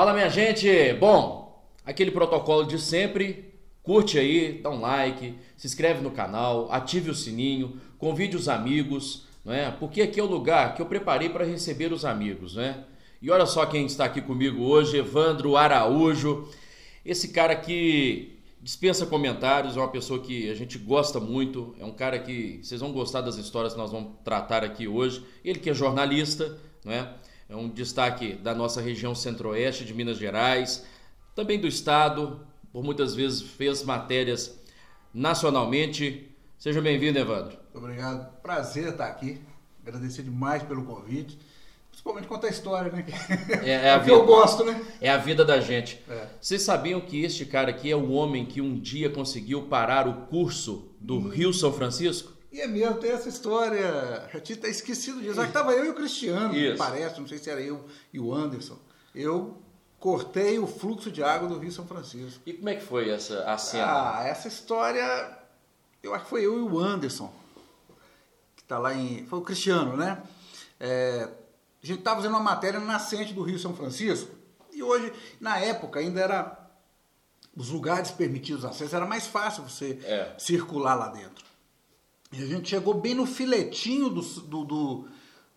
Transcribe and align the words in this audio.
Fala 0.00 0.14
minha 0.14 0.30
gente! 0.30 0.94
Bom, 0.94 1.62
aquele 1.84 2.10
protocolo 2.10 2.64
de 2.64 2.78
sempre, 2.78 3.52
curte 3.82 4.18
aí, 4.18 4.58
dá 4.62 4.70
um 4.70 4.80
like, 4.80 5.34
se 5.58 5.66
inscreve 5.66 6.00
no 6.00 6.10
canal, 6.10 6.72
ative 6.72 7.10
o 7.10 7.14
sininho, 7.14 7.78
convide 7.98 8.34
os 8.34 8.48
amigos, 8.48 9.26
não 9.44 9.52
é? 9.52 9.70
Porque 9.70 10.00
aqui 10.00 10.18
é 10.18 10.22
o 10.22 10.26
lugar 10.26 10.74
que 10.74 10.80
eu 10.80 10.86
preparei 10.86 11.28
para 11.28 11.44
receber 11.44 11.92
os 11.92 12.06
amigos, 12.06 12.54
né? 12.56 12.82
E 13.20 13.30
olha 13.30 13.44
só 13.44 13.66
quem 13.66 13.84
está 13.84 14.06
aqui 14.06 14.22
comigo 14.22 14.62
hoje, 14.62 14.96
Evandro 14.96 15.54
Araújo. 15.54 16.48
Esse 17.04 17.28
cara 17.28 17.54
que 17.54 18.38
dispensa 18.62 19.04
comentários, 19.04 19.76
é 19.76 19.80
uma 19.80 19.88
pessoa 19.88 20.18
que 20.18 20.50
a 20.50 20.54
gente 20.54 20.78
gosta 20.78 21.20
muito, 21.20 21.74
é 21.78 21.84
um 21.84 21.92
cara 21.92 22.18
que 22.18 22.58
vocês 22.62 22.80
vão 22.80 22.90
gostar 22.90 23.20
das 23.20 23.36
histórias 23.36 23.74
que 23.74 23.78
nós 23.78 23.92
vamos 23.92 24.12
tratar 24.24 24.64
aqui 24.64 24.88
hoje. 24.88 25.22
Ele 25.44 25.58
que 25.58 25.68
é 25.68 25.74
jornalista, 25.74 26.58
não 26.82 26.90
é? 26.90 27.06
É 27.50 27.56
um 27.56 27.68
destaque 27.68 28.34
da 28.34 28.54
nossa 28.54 28.80
região 28.80 29.12
centro-oeste 29.12 29.84
de 29.84 29.92
Minas 29.92 30.16
Gerais, 30.18 30.86
também 31.34 31.58
do 31.58 31.66
estado, 31.66 32.40
por 32.72 32.84
muitas 32.84 33.12
vezes 33.12 33.42
fez 33.42 33.82
matérias 33.82 34.56
nacionalmente. 35.12 36.30
Seja 36.56 36.80
bem-vindo, 36.80 37.18
Evandro. 37.18 37.58
Obrigado. 37.74 38.32
Prazer 38.40 38.90
estar 38.90 39.06
aqui. 39.06 39.40
Agradecer 39.84 40.22
demais 40.22 40.62
pelo 40.62 40.84
convite. 40.84 41.36
Principalmente 41.90 42.28
contar 42.28 42.46
a 42.46 42.50
história, 42.50 42.92
né? 42.92 43.04
É, 43.64 43.70
é 43.88 43.94
a 43.94 43.98
que 43.98 44.04
vida, 44.04 44.16
eu 44.16 44.24
gosto, 44.24 44.62
né? 44.62 44.80
É 45.00 45.10
a 45.10 45.16
vida 45.16 45.44
da 45.44 45.60
gente. 45.60 46.00
É. 46.08 46.28
Vocês 46.40 46.62
sabiam 46.62 47.00
que 47.00 47.20
este 47.24 47.44
cara 47.44 47.70
aqui 47.70 47.90
é 47.90 47.96
o 47.96 48.12
homem 48.12 48.46
que 48.46 48.60
um 48.60 48.78
dia 48.78 49.10
conseguiu 49.10 49.62
parar 49.62 50.06
o 50.06 50.26
curso 50.26 50.88
do 51.00 51.16
Hum. 51.16 51.28
Rio 51.28 51.52
São 51.52 51.72
Francisco? 51.72 52.32
E 52.52 52.60
é 52.60 52.66
mesmo, 52.66 52.96
tem 52.96 53.10
essa 53.12 53.28
história. 53.28 54.28
Já 54.32 54.40
tinha 54.40 54.58
até 54.58 54.68
esquecido 54.68 55.20
disso. 55.22 55.40
Ah, 55.40 55.46
que 55.46 55.52
tava 55.52 55.72
eu 55.72 55.84
e 55.84 55.88
o 55.90 55.94
Cristiano, 55.94 56.54
Isso. 56.54 56.76
parece, 56.76 57.20
não 57.20 57.28
sei 57.28 57.38
se 57.38 57.48
era 57.48 57.60
eu 57.60 57.84
e 58.12 58.18
o 58.18 58.34
Anderson. 58.34 58.76
Eu 59.14 59.62
cortei 60.00 60.58
o 60.58 60.66
fluxo 60.66 61.10
de 61.12 61.22
água 61.22 61.48
do 61.48 61.58
Rio 61.58 61.70
São 61.70 61.86
Francisco. 61.86 62.40
E 62.44 62.52
como 62.54 62.68
é 62.68 62.74
que 62.74 62.82
foi 62.84 63.08
essa 63.10 63.44
a 63.44 63.56
cena? 63.56 63.86
Ah, 64.18 64.24
essa 64.24 64.48
história, 64.48 65.38
eu 66.02 66.12
acho 66.14 66.24
que 66.24 66.30
foi 66.30 66.44
eu 66.44 66.58
e 66.58 66.62
o 66.62 66.78
Anderson, 66.78 67.32
que 68.56 68.64
tá 68.64 68.78
lá 68.78 68.94
em. 68.94 69.26
Foi 69.26 69.38
o 69.38 69.42
Cristiano, 69.42 69.96
né? 69.96 70.20
É, 70.80 71.28
a 71.82 71.86
gente 71.86 72.00
estava 72.00 72.16
fazendo 72.16 72.32
uma 72.32 72.40
matéria 72.42 72.80
na 72.80 72.86
nascente 72.86 73.32
do 73.32 73.42
Rio 73.42 73.58
São 73.60 73.74
Francisco, 73.76 74.30
e 74.72 74.82
hoje, 74.82 75.12
na 75.40 75.58
época, 75.58 76.00
ainda 76.00 76.20
era. 76.20 76.56
Os 77.56 77.68
lugares 77.68 78.10
permitidos 78.12 78.64
acesso, 78.64 78.94
era 78.94 79.04
mais 79.04 79.26
fácil 79.26 79.64
você 79.64 79.98
É. 80.04 80.32
circular 80.38 80.94
lá 80.94 81.08
dentro. 81.08 81.44
E 82.32 82.42
a 82.42 82.46
gente 82.46 82.68
chegou 82.68 82.94
bem 82.94 83.14
no 83.14 83.26
filetinho 83.26 84.08
do, 84.08 84.20
do, 84.22 84.64
do- 84.64 85.08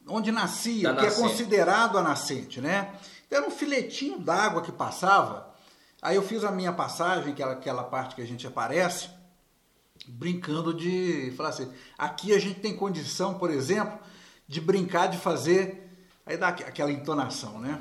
onde 0.07 0.31
nascia, 0.31 0.91
Da 0.91 1.01
que 1.01 1.05
nascente. 1.07 1.25
é 1.25 1.29
considerado 1.29 1.97
a 1.97 2.01
nascente, 2.01 2.59
né? 2.59 2.93
Então 3.27 3.39
era 3.39 3.47
um 3.47 3.51
filetinho 3.51 4.19
d'água 4.19 4.61
que 4.61 4.71
passava. 4.71 5.53
Aí 6.01 6.15
eu 6.15 6.21
fiz 6.23 6.43
a 6.43 6.51
minha 6.51 6.73
passagem, 6.73 7.31
aquela, 7.33 7.53
aquela 7.53 7.83
parte 7.83 8.15
que 8.15 8.21
a 8.21 8.25
gente 8.25 8.45
aparece, 8.45 9.09
brincando 10.07 10.73
de 10.73 11.31
falar 11.37 11.49
assim, 11.49 11.71
aqui 11.97 12.33
a 12.33 12.39
gente 12.39 12.59
tem 12.59 12.75
condição, 12.75 13.35
por 13.35 13.49
exemplo, 13.49 13.97
de 14.47 14.59
brincar 14.59 15.07
de 15.07 15.17
fazer, 15.17 15.89
aí 16.25 16.35
dá 16.37 16.49
aqu- 16.49 16.63
aquela 16.67 16.91
entonação, 16.91 17.59
né? 17.59 17.79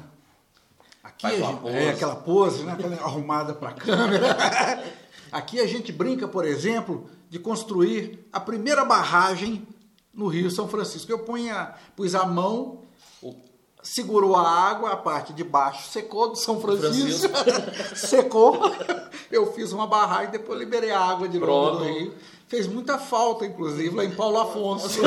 Aqui 1.03 1.23
Faz 1.23 1.43
a 1.43 1.47
gente- 1.47 1.61
pose. 1.61 1.75
é 1.77 1.91
aquela 1.91 2.17
pose, 2.17 2.63
né? 2.63 2.73
Aquela 2.73 2.95
arrumada 3.03 3.55
para 3.55 3.73
câmera. 3.73 4.37
Aqui 5.33 5.59
a 5.61 5.67
gente 5.67 5.91
brinca, 5.91 6.29
por 6.29 6.45
exemplo, 6.45 7.11
de 7.33 7.39
construir 7.39 8.29
a 8.31 8.39
primeira 8.39 8.85
barragem 8.85 9.67
no 10.13 10.27
Rio 10.27 10.51
São 10.51 10.69
Francisco. 10.69 11.11
Eu 11.11 11.21
punha, 11.21 11.73
pus 11.97 12.15
a 12.15 12.27
mão, 12.27 12.83
segurou 13.83 14.37
a 14.37 14.47
água, 14.47 14.91
a 14.91 14.97
parte 14.99 15.33
de 15.33 15.43
baixo 15.43 15.91
secou 15.91 16.29
do 16.29 16.37
São 16.37 16.61
Francisco, 16.61 17.33
secou. 17.97 18.61
Eu 19.31 19.51
fiz 19.55 19.73
uma 19.73 19.87
barragem, 19.87 20.31
depois 20.31 20.59
liberei 20.59 20.91
a 20.91 21.01
água 21.01 21.27
de 21.27 21.39
novo 21.39 21.71
Pronto. 21.71 21.79
do 21.79 21.85
Rio. 21.85 22.15
Fez 22.49 22.67
muita 22.67 22.99
falta, 22.99 23.47
inclusive, 23.47 23.97
lá 23.97 24.05
em 24.05 24.11
Paulo 24.11 24.39
Afonso. 24.39 25.01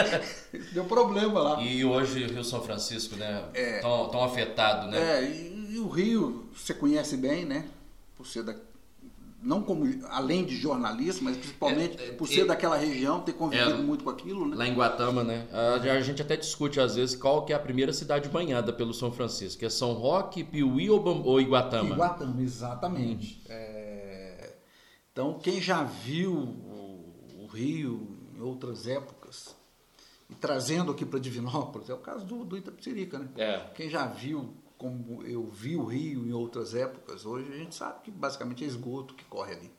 Deu 0.72 0.84
problema 0.84 1.38
lá. 1.38 1.62
E 1.62 1.84
hoje 1.84 2.24
o 2.24 2.28
Rio 2.28 2.44
São 2.44 2.62
Francisco, 2.62 3.14
né? 3.14 3.44
É. 3.52 3.80
Tão, 3.80 4.08
tão 4.08 4.24
afetado, 4.24 4.86
né? 4.86 5.18
É, 5.18 5.22
e, 5.22 5.74
e 5.74 5.78
o 5.78 5.86
Rio, 5.86 6.48
você 6.56 6.72
conhece 6.72 7.14
bem, 7.18 7.44
né? 7.44 7.66
Por 8.16 8.26
ser 8.26 8.42
da. 8.42 8.54
Não 9.40 9.62
como 9.62 9.84
além 10.08 10.44
de 10.44 10.56
jornalista, 10.56 11.22
mas 11.22 11.36
principalmente 11.36 11.96
É, 12.02 12.08
é, 12.08 12.12
por 12.12 12.26
ser 12.26 12.40
e- 12.40 12.44
daquela 12.44 12.76
região, 12.76 13.20
ter 13.20 13.34
convivido 13.34 13.70
É. 13.70 13.76
muito 13.76 14.02
com 14.02 14.10
aquilo, 14.10 14.48
né? 14.48 14.56
Lá 14.56 14.66
em 14.66 14.74
Guatama, 14.74 15.22
né? 15.22 15.46
A, 15.52 15.74
a 15.74 16.00
gente 16.00 16.20
até 16.20 16.36
discute 16.36 16.80
às 16.80 16.96
vezes 16.96 17.14
qual 17.14 17.44
que 17.44 17.52
é 17.52 17.56
a 17.56 17.58
primeira 17.60 17.92
cidade 17.92 18.28
banhada 18.28 18.72
pelo 18.72 18.92
São 18.92 19.12
Francisco. 19.12 19.64
É 19.64 19.70
São 19.70 19.92
Roque, 19.92 20.42
Piuí 20.42 20.90
ou, 20.90 21.00
ou 21.24 21.40
Iguatama? 21.40 21.94
Iguatama, 21.94 22.42
exatamente. 22.42 23.40
É, 23.48 24.54
Então, 25.12 25.38
quem 25.38 25.60
já 25.60 25.84
viu 25.84 26.32
o, 26.32 27.44
o 27.44 27.46
Rio 27.46 28.08
em 28.36 28.40
outras 28.40 28.86
épocas, 28.88 29.56
e 30.30 30.34
trazendo 30.34 30.90
aqui 30.92 31.04
para 31.06 31.18
Divinópolis, 31.18 31.88
é 31.88 31.94
o 31.94 31.98
caso 31.98 32.24
do, 32.24 32.44
do 32.44 32.56
né? 32.56 33.28
É. 33.36 33.58
Quem 33.74 33.88
já 33.88 34.06
viu 34.06 34.52
como 34.78 35.22
eu 35.24 35.44
vi 35.44 35.76
o 35.76 35.84
Rio 35.84 36.24
em 36.26 36.32
outras 36.32 36.74
épocas, 36.74 37.26
hoje 37.26 37.52
a 37.52 37.56
gente 37.56 37.74
sabe 37.74 38.00
que 38.04 38.10
basicamente 38.10 38.64
é 38.64 38.66
esgoto 38.66 39.12
que 39.14 39.24
corre 39.24 39.52
ali. 39.52 39.72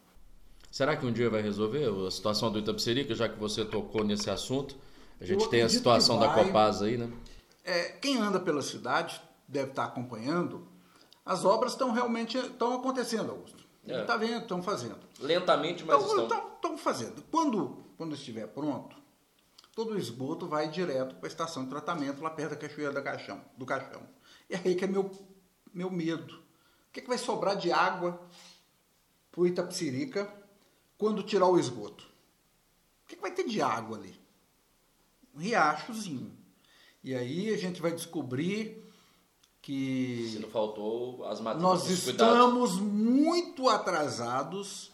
Será 0.69 0.95
que 0.95 1.05
um 1.05 1.11
dia 1.11 1.29
vai 1.29 1.41
resolver 1.41 1.89
a 2.05 2.11
situação 2.11 2.51
do 2.51 2.59
Itapecerica, 2.59 3.15
já 3.15 3.27
que 3.27 3.39
você 3.39 3.65
tocou 3.65 4.03
nesse 4.03 4.29
assunto? 4.29 4.75
A 5.19 5.25
gente 5.25 5.49
tem 5.49 5.63
a 5.63 5.69
situação 5.69 6.19
da. 6.19 6.31
Copasa 6.33 6.85
aí, 6.85 6.97
né? 6.97 7.11
É, 7.63 7.83
quem 7.93 8.17
anda 8.17 8.39
pela 8.39 8.61
cidade 8.61 9.19
deve 9.47 9.69
estar 9.71 9.85
acompanhando. 9.85 10.67
As 11.25 11.43
obras 11.45 11.71
estão 11.71 11.91
realmente 11.91 12.38
estão 12.38 12.75
acontecendo, 12.75 13.31
Augusto. 13.31 13.63
É. 13.88 14.01
Está 14.01 14.17
vendo, 14.17 14.43
estão 14.43 14.61
fazendo. 14.61 14.97
Lentamente, 15.19 15.83
mas 15.83 15.95
Então, 15.97 16.07
estão. 16.09 16.25
então, 16.25 16.53
estão 16.55 16.77
fazendo. 16.77 17.23
Quando, 17.31 17.77
quando 17.97 18.13
estiver 18.13 18.47
pronto, 18.47 18.95
todo 19.75 19.93
o 19.93 19.97
esgoto 19.97 20.47
vai 20.47 20.69
direto 20.69 21.15
para 21.15 21.27
a 21.27 21.31
estação 21.31 21.63
de 21.63 21.69
tratamento 21.69 22.21
lá 22.21 22.29
perto 22.29 22.51
da 22.51 22.55
Cachoeira 22.55 22.93
da 22.93 23.01
Caixão, 23.01 23.41
do 23.57 23.65
Caixão. 23.65 24.01
E 24.49 24.55
aí 24.55 24.75
que 24.75 24.83
é 24.85 24.87
meu, 24.87 25.11
meu 25.73 25.91
medo. 25.91 26.35
O 26.35 26.91
que, 26.91 27.01
que 27.01 27.07
vai 27.07 27.17
sobrar 27.17 27.55
de 27.55 27.71
água 27.71 28.19
para 29.31 29.41
o 29.41 29.47
Itapecerica 29.47 30.33
quando 30.97 31.21
tirar 31.23 31.47
o 31.47 31.59
esgoto? 31.59 32.03
O 33.03 33.07
que, 33.07 33.15
que 33.15 33.21
vai 33.21 33.31
ter 33.31 33.47
de 33.47 33.61
água 33.61 33.97
ali? 33.97 34.19
Um 35.35 35.39
riachozinho. 35.39 36.35
E 37.03 37.13
aí 37.15 37.53
a 37.53 37.57
gente 37.57 37.81
vai 37.81 37.91
descobrir 37.91 38.83
que 39.61 40.31
Se 40.33 40.39
não 40.39 40.49
faltou 40.49 41.23
as 41.25 41.39
matérias. 41.39 41.61
nós 41.61 41.89
estamos 41.89 42.79
muito 42.79 43.69
atrasados 43.69 44.91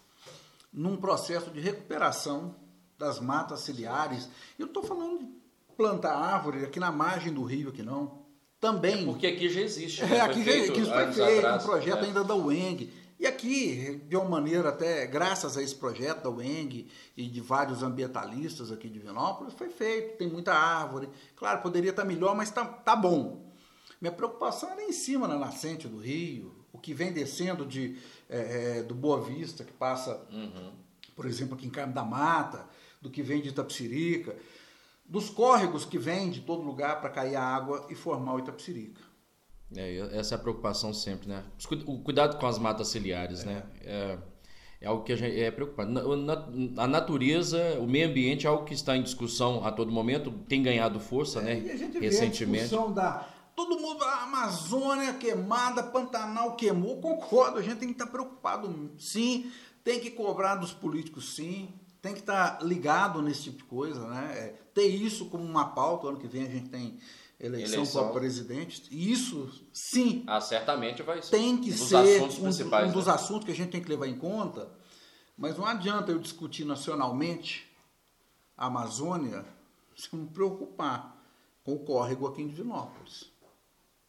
num 0.72 0.98
processo 0.98 1.50
de 1.50 1.62
recuperação 1.62 2.56
das 2.98 3.20
matas 3.20 3.62
ciliares. 3.62 4.28
Eu 4.60 4.68
estou 4.68 4.84
falando 4.84 5.20
de 5.20 5.28
plantar 5.78 6.16
árvore 6.16 6.66
aqui 6.66 6.80
na 6.80 6.92
margem 6.92 7.34
do 7.34 7.44
rio, 7.44 7.70
aqui 7.70 7.82
não. 7.82 8.25
Também. 8.72 9.06
Porque 9.06 9.28
aqui 9.28 9.50
já 9.50 9.62
existe. 9.62 10.02
É, 10.04 10.08
né? 10.08 10.22
aqui 10.22 10.44
já 10.44 10.52
que 10.74 10.80
isso 10.82 10.92
foi 10.92 11.12
feito, 11.14 11.48
um 11.48 11.58
projeto 11.60 12.04
É. 12.04 12.06
ainda 12.08 12.24
da 12.24 12.36
UENG. 12.36 12.92
E 13.18 13.26
aqui, 13.26 14.02
de 14.10 14.16
uma 14.18 14.26
maneira 14.26 14.70
até, 14.70 15.06
graças 15.08 15.56
a 15.58 15.64
esse 15.64 15.74
projeto 15.76 16.24
da 16.24 16.30
UENG 16.30 16.88
e 17.16 17.28
de 17.28 17.40
vários 17.40 17.82
ambientalistas 17.82 18.72
aqui 18.72 18.90
de 18.90 19.00
Vinópolis, 19.00 19.54
foi 19.54 19.70
feito, 19.70 20.18
tem 20.18 20.28
muita 20.28 20.54
árvore. 20.54 21.08
Claro, 21.36 21.62
poderia 21.62 21.92
estar 21.92 22.04
melhor, 22.04 22.36
mas 22.36 22.50
está 22.50 22.66
tá 22.66 22.96
bom. 22.96 23.46
Minha 24.02 24.12
preocupação 24.12 24.70
era 24.72 24.84
em 24.84 24.92
cima, 24.92 25.28
na 25.28 25.38
nascente 25.40 25.88
do 25.88 25.98
rio, 25.98 26.54
o 26.74 26.78
que 26.78 26.94
vem 26.94 27.14
descendo 27.14 27.66
de, 27.66 27.96
eh, 28.30 28.80
eh, 28.80 28.84
do 28.84 28.94
Boa 28.94 29.22
Vista, 29.22 29.64
que 29.64 29.72
passa, 29.72 30.22
Uhum. 30.30 30.72
por 31.16 31.26
exemplo, 31.26 31.56
aqui 31.56 31.66
em 31.68 31.70
Carmo 31.70 31.94
da 31.94 32.04
Mata, 32.04 32.68
do 33.02 33.10
que 33.10 33.24
vem 33.24 33.42
de 33.42 33.50
Itapecerica, 33.50 34.36
dos 35.06 35.30
córregos 35.30 35.86
que 35.86 35.98
vêm 35.98 36.32
de 36.32 36.42
todo 36.42 36.64
lugar 36.64 37.00
para 37.00 37.10
cair 37.10 37.36
a 37.36 37.44
água 37.44 37.86
e 37.90 37.96
formar 37.96 38.34
o 38.34 38.40
Itapecerica. 38.40 39.02
É, 39.76 39.98
essa 40.18 40.36
é 40.36 40.38
a 40.38 40.42
preocupação 40.42 40.94
sempre, 40.94 41.28
né? 41.28 41.44
O 41.86 42.00
cuidado 42.00 42.38
com 42.38 42.46
as 42.46 42.58
matas 42.58 42.88
ciliares, 42.88 43.44
né? 43.44 43.64
É, 43.82 44.18
é 44.82 44.88
algo 44.88 45.04
que 45.04 45.14
a 45.14 45.16
gente 45.16 45.40
é 45.40 45.50
preocupante. 45.52 45.92
A 46.78 46.88
natureza, 46.88 47.80
o 47.80 47.88
meio 47.88 48.10
ambiente 48.10 48.46
é 48.46 48.50
algo 48.50 48.66
que 48.66 48.74
está 48.74 48.96
em 48.96 49.04
discussão 49.04 49.66
a 49.66 49.72
todo 49.72 49.92
momento, 49.92 50.32
tem 50.48 50.62
ganhado 50.62 51.00
força, 51.00 51.42
né? 51.42 51.60
E 51.60 51.72
a 51.72 51.78
gente 51.78 51.94
vê 51.94 52.08
a 52.08 52.10
Recentemente. 52.10 52.64
discussão 52.66 52.94
da. 52.94 53.28
Todo 53.56 53.80
mundo, 53.80 54.04
a 54.04 54.24
Amazônia 54.24 55.14
queimada, 55.14 55.82
Pantanal 55.82 56.56
queimou. 56.56 57.00
Concordo, 57.00 57.58
a 57.58 57.62
gente 57.62 57.78
tem 57.78 57.88
que 57.88 57.96
estar 57.96 58.08
preocupado, 58.08 58.92
sim. 58.98 59.50
Tem 59.84 60.00
que 60.00 60.12
cobrar 60.12 60.56
dos 60.56 60.74
políticos, 60.74 61.36
sim. 61.36 61.70
Tem 62.06 62.14
que 62.14 62.20
estar 62.20 62.62
ligado 62.62 63.20
nesse 63.20 63.46
tipo 63.46 63.58
de 63.58 63.64
coisa, 63.64 64.08
né? 64.08 64.32
É, 64.38 64.48
ter 64.76 64.86
isso 64.86 65.26
como 65.28 65.44
uma 65.44 65.70
pauta. 65.70 66.08
Ano 66.08 66.20
que 66.20 66.28
vem 66.28 66.44
a 66.46 66.50
gente 66.52 66.70
tem 66.70 67.00
eleição, 67.40 67.78
Eleição. 67.78 68.04
para 68.04 68.20
presidente. 68.20 68.84
E 68.92 69.12
isso, 69.12 69.50
sim, 69.74 70.24
Ah, 70.28 70.40
certamente 70.40 71.02
vai 71.02 71.20
ser 71.20 71.32
tem 71.32 71.58
que 71.58 71.72
um 71.72 71.76
dos 71.76 71.88
ser 71.88 72.22
um, 72.22 72.26
um 72.26 72.92
dos 72.92 73.08
né? 73.08 73.12
assuntos 73.14 73.46
que 73.46 73.52
a 73.52 73.56
gente 73.56 73.72
tem 73.72 73.82
que 73.82 73.90
levar 73.90 74.06
em 74.06 74.20
conta. 74.20 74.70
Mas 75.36 75.58
não 75.58 75.66
adianta 75.66 76.12
eu 76.12 76.20
discutir 76.20 76.64
nacionalmente 76.64 77.68
a 78.56 78.68
Amazônia 78.68 79.44
se 79.98 80.08
eu 80.14 80.20
não 80.20 80.26
me 80.28 80.32
preocupar 80.32 81.20
com 81.64 81.74
o 81.74 81.80
córrego 81.80 82.28
aqui 82.28 82.44
em 82.44 82.48
Divinópolis. 82.48 83.32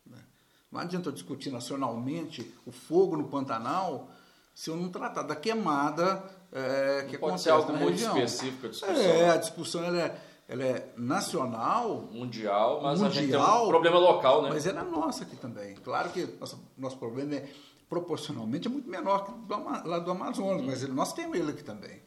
né? 0.05 0.23
Não 0.71 0.81
adianta 0.81 1.09
eu 1.09 1.15
discutir 1.15 1.51
nacionalmente 1.51 2.55
o 2.67 2.71
fogo 2.71 3.17
no 3.17 3.27
Pantanal 3.29 4.11
se 4.55 4.69
eu 4.69 4.77
não 4.77 4.91
tratar 4.91 5.23
da 5.23 5.35
queimada 5.35 6.36
é, 6.53 7.03
que 7.09 7.17
Pode 7.17 7.17
acontece 7.17 7.45
ser 7.45 7.51
algo 7.51 7.73
na 7.73 7.79
muito 7.79 7.93
região. 7.93 8.17
específico 8.19 8.67
a 8.67 8.71
discussão. 8.71 8.97
É, 8.97 9.31
a 9.31 9.37
discussão 9.37 9.85
ela 9.85 10.01
é, 10.03 10.21
ela 10.49 10.65
é 10.65 10.93
nacional, 10.97 12.09
Mundial, 12.13 12.81
mas 12.83 13.03
a 13.03 13.07
gente 13.07 13.15
tem 13.15 13.39
Mundial, 13.39 13.65
um 13.65 13.69
problema 13.69 13.99
local, 13.99 14.43
né? 14.43 14.49
mas 14.51 14.67
é 14.67 14.73
nossa 14.73 15.25
aqui 15.25 15.37
também. 15.37 15.75
Claro 15.77 16.11
que 16.11 16.27
nosso, 16.41 16.59
nosso 16.79 16.97
problema 16.99 17.35
é 17.35 17.49
proporcionalmente 17.89 18.67
é 18.67 18.71
muito 18.71 18.89
menor 18.89 19.25
que 19.27 19.33
do, 19.33 19.89
lá 19.89 19.99
do 19.99 20.11
Amazonas, 20.11 20.63
mas 20.65 20.83
ele- 20.83 20.93
nós 20.93 21.13
temos 21.13 21.39
ele 21.39 21.51
aqui 21.51 21.63
também. 21.63 22.01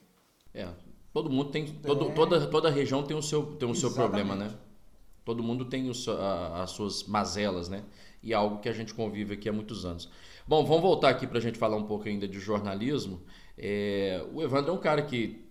É, 0.53 0.67
todo 1.13 1.29
mundo 1.29 1.51
tem, 1.51 1.65
todo, 1.67 2.11
toda, 2.13 2.47
toda 2.47 2.69
região 2.69 3.03
tem 3.03 3.15
o 3.15 3.21
seu, 3.21 3.45
tem 3.55 3.69
o 3.69 3.75
seu 3.75 3.91
problema, 3.91 4.35
né? 4.35 4.51
Todo 5.23 5.43
mundo 5.43 5.65
tem 5.65 5.89
a- 5.89 6.63
as 6.63 6.71
suas 6.71 7.03
mazelas, 7.03 7.69
né? 7.69 7.83
E 8.21 8.33
é 8.33 8.35
algo 8.35 8.59
que 8.59 8.67
a 8.67 8.73
gente 8.73 8.93
convive 8.93 9.35
aqui 9.35 9.47
há 9.47 9.53
muitos 9.53 9.85
anos. 9.85 10.09
Bom, 10.47 10.65
vamos 10.65 10.81
voltar 10.81 11.09
aqui 11.09 11.27
para 11.27 11.37
a 11.37 11.41
gente 11.41 11.57
falar 11.57 11.77
um 11.77 11.83
pouco 11.85 12.07
ainda 12.07 12.27
de 12.27 12.39
jornalismo. 12.39 13.21
É, 13.61 14.25
o 14.33 14.41
Evandro 14.41 14.71
é 14.71 14.73
um 14.73 14.79
cara 14.79 15.01
que... 15.01 15.45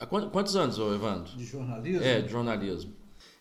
há 0.00 0.06
quan- 0.06 0.28
Quantos 0.30 0.56
anos, 0.56 0.78
ô 0.78 0.92
Evandro? 0.94 1.36
De 1.36 1.44
jornalismo? 1.44 2.02
É, 2.04 2.20
de 2.20 2.28
jornalismo. 2.28 2.92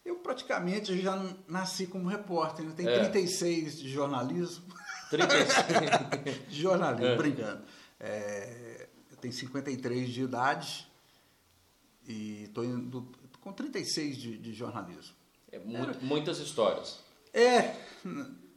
Eu 0.06 0.18
praticamente 0.18 1.00
já 1.02 1.16
nasci 1.48 1.88
como 1.88 2.08
repórter, 2.08 2.64
né? 2.66 2.74
Tem 2.76 2.88
É. 2.88 3.00
36 3.00 3.80
de 3.80 3.90
jornalismo. 3.90 4.64
36. 5.10 6.48
de 6.50 6.62
jornalismo, 6.62 7.06
É. 7.08 7.16
brincando. 7.18 7.64
É, 8.00 8.88
eu 9.12 9.18
tenho 9.18 9.34
53 9.34 10.10
de 10.10 10.22
idade 10.24 10.88
e 12.08 12.44
estou 12.44 12.64
indo 12.66 13.08
com 13.40 13.52
36 13.54 14.18
de, 14.18 14.38
de 14.38 14.54
jornalismo. 14.54 15.16
É, 15.52 15.60
mu- 15.60 15.88
muitas 16.02 16.40
histórias. 16.40 17.00
É, 17.34 17.76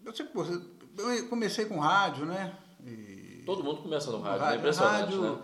eu, 0.05 0.15
sempre, 0.15 0.33
eu 0.99 1.29
comecei 1.29 1.65
com 1.67 1.79
rádio, 1.79 2.27
né? 2.27 2.57
E, 2.85 3.16
Todo 3.47 3.65
mundo 3.65 3.81
começa 3.83 4.11
no 4.11 4.21
rádio, 4.21 4.37
é 4.37 4.45
rádio, 4.45 4.59
impressionante, 4.59 5.01
rádio, 5.01 5.23
né? 5.23 5.39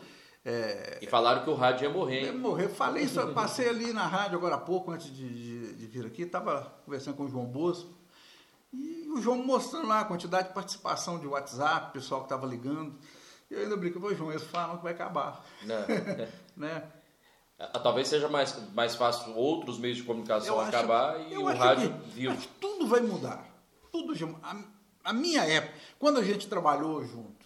é, 0.44 0.98
E 1.00 1.06
falaram 1.06 1.44
que 1.44 1.50
o 1.50 1.54
rádio 1.54 1.84
ia 1.84 1.90
morrer, 1.90 2.26
hein? 2.26 2.36
morrer. 2.36 2.68
Falei 2.68 3.04
isso, 3.04 3.24
passei 3.28 3.68
ali 3.68 3.92
na 3.92 4.06
rádio 4.06 4.36
agora 4.36 4.56
há 4.56 4.58
pouco, 4.58 4.90
antes 4.90 5.06
de, 5.14 5.28
de- 5.28 5.72
de 5.74 5.86
vir 5.86 6.04
aqui, 6.04 6.22
estava 6.22 6.74
conversando 6.84 7.16
com 7.16 7.22
o 7.24 7.28
João 7.30 7.46
Bosco. 7.46 7.88
E 8.72 9.08
o 9.10 9.20
João 9.20 9.36
mostrando 9.44 9.86
lá 9.86 10.00
a 10.00 10.04
quantidade 10.04 10.48
de 10.48 10.54
participação 10.54 11.18
de 11.18 11.26
WhatsApp, 11.26 11.90
o 11.90 11.92
pessoal 11.92 12.20
que 12.22 12.26
estava 12.26 12.46
ligando. 12.46 12.94
E 13.50 13.54
eu 13.54 13.60
ainda 13.60 13.76
brinco, 13.76 14.00
"Pô, 14.00 14.12
João, 14.14 14.30
eles 14.30 14.42
falam 14.44 14.78
que 14.78 14.82
vai 14.82 14.92
acabar. 14.94 15.44
Né? 15.62 15.86
né? 16.56 16.82
Ah, 17.58 17.78
Talvez 17.78 18.08
seja 18.08 18.28
mais, 18.28 18.56
mais 18.72 18.96
fácil 18.96 19.36
outros 19.36 19.78
meios 19.78 19.98
de 19.98 20.02
comunicação 20.02 20.58
acho- 20.58 20.68
acabar 20.70 21.20
e 21.30 21.36
o 21.36 21.44
rádio 21.44 21.94
que- 22.14 22.34
que 22.36 22.48
tudo 22.58 22.86
vai 22.86 23.00
mudar. 23.00 23.46
Tudo 23.92 24.14
já- 24.14 24.26
a, 24.42 24.56
a 25.04 25.12
minha 25.12 25.44
época, 25.44 25.74
quando 25.98 26.18
a 26.18 26.24
gente 26.24 26.48
trabalhou 26.48 27.04
junto, 27.04 27.44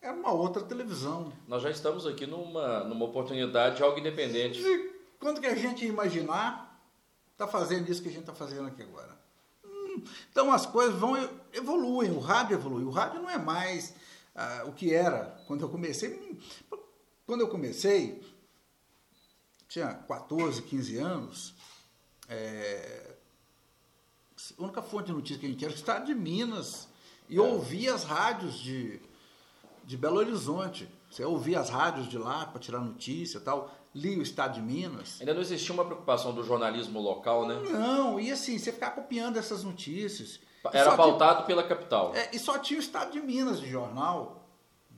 era 0.00 0.14
uma 0.14 0.32
outra 0.32 0.62
televisão. 0.62 1.32
Nós 1.46 1.62
já 1.62 1.70
estamos 1.70 2.06
aqui 2.06 2.26
numa, 2.26 2.84
numa 2.84 3.04
oportunidade 3.04 3.76
de 3.76 3.82
algo 3.82 3.98
independente. 3.98 4.60
E 4.60 4.92
quando 5.18 5.40
que 5.40 5.46
a 5.46 5.54
gente 5.54 5.84
imaginar 5.84 6.66
tá 7.36 7.46
fazendo 7.46 7.88
isso 7.90 8.02
que 8.02 8.08
a 8.08 8.12
gente 8.12 8.22
está 8.22 8.34
fazendo 8.34 8.66
aqui 8.68 8.82
agora? 8.82 9.16
Hum, 9.64 10.02
Então 10.30 10.52
as 10.52 10.66
coisas 10.66 10.98
vão 10.98 11.16
evoluem, 11.52 12.10
o 12.10 12.18
rádio 12.18 12.54
evolui. 12.54 12.84
O 12.84 12.90
rádio 12.90 13.20
não 13.22 13.30
é 13.30 13.38
mais 13.38 13.94
ah, 14.34 14.64
o 14.66 14.72
que 14.72 14.92
era 14.94 15.42
quando 15.46 15.62
eu 15.62 15.68
comecei. 15.68 16.14
Hum, 16.14 16.78
Quando 17.26 17.40
eu 17.42 17.48
comecei, 17.48 18.22
tinha 19.68 19.92
14, 19.94 20.62
15 20.62 20.96
anos, 20.96 21.54
é, 22.28 23.14
a 24.58 24.62
única 24.62 24.80
fonte 24.80 25.06
de 25.06 25.12
notícia 25.12 25.38
que 25.38 25.46
a 25.46 25.48
gente 25.48 25.58
tinha 25.58 25.68
era 25.68 25.76
o 25.76 25.78
estado 25.78 26.06
de 26.06 26.14
Minas. 26.14 26.88
E 27.28 27.36
eu 27.36 27.44
ouvia 27.44 27.94
as 27.94 28.04
rádios 28.04 28.58
de, 28.58 28.98
de 29.88 29.96
Belo 29.96 30.18
Horizonte. 30.18 30.86
Você 31.10 31.24
ouvia 31.24 31.58
as 31.60 31.70
rádios 31.70 32.06
de 32.08 32.18
lá 32.18 32.44
para 32.44 32.60
tirar 32.60 32.78
notícia 32.80 33.38
e 33.38 33.40
tal. 33.40 33.74
Lia 33.94 34.18
o 34.18 34.22
estado 34.22 34.52
de 34.54 34.60
Minas. 34.60 35.16
Ainda 35.18 35.32
não 35.32 35.40
existia 35.40 35.72
uma 35.74 35.84
preocupação 35.84 36.34
do 36.34 36.44
jornalismo 36.44 37.00
local, 37.00 37.48
né? 37.48 37.54
Não, 37.70 38.20
e 38.20 38.30
assim, 38.30 38.58
você 38.58 38.70
ficar 38.70 38.90
copiando 38.90 39.38
essas 39.38 39.64
notícias. 39.64 40.40
Era 40.72 40.94
pautado 40.94 41.46
pela 41.46 41.62
capital. 41.62 42.12
tinha- 42.12 42.24
é, 42.24 42.30
e 42.34 42.38
só 42.38 42.58
tinha 42.58 42.78
o 42.78 42.82
estado 42.82 43.12
de 43.12 43.20
Minas 43.20 43.58
de 43.60 43.68
jornal. 43.70 44.46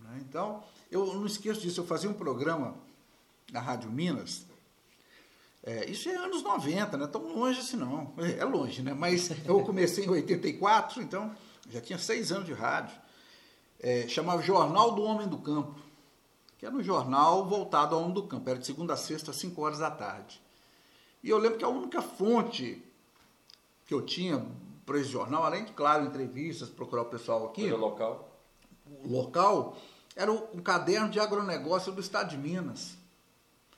né? 0.03 0.19
Então, 0.29 0.65
eu 0.91 1.07
não 1.15 1.25
esqueço 1.25 1.61
disso. 1.61 1.81
Eu 1.81 1.87
fazia 1.87 2.11
um 2.11 2.15
programa 2.15 2.75
na 3.53 3.61
Rádio 3.61 3.89
Minas. 3.91 4.45
É, 5.63 5.89
isso 5.89 6.09
é 6.09 6.17
anos 6.17 6.43
90, 6.43 6.97
não 6.97 7.05
é 7.05 7.09
tão 7.09 7.23
longe 7.33 7.61
assim 7.61 7.77
não. 7.77 8.13
É 8.39 8.45
longe, 8.45 8.83
né? 8.83 8.93
Mas 8.93 9.31
eu 9.47 9.63
comecei 9.63 10.05
em 10.05 10.09
84, 10.09 11.01
então 11.01 11.33
já 11.69 11.81
tinha 11.81 11.99
seis 11.99 12.33
anos 12.33 12.47
de 12.47 12.53
rádio. 12.55 12.97
É, 13.81 14.07
chamava 14.09 14.43
Jornal 14.43 14.93
do 14.93 15.03
Homem 15.03 15.27
do 15.27 15.39
Campo, 15.39 15.75
que 16.59 16.67
era 16.67 16.75
um 16.75 16.83
jornal 16.83 17.47
voltado 17.49 17.95
ao 17.95 18.03
homem 18.03 18.13
do 18.15 18.25
campo. 18.25 18.49
Era 18.51 18.59
de 18.59 18.67
segunda 18.67 18.93
a 18.93 18.97
sexta, 18.97 19.31
às 19.31 19.37
5 19.39 19.61
horas 19.63 19.79
da 19.79 19.91
tarde. 19.91 20.41
E 21.23 21.31
eu 21.31 21.39
lembro 21.39 21.59
que 21.59 21.65
a 21.65 21.69
única 21.69 22.03
fonte 22.03 22.83
que 23.87 23.95
eu 23.95 24.03
tinha 24.03 24.45
para 24.85 24.99
esse 24.99 25.09
jornal, 25.09 25.45
além 25.45 25.65
de, 25.65 25.73
claro, 25.73 26.05
entrevistas, 26.05 26.69
procurar 26.69 27.03
o 27.03 27.07
pessoal 27.07 27.47
aqui, 27.47 27.63
Coisa 27.63 27.77
local. 27.77 28.29
o 29.05 29.09
local, 29.09 29.77
era 30.15 30.31
o- 30.31 30.49
um 30.55 30.61
caderno 30.61 31.09
de 31.09 31.19
agronegócio 31.19 31.91
do 31.93 32.01
estado 32.01 32.29
de 32.31 32.37
Minas. 32.37 32.97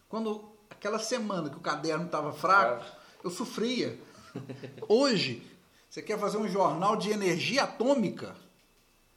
Quando 0.08 0.44
aquela 0.68 0.98
semana 0.98 1.48
que 1.50 1.56
o 1.56 1.60
caderno 1.60 2.06
estava 2.06 2.32
fraco, 2.32 2.84
Ah. 2.84 2.96
eu 3.22 3.30
sofria. 3.30 4.00
Hoje, 4.88 5.46
você 5.88 6.02
quer 6.02 6.18
fazer 6.18 6.38
um 6.38 6.48
jornal 6.48 6.96
de 6.96 7.10
energia 7.10 7.62
atômica? 7.64 8.34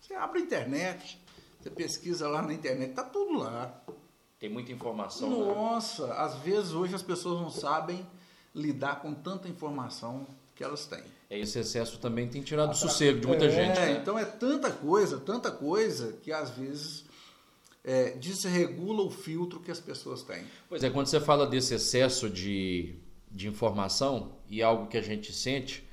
Você 0.06 0.14
abre 0.14 0.40
a 0.40 0.42
internet, 0.44 1.20
você 1.60 1.70
pesquisa 1.72 2.28
lá 2.30 2.44
na 2.44 2.54
internet, 2.54 2.94
tá 2.94 3.04
tudo 3.04 3.40
lá. 3.40 3.82
Tem 4.40 4.48
muita 4.48 4.72
informação. 4.72 5.30
né? 5.30 5.54
Nossa, 5.56 6.14
às 6.14 6.36
vezes 6.36 6.74
hoje 6.74 6.94
as 6.94 7.02
pessoas 7.02 7.42
não 7.42 7.50
sabem 7.50 8.06
lidar 8.54 9.02
com 9.02 9.16
tanta 9.16 9.48
informação 9.48 10.28
que 10.54 10.64
elas 10.64 10.86
têm. 10.86 11.04
Esse 11.28 11.58
excesso 11.58 11.98
também 11.98 12.28
tem 12.28 12.44
tirado 12.44 12.72
o 12.72 12.76
sossego 12.76 13.20
de 13.20 13.26
muita 13.28 13.46
É, 13.46 13.50
gente. 13.50 13.80
né? 13.80 13.92
Então 13.94 14.18
é 14.18 14.26
tanta 14.26 14.72
coisa, 14.72 15.20
tanta 15.20 15.50
coisa 15.50 16.14
que 16.22 16.32
às 16.32 16.52
vezes 16.52 17.04
é, 17.84 18.12
desregula 18.12 19.02
o 19.02 19.10
filtro 19.10 19.60
que 19.60 19.72
as 19.72 19.80
pessoas 19.80 20.22
têm. 20.22 20.46
Pois 20.70 20.84
é, 20.84 20.90
quando 20.92 21.08
você 21.08 21.20
fala 21.20 21.48
desse 21.48 21.74
excesso 21.74 22.30
de, 22.30 22.96
de 23.32 23.48
informação 23.48 24.34
e 24.48 24.62
algo 24.62 24.86
que 24.86 24.98
a 24.98 25.02
gente 25.02 25.34
sente, 25.34 25.85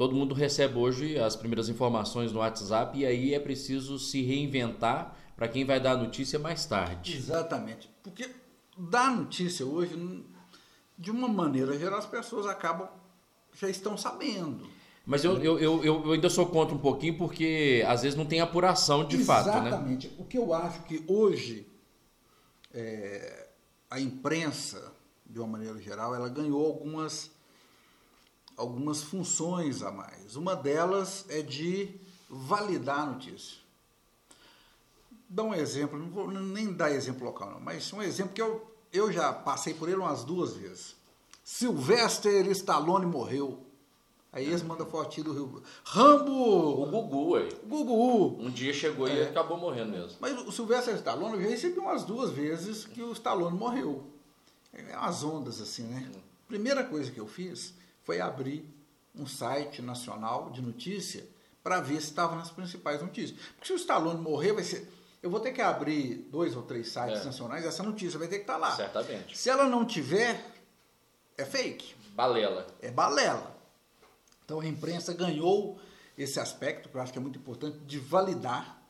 todo 0.00 0.16
mundo 0.16 0.34
recebe 0.34 0.78
hoje 0.78 1.18
as 1.18 1.36
primeiras 1.36 1.68
informações 1.68 2.32
no 2.32 2.38
WhatsApp 2.38 2.98
e 2.98 3.04
aí 3.04 3.34
é 3.34 3.38
preciso 3.38 3.98
se 3.98 4.22
reinventar 4.22 5.14
para 5.36 5.46
quem 5.46 5.62
vai 5.62 5.78
dar 5.78 5.92
a 5.92 5.96
notícia 5.98 6.38
mais 6.38 6.64
tarde. 6.64 7.14
Exatamente. 7.14 7.90
Porque 8.02 8.30
dar 8.78 9.14
notícia 9.14 9.66
hoje, 9.66 10.24
de 10.96 11.10
uma 11.10 11.28
maneira 11.28 11.78
geral, 11.78 11.98
as 11.98 12.06
pessoas 12.06 12.46
acabam, 12.46 12.88
já 13.54 13.68
estão 13.68 13.94
sabendo. 13.94 14.66
Mas 15.04 15.22
eu, 15.22 15.36
eu, 15.36 15.58
eu, 15.58 15.84
eu 15.84 16.12
ainda 16.12 16.30
sou 16.30 16.46
contra 16.46 16.74
um 16.74 16.78
pouquinho 16.78 17.18
porque 17.18 17.84
às 17.86 18.00
vezes 18.00 18.16
não 18.16 18.24
tem 18.24 18.40
apuração 18.40 19.06
de 19.06 19.18
fato, 19.18 19.48
né? 19.48 19.68
Exatamente. 19.68 20.10
O 20.16 20.24
que 20.24 20.38
eu 20.38 20.54
acho 20.54 20.82
que 20.84 21.04
hoje 21.06 21.68
é, 22.72 23.48
a 23.90 24.00
imprensa, 24.00 24.94
de 25.26 25.38
uma 25.38 25.48
maneira 25.48 25.78
geral, 25.78 26.14
ela 26.14 26.30
ganhou 26.30 26.64
algumas, 26.64 27.30
algumas 28.60 29.02
funções 29.02 29.82
a 29.82 29.90
mais. 29.90 30.36
Uma 30.36 30.54
delas 30.54 31.24
é 31.28 31.40
de 31.42 31.94
validar 32.28 33.00
a 33.00 33.06
notícia. 33.06 33.58
Dá 35.28 35.42
um 35.42 35.54
exemplo, 35.54 35.98
não 35.98 36.10
vou 36.10 36.30
nem 36.30 36.72
dar 36.72 36.90
exemplo 36.92 37.24
local, 37.24 37.50
não, 37.52 37.60
mas 37.60 37.90
um 37.92 38.02
exemplo 38.02 38.32
que 38.34 38.42
eu, 38.42 38.68
eu 38.92 39.10
já 39.12 39.32
passei 39.32 39.72
por 39.74 39.88
ele 39.88 39.98
umas 39.98 40.24
duas 40.24 40.54
vezes. 40.54 40.94
Sylvester 41.44 42.46
Stallone 42.48 43.06
morreu. 43.06 43.64
Aí 44.32 44.46
eles 44.46 44.62
mandam 44.62 44.86
fotinho 44.86 45.24
do 45.24 45.32
Rio. 45.32 45.62
Rambo! 45.82 46.30
O 46.82 46.86
Gugu, 46.86 47.34
aí, 47.36 47.48
Gugu! 47.66 48.40
um 48.40 48.48
dia 48.50 48.72
chegou 48.72 49.08
e 49.08 49.18
É. 49.18 49.28
acabou 49.28 49.56
morrendo 49.58 49.90
mesmo. 49.90 50.18
Mas 50.20 50.38
o 50.46 50.52
Sylvester 50.52 50.94
Stallone, 50.96 51.34
eu 51.34 51.42
já 51.42 51.48
recebi 51.48 51.78
umas 51.80 52.04
duas 52.04 52.30
vezes 52.30 52.84
que 52.84 53.02
o 53.02 53.10
Stallone 53.12 53.56
morreu. 53.58 54.04
É 54.72 54.96
umas 54.96 55.24
ondas 55.24 55.60
assim, 55.60 55.82
né? 55.84 56.08
Primeira 56.46 56.84
coisa 56.84 57.10
que 57.10 57.18
eu 57.18 57.26
fiz 57.26 57.74
foi 58.10 58.20
abrir 58.20 58.68
um 59.14 59.24
site 59.24 59.80
nacional 59.80 60.50
de 60.50 60.60
notícia 60.60 61.24
para 61.62 61.80
ver 61.80 62.00
se 62.00 62.08
estava 62.08 62.34
nas 62.34 62.50
principais 62.50 63.00
notícias. 63.00 63.38
Porque 63.52 63.68
se 63.68 63.72
o 63.72 63.76
Stallone 63.76 64.20
morrer, 64.20 64.52
vai 64.52 64.64
ser. 64.64 64.92
Eu 65.22 65.30
vou 65.30 65.38
ter 65.38 65.52
que 65.52 65.62
abrir 65.62 66.26
dois 66.28 66.56
ou 66.56 66.62
três 66.64 66.88
sites 66.88 67.20
É. 67.20 67.24
nacionais, 67.24 67.64
essa 67.64 67.84
notícia 67.84 68.18
vai 68.18 68.26
ter 68.26 68.36
que 68.38 68.42
estar 68.42 68.56
lá. 68.56 68.74
Certamente. 68.74 69.38
Se 69.38 69.48
ela 69.48 69.68
não 69.68 69.84
tiver, 69.84 70.44
é 71.38 71.44
fake 71.44 71.94
Balela. 72.16 72.66
é 72.82 72.90
balela. 72.90 73.56
Então 74.44 74.58
a 74.58 74.66
imprensa 74.66 75.12
ganhou 75.14 75.78
esse 76.18 76.40
aspecto, 76.40 76.88
que 76.88 76.96
eu 76.96 77.00
acho 77.00 77.12
que 77.12 77.18
é 77.18 77.22
muito 77.22 77.38
importante, 77.38 77.78
de 77.78 78.00
validar, 78.00 78.82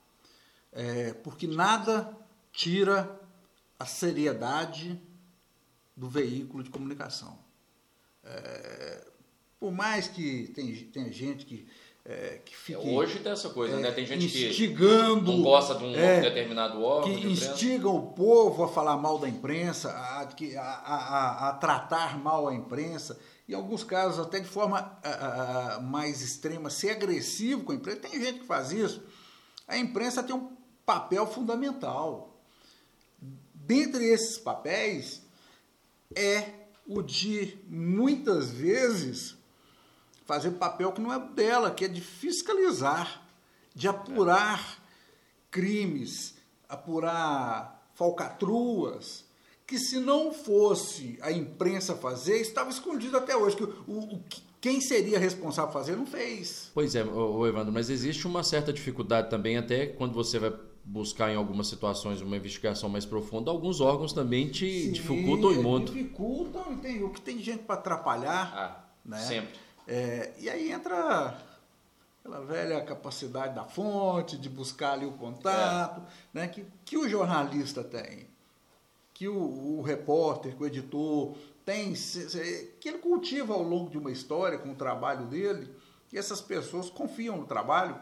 é, 0.73 1.13
porque 1.13 1.47
nada 1.47 2.17
tira 2.53 3.21
a 3.79 3.85
seriedade 3.85 4.99
do 5.95 6.09
veículo 6.09 6.63
de 6.65 6.71
comunicação. 6.71 7.39
É, 8.25 9.10
por 9.61 9.71
mais 9.71 10.09
que 10.09 10.51
tem, 10.55 10.75
tenha 10.75 11.13
gente 11.13 11.45
que 11.45 11.69
é, 12.03 12.41
que 12.45 12.57
fique, 12.57 12.79
Hoje 12.79 13.19
tem 13.19 13.31
essa 13.31 13.51
coisa, 13.51 13.77
é, 13.77 13.81
né? 13.81 13.93
Tem 13.93 14.07
gente 14.07 14.25
instigando, 14.25 15.27
que 15.31 15.37
não 15.37 15.43
gosta 15.43 15.75
de 15.75 15.85
um 15.85 15.95
é, 15.95 16.23
determinado 16.23 16.83
órgão. 16.83 17.15
que 17.15 17.27
instigam 17.27 17.95
o 17.95 18.13
povo 18.13 18.65
a 18.65 18.69
falar 18.69 18.97
mal 18.97 19.19
da 19.19 19.29
imprensa, 19.29 19.91
a, 19.91 20.23
a- 20.23 20.61
a- 20.63 21.49
a- 21.51 21.53
tratar 21.53 22.19
mal 22.19 22.49
a 22.49 22.55
imprensa, 22.55 23.21
em 23.47 23.53
alguns 23.53 23.85
casos 23.85 24.19
até 24.19 24.41
de 24.41 24.49
forma 24.49 24.99
mais 25.83 26.23
extrema, 26.23 26.71
ser 26.71 26.91
agressivo 26.93 27.65
com 27.65 27.73
a 27.73 27.75
imprensa. 27.75 28.01
Tem 28.01 28.13
gente 28.19 28.41
que 28.41 28.47
faz 28.47 28.73
isso. 28.73 29.03
A 29.69 29.77
imprensa 29.77 30.23
tem 30.23 30.35
um 30.35 30.57
papel 30.87 31.27
fundamental. 31.27 32.41
Dentre 33.53 34.05
esses 34.07 34.39
papéis 34.39 35.23
é 36.17 36.45
o 36.87 37.03
de 37.03 37.59
muitas 37.69 38.51
vezes 38.51 39.37
fazer 40.31 40.53
papel 40.53 40.93
que 40.93 41.01
não 41.01 41.13
é 41.13 41.19
dela, 41.19 41.73
que 41.73 41.85
é 41.85 41.89
de 41.89 42.01
fiscalizar, 42.01 43.21
de 43.75 43.89
apurar 43.89 44.79
crimes, 45.51 46.37
apurar 46.69 47.85
falcatruas, 47.95 49.25
que 49.67 49.77
se 49.77 49.99
não 49.99 50.33
fosse 50.33 51.19
a 51.21 51.33
imprensa 51.33 51.97
fazer, 51.97 52.41
estava 52.41 52.71
escondido 52.71 53.17
até 53.17 53.37
hoje. 53.37 53.57
Que 53.57 53.65
o, 53.65 53.69
o- 53.89 54.21
quem 54.61 54.81
seria 54.81 55.19
responsável 55.19 55.73
por 55.73 55.79
fazer 55.81 55.97
não 55.97 56.07
fez. 56.07 56.71
Pois 56.73 56.95
é, 56.95 57.03
ô, 57.03 57.39
ô, 57.39 57.47
Evandro, 57.49 57.73
mas 57.73 57.91
existe 57.91 58.25
uma 58.27 58.45
certa 58.45 58.73
dificuldade 58.73 59.29
também, 59.31 59.57
até 59.57 59.87
quando 59.87 60.13
você 60.15 60.39
vai 60.39 60.53
buscar 60.85 61.31
em 61.33 61.37
algumas 61.37 61.67
situações 61.67 62.21
uma 62.21 62.37
investigação 62.37 62.89
mais 62.89 63.05
profunda, 63.05 63.51
alguns 63.51 63.81
órgãos 63.81 64.13
também 64.13 64.49
te 64.49 64.85
Sim, 64.85 64.93
dificultam 64.93 65.53
e 65.53 65.59
muito. 65.59 65.93
Dificultam, 65.93 66.77
tem, 66.77 67.03
o 67.03 67.11
que 67.11 67.21
tem 67.21 67.39
gente 67.41 67.63
para 67.65 67.75
atrapalhar. 67.75 68.53
Ah, 68.55 68.85
né? 69.05 69.19
sempre. 69.19 69.59
É, 69.93 70.33
e 70.39 70.49
aí 70.49 70.71
entra 70.71 71.37
aquela 72.21 72.41
velha 72.45 72.81
capacidade 72.85 73.55
da 73.57 73.65
fonte, 73.65 74.39
de 74.39 74.49
buscar 74.49 74.93
ali 74.93 75.05
o 75.05 75.13
contato, 75.13 76.01
né, 76.33 76.47
que, 76.47 76.65
que 76.85 76.97
o 76.97 77.09
jornalista 77.09 77.83
tem, 77.83 78.29
que 79.13 79.27
o, 79.27 79.79
o 79.79 79.83
repórter, 79.83 80.55
que 80.57 80.63
o 80.63 80.67
editor 80.67 81.35
tem, 81.65 81.97
se- 81.97 82.31
se- 82.31 82.75
que 82.81 82.89
ele 82.89 82.99
cultiva 82.99 83.53
ao 83.53 83.65
longo 83.65 83.91
de 83.91 83.99
uma 83.99 84.13
história 84.13 84.59
com 84.59 84.71
o 84.71 84.77
trabalho 84.77 85.27
dele, 85.27 85.75
e 86.13 86.19
essas 86.19 86.41
pessoas 86.41 86.89
confiam 86.89 87.37
no 87.39 87.47
trabalho 87.47 87.99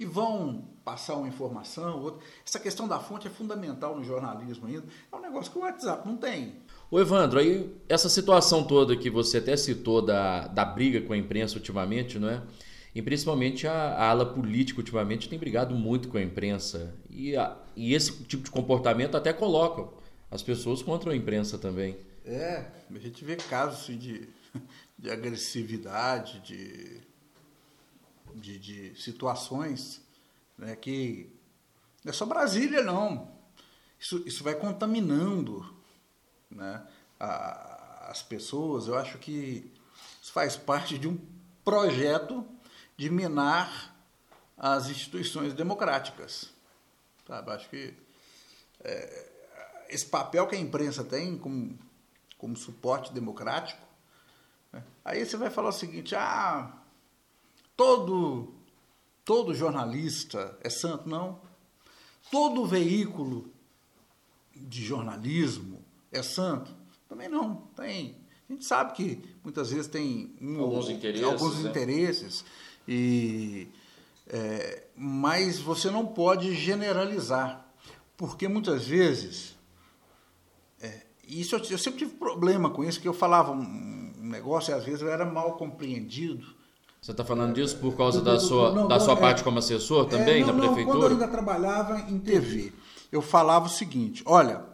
e 0.00 0.04
vão 0.04 0.64
passar 0.84 1.14
uma 1.16 1.28
informação, 1.28 2.02
outra. 2.02 2.24
Essa 2.46 2.58
questão 2.58 2.88
da 2.88 2.98
fonte 2.98 3.26
é 3.26 3.30
fundamental 3.30 3.96
no 3.96 4.02
jornalismo 4.04 4.66
ainda. 4.66 4.86
É 5.10 5.16
um 5.16 5.20
negócio 5.20 5.50
que 5.52 5.58
o 5.58 5.62
WhatsApp 5.62 6.06
não 6.06 6.16
tem. 6.16 6.62
Ô 6.90 6.98
Evandro, 6.98 7.38
aí 7.38 7.70
essa 7.88 8.08
situação 8.08 8.64
toda 8.64 8.96
que 8.96 9.10
você 9.10 9.38
até 9.38 9.56
citou 9.56 10.00
da, 10.00 10.46
da 10.48 10.64
briga 10.64 11.02
com 11.02 11.12
a 11.12 11.16
imprensa 11.16 11.56
ultimamente, 11.56 12.18
não 12.18 12.28
é? 12.30 12.42
E 12.94 13.02
principalmente 13.02 13.66
a, 13.66 13.72
a 13.72 14.08
ala 14.10 14.24
política 14.24 14.80
ultimamente 14.80 15.28
tem 15.28 15.38
brigado 15.38 15.74
muito 15.74 16.08
com 16.08 16.16
a 16.16 16.22
imprensa. 16.22 16.94
E, 17.10 17.36
a- 17.36 17.56
e 17.76 17.94
esse 17.94 18.24
tipo 18.24 18.42
de 18.44 18.50
comportamento 18.50 19.16
até 19.16 19.32
coloca 19.32 19.86
as 20.30 20.42
pessoas 20.42 20.82
contra 20.82 21.12
a 21.12 21.16
imprensa 21.16 21.58
também. 21.58 21.96
É, 22.24 22.64
a 22.94 22.98
gente 22.98 23.24
vê 23.24 23.36
casos 23.36 23.80
assim, 23.80 23.98
de, 23.98 24.28
de 24.98 25.10
agressividade, 25.10 26.40
de, 26.40 27.00
de, 28.34 28.58
de 28.58 28.94
situações 29.02 30.00
né, 30.56 30.76
que 30.76 31.28
não 32.04 32.10
é 32.10 32.12
só 32.12 32.26
Brasília, 32.26 32.82
não. 32.82 33.30
Isso, 34.00 34.22
isso 34.26 34.44
vai 34.44 34.54
contaminando 34.56 35.66
né, 36.50 36.86
as 37.18 38.22
pessoas. 38.22 38.88
Eu 38.88 38.96
acho 38.96 39.18
que 39.18 39.70
isso 40.22 40.32
faz 40.32 40.56
parte 40.56 40.98
de 40.98 41.08
um 41.08 41.18
projeto 41.64 42.46
de 42.96 43.10
minar 43.10 43.94
as 44.56 44.88
instituições 44.88 45.54
democráticas. 45.54 46.50
Sabe? 47.26 47.50
Acho 47.52 47.68
que 47.68 47.94
é, 48.80 49.32
esse 49.88 50.06
papel 50.06 50.46
que 50.46 50.56
a 50.56 50.58
imprensa 50.58 51.04
tem 51.04 51.36
como, 51.36 51.78
como 52.36 52.56
suporte 52.56 53.12
democrático, 53.12 53.80
né? 54.72 54.82
aí 55.04 55.24
você 55.24 55.36
vai 55.36 55.50
falar 55.50 55.68
o 55.68 55.72
seguinte, 55.72 56.14
ah, 56.14 56.72
todo, 57.76 58.54
todo 59.24 59.54
jornalista 59.54 60.58
é 60.62 60.70
santo? 60.70 61.08
Não. 61.08 61.40
Todo 62.30 62.66
veículo 62.66 63.50
de 64.54 64.84
jornalismo 64.84 65.77
é 66.12 66.22
santo? 66.22 66.74
Também 67.08 67.28
não, 67.28 67.54
tem. 67.76 68.16
A 68.48 68.52
gente 68.52 68.64
sabe 68.64 68.92
que 68.94 69.22
muitas 69.44 69.70
vezes 69.70 69.86
tem 69.88 70.34
um- 70.40 70.60
Alguns 70.60 70.88
interesses, 70.88 71.24
alguns 71.26 71.62
né? 71.62 71.70
interesses 71.70 72.44
e 72.86 73.68
é, 74.26 74.84
mas 74.96 75.58
você 75.58 75.90
não 75.90 76.06
pode 76.06 76.54
generalizar, 76.54 77.66
porque 78.16 78.46
muitas 78.48 78.86
vezes 78.86 79.54
é, 80.80 81.02
isso 81.26 81.54
eu, 81.56 81.60
eu 81.70 81.78
sempre 81.78 81.98
tive 82.00 82.12
problema 82.14 82.70
com 82.70 82.84
isso, 82.84 83.00
que 83.00 83.08
eu 83.08 83.14
falava 83.14 83.52
um, 83.52 84.12
um 84.18 84.28
negócio 84.28 84.70
e 84.70 84.74
às 84.74 84.84
vezes 84.84 85.02
eu 85.02 85.10
era 85.10 85.24
mal 85.24 85.56
compreendido. 85.56 86.46
Você 87.00 87.12
está 87.12 87.24
falando 87.24 87.54
disso 87.54 87.76
por 87.78 87.96
causa 87.96 88.20
da 88.20 88.40
sua, 88.40 88.72
não, 88.72 88.88
da 88.88 88.98
sua 88.98 89.14
é- 89.14 89.20
parte 89.20 89.44
como 89.44 89.58
assessor 89.58 90.06
também, 90.06 90.42
É, 90.42 90.46
da 90.46 90.52
não, 90.52 90.58
não, 90.58 90.66
prefeitura? 90.66 90.86
quando 90.98 91.02
eu 91.04 91.10
ainda 91.10 91.28
trabalhava 91.28 92.00
em 92.10 92.18
TV, 92.18 92.72
eu 93.12 93.22
falava 93.22 93.66
o 93.66 93.70
seguinte: 93.70 94.22
olha, 94.26 94.64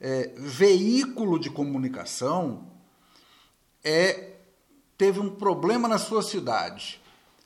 é, 0.00 0.32
veículo 0.36 1.38
de 1.38 1.50
comunicação 1.50 2.66
é 3.82 4.32
teve 4.96 5.20
um 5.20 5.30
problema 5.30 5.88
na 5.88 5.98
sua 5.98 6.22
cidade. 6.22 7.00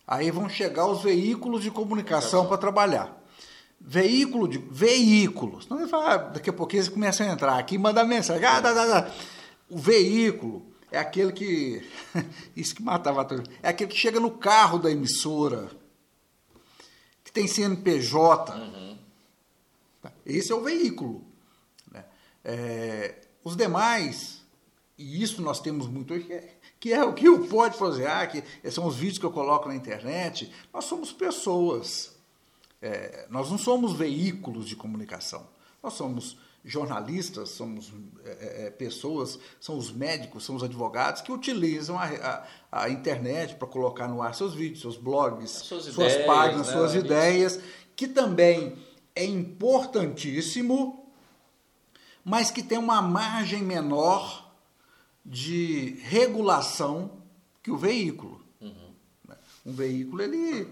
Aí 0.07 0.31
vão 0.31 0.49
chegar 0.49 0.87
os 0.87 1.03
veículos 1.03 1.63
de 1.63 1.71
comunicação 1.71 2.47
para 2.47 2.59
trabalhar. 2.59 3.17
Veículo 3.81 4.49
de 4.49 4.59
veículos. 4.59 5.67
Você 5.67 5.87
fala, 5.87 6.15
ah, 6.15 6.17
daqui 6.17 6.51
a 6.51 6.53
pouquinho 6.53 6.81
eles 6.81 6.89
começam 6.89 7.29
a 7.29 7.33
entrar 7.33 7.59
aqui 7.59 7.77
e 7.77 7.79
mandar 7.79 8.05
mensagem. 8.05 8.45
Ah, 8.45 8.61
dá, 8.61 8.73
dá, 8.73 8.87
dá. 8.87 9.11
O 9.69 9.79
veículo 9.79 10.67
é 10.91 10.99
aquele 10.99 11.33
que. 11.33 11.89
Isso 12.57 12.75
que 12.75 12.83
matava 12.83 13.25
tudo. 13.25 13.49
É 13.63 13.69
aquele 13.69 13.91
que 13.91 13.97
chega 13.97 14.19
no 14.19 14.33
carro 14.33 14.79
da 14.79 14.91
emissora, 14.91 15.71
que 17.25 17.33
tem 17.33 17.47
CNPJ. 17.47 18.53
Tá? 20.03 20.13
Esse 20.27 20.53
é 20.53 20.55
o 20.55 20.61
veículo. 20.61 21.30
É, 22.45 23.17
os 23.45 23.57
demais, 23.57 24.43
e 24.97 25.23
isso 25.23 25.41
nós 25.43 25.61
temos 25.61 25.87
muito 25.87 26.15
hoje, 26.15 26.25
que 26.79 26.93
é, 26.93 26.97
é 26.97 27.05
o 27.05 27.13
que 27.13 27.29
o 27.29 27.47
pode 27.47 27.77
fazer, 27.77 28.07
ah, 28.07 28.27
que 28.27 28.43
são 28.71 28.87
os 28.87 28.97
vídeos 28.97 29.19
que 29.19 29.27
eu 29.27 29.33
coloco 29.33 29.69
na 29.69 29.75
internet, 29.75 30.51
nós 30.73 30.85
somos 30.85 31.13
pessoas. 31.13 32.17
É, 32.83 33.27
nós 33.29 33.51
não 33.51 33.59
somos 33.59 33.93
veículos 33.93 34.67
de 34.67 34.75
comunicação. 34.75 35.47
Nós 35.83 35.95
somos 35.95 36.37
jornalistas, 36.65 37.51
somos 37.51 37.93
é, 38.25 38.67
é, 38.67 38.71
pessoas, 38.71 39.39
são 39.59 39.77
os 39.77 39.91
médicos, 39.91 40.45
são 40.45 40.55
os 40.55 40.63
advogados 40.63 41.23
que 41.23 41.33
utilizam 41.33 41.99
a, 41.99 42.05
a, 42.71 42.85
a 42.85 42.91
internet 42.91 43.55
para 43.55 43.67
colocar 43.67 44.09
no 44.09 44.21
ar 44.21 44.35
seus 44.35 44.55
vídeos, 44.55 44.81
seus 44.81 44.97
blogs, 44.97 45.51
Suas 45.51 45.85
suas 45.85 46.13
ideias, 46.13 46.27
páginas, 46.27 46.67
né, 46.67 46.73
suas 46.73 46.95
ideias, 46.95 47.61
que 47.97 48.07
também 48.07 48.77
é 49.15 49.25
importantíssimo, 49.25 51.00
mas 52.25 52.51
que 52.51 52.63
tem 52.63 52.79
uma 52.79 53.01
margem 53.03 53.63
menor 53.63 54.51
de 55.25 55.97
regulação 56.03 57.19
que 57.63 57.71
o 57.71 57.77
veículo. 57.77 58.41
né? 59.27 59.37
Um 59.67 59.73
veículo 59.73 60.23
ele, 60.23 60.69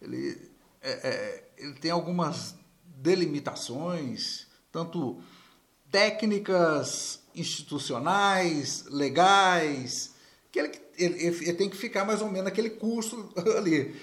ele, 0.00 0.50
é- 0.80 1.08
é- 1.08 1.48
ele 1.58 1.74
tem 1.74 1.90
algumas 1.90 2.54
delimitações, 2.84 4.46
tanto 4.70 5.20
técnicas 5.90 7.20
institucionais, 7.34 8.84
legais, 8.88 10.14
que 10.50 10.58
ele, 10.58 10.80
ele- 10.96 11.26
ele 11.26 11.52
tem 11.54 11.68
que 11.68 11.76
ficar 11.76 12.04
mais 12.04 12.20
ou 12.22 12.28
menos 12.28 12.44
naquele 12.44 12.70
curso 12.70 13.30
ali. 13.56 13.94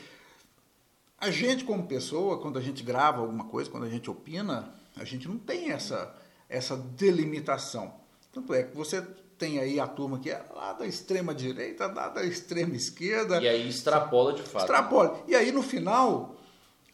A 1.17 1.29
gente, 1.31 1.63
como 1.65 1.86
pessoa, 1.88 2.39
quando 2.39 2.58
a 2.58 2.62
gente 2.62 2.81
grava 2.84 3.19
alguma 3.22 3.46
coisa, 3.46 3.69
quando 3.69 3.84
a 3.86 3.89
gente 3.89 4.10
opina, 4.10 4.74
a 4.96 5.03
gente 5.03 5.27
não 5.27 5.38
tem 5.38 5.72
essa, 5.72 6.15
essa 6.50 6.75
delimitação. 6.75 7.94
Tanto 8.32 8.53
é 8.53 8.63
que 8.63 8.75
você 8.75 9.01
tem 9.38 9.60
aí 9.60 9.79
a 9.79 9.88
turma 9.88 10.20
que 10.20 10.29
é 10.29 10.44
lá 10.53 10.74
da 10.74 10.86
extrema 10.86 11.34
direita, 11.34 11.88
lá 11.88 12.10
da 12.10 12.24
extrema 12.25 12.75
esquerda. 12.75 13.41
E 13.41 13.48
aí 13.48 13.70
extrapola 13.70 14.34
de 14.34 14.41
fato. 14.41 14.63
Extrapola. 14.63 15.24
E 15.27 15.36
aí, 15.36 15.51
no 15.51 15.62
final, 15.63 16.36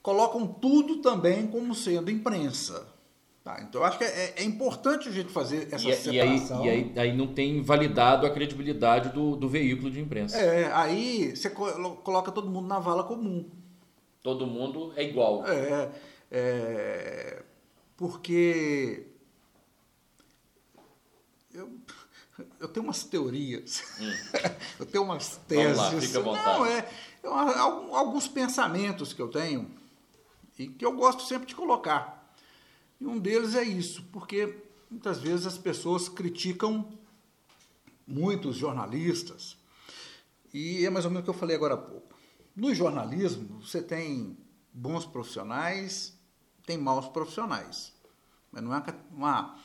colocam 0.01 0.45
tudo 0.45 0.97
também 1.01 1.47
como 1.47 1.73
sendo 1.73 2.11
imprensa. 2.11 2.85
Tá? 3.43 3.61
Então, 3.61 3.81
eu 3.81 3.85
acho 3.85 3.97
que 3.99 4.03
é, 4.03 4.33
é 4.37 4.43
importante 4.43 5.07
a 5.07 5.11
gente 5.11 5.31
fazer 5.31 5.67
essa 5.71 5.85
E, 5.85 6.15
e 6.15 6.19
aí, 6.21 6.39
separação. 6.39 6.65
e 6.65 6.69
aí, 6.69 6.93
aí 6.97 7.15
não 7.15 7.27
tem 7.27 7.61
validado 7.61 8.25
a 8.25 8.29
credibilidade 8.31 9.09
do, 9.09 9.35
do 9.35 9.47
veículo 9.47 9.89
de 9.91 9.99
imprensa. 9.99 10.37
É, 10.37 10.71
aí 10.73 11.35
você 11.35 11.49
co- 11.51 11.95
coloca 12.03 12.31
todo 12.31 12.49
mundo 12.49 12.67
na 12.67 12.79
vala 12.79 13.03
comum. 13.03 13.47
Todo 14.23 14.47
mundo 14.47 14.93
é 14.95 15.03
igual. 15.03 15.45
É, 15.45 15.91
é, 16.31 17.43
porque 17.95 19.05
eu 21.55 21.71
eu 22.59 22.67
tenho 22.67 22.85
umas 22.85 23.03
teorias, 23.03 23.81
hum. 23.99 24.11
eu 24.79 24.85
tenho 24.85 25.03
umas 25.03 25.37
teses. 25.47 25.77
Vamos 25.77 25.93
lá, 25.93 26.01
fica 26.01 26.19
à 26.19 26.21
vontade. 26.21 26.87
Não, 27.23 27.49
é, 27.49 27.57
alguns 27.97 28.27
pensamentos 28.27 29.13
que 29.13 29.21
eu 29.21 29.29
tenho 29.29 29.71
e 30.59 30.67
que 30.67 30.85
eu 30.85 30.93
gosto 30.93 31.23
sempre 31.23 31.47
de 31.47 31.55
colocar. 31.55 32.33
E 32.99 33.05
um 33.05 33.17
deles 33.17 33.55
é 33.55 33.63
isso, 33.63 34.03
porque 34.11 34.63
muitas 34.89 35.19
vezes 35.19 35.45
as 35.45 35.57
pessoas 35.57 36.09
criticam 36.09 36.97
muitos 38.05 38.55
jornalistas, 38.55 39.57
e 40.53 40.85
é 40.85 40.89
mais 40.89 41.05
ou 41.05 41.11
menos 41.11 41.21
o 41.21 41.25
que 41.25 41.29
eu 41.29 41.39
falei 41.39 41.55
agora 41.55 41.73
há 41.73 41.77
pouco. 41.77 42.15
No 42.55 42.73
jornalismo, 42.73 43.59
você 43.61 43.81
tem 43.81 44.37
bons 44.71 45.05
profissionais, 45.05 46.17
tem 46.65 46.77
maus 46.77 47.07
profissionais. 47.09 47.93
Mas 48.51 48.63
não 48.63 48.73
é 48.73 48.81
uma, 49.11 49.57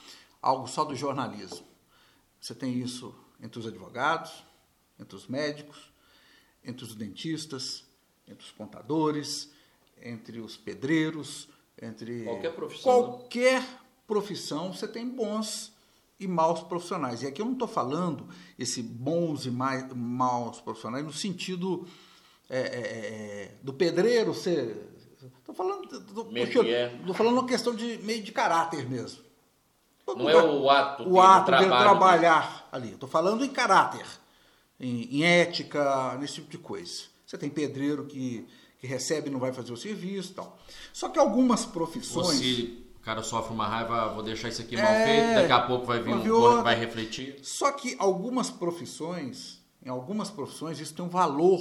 algo 0.42 0.66
só 0.66 0.84
do 0.84 0.96
jornalismo. 0.96 1.69
Você 2.40 2.54
tem 2.54 2.78
isso 2.78 3.14
entre 3.42 3.60
os 3.60 3.66
advogados, 3.66 4.44
entre 4.98 5.14
os 5.14 5.26
médicos, 5.26 5.92
entre 6.64 6.84
os 6.84 6.94
dentistas, 6.94 7.84
entre 8.26 8.44
os 8.44 8.52
contadores, 8.52 9.50
entre 10.00 10.40
os 10.40 10.56
pedreiros, 10.56 11.48
entre 11.80 12.24
qualquer 12.24 12.54
profissão. 12.54 12.82
Qualquer 12.82 13.80
profissão 14.06 14.72
você 14.72 14.88
tem 14.88 15.08
bons 15.08 15.72
e 16.18 16.26
maus 16.26 16.62
profissionais. 16.62 17.22
E 17.22 17.26
aqui 17.26 17.40
eu 17.40 17.46
não 17.46 17.54
estou 17.54 17.68
falando 17.68 18.28
esse 18.58 18.82
bons 18.82 19.46
e 19.46 19.50
mais, 19.50 19.90
maus 19.94 20.60
profissionais 20.60 21.04
no 21.04 21.12
sentido 21.12 21.86
é, 22.48 22.58
é, 22.58 22.62
é 22.62 23.54
do 23.62 23.72
pedreiro 23.72 24.34
ser. 24.34 24.88
Estou 25.38 25.54
falando. 25.54 25.84
Estou 25.84 27.14
falando 27.14 27.34
uma 27.34 27.46
questão 27.46 27.74
de 27.74 27.98
meio 27.98 28.22
de 28.22 28.32
caráter 28.32 28.88
mesmo. 28.88 29.29
Não 30.16 30.28
é 30.28 30.42
o 30.42 30.70
ato, 30.70 31.08
o 31.08 31.20
ato 31.20 31.52
de 31.52 31.66
trabalhar 31.66 32.68
ali. 32.70 32.92
Estou 32.92 33.08
falando 33.08 33.44
em 33.44 33.48
caráter, 33.48 34.06
em, 34.78 35.16
em, 35.16 35.24
ética, 35.24 36.16
nesse 36.18 36.34
tipo 36.34 36.50
de 36.50 36.58
coisa. 36.58 37.04
Você 37.26 37.38
tem 37.38 37.48
pedreiro 37.48 38.06
que, 38.06 38.46
que 38.78 38.86
recebe 38.86 39.28
e 39.28 39.32
não 39.32 39.40
vai 39.40 39.52
fazer 39.52 39.72
o 39.72 39.76
serviço 39.76 40.34
tal. 40.34 40.58
Só 40.92 41.08
que 41.08 41.18
algumas 41.18 41.64
profissões. 41.64 42.38
Se 42.38 42.86
o 42.96 43.00
cara 43.00 43.22
sofre 43.22 43.54
uma 43.54 43.66
raiva, 43.66 44.12
vou 44.12 44.22
deixar 44.22 44.48
isso 44.48 44.60
aqui 44.60 44.76
mal 44.76 44.92
é, 44.92 45.04
feito, 45.04 45.34
daqui 45.40 45.52
a 45.52 45.60
pouco 45.66 45.86
vai 45.86 46.00
vir 46.00 46.12
um, 46.12 46.62
vai 46.62 46.74
refletir. 46.74 47.38
Só 47.42 47.72
que 47.72 47.96
algumas 47.98 48.50
profissões, 48.50 49.58
em 49.82 49.88
algumas 49.88 50.30
profissões, 50.30 50.78
isso 50.80 50.94
tem 50.94 51.04
um 51.04 51.08
valor 51.08 51.60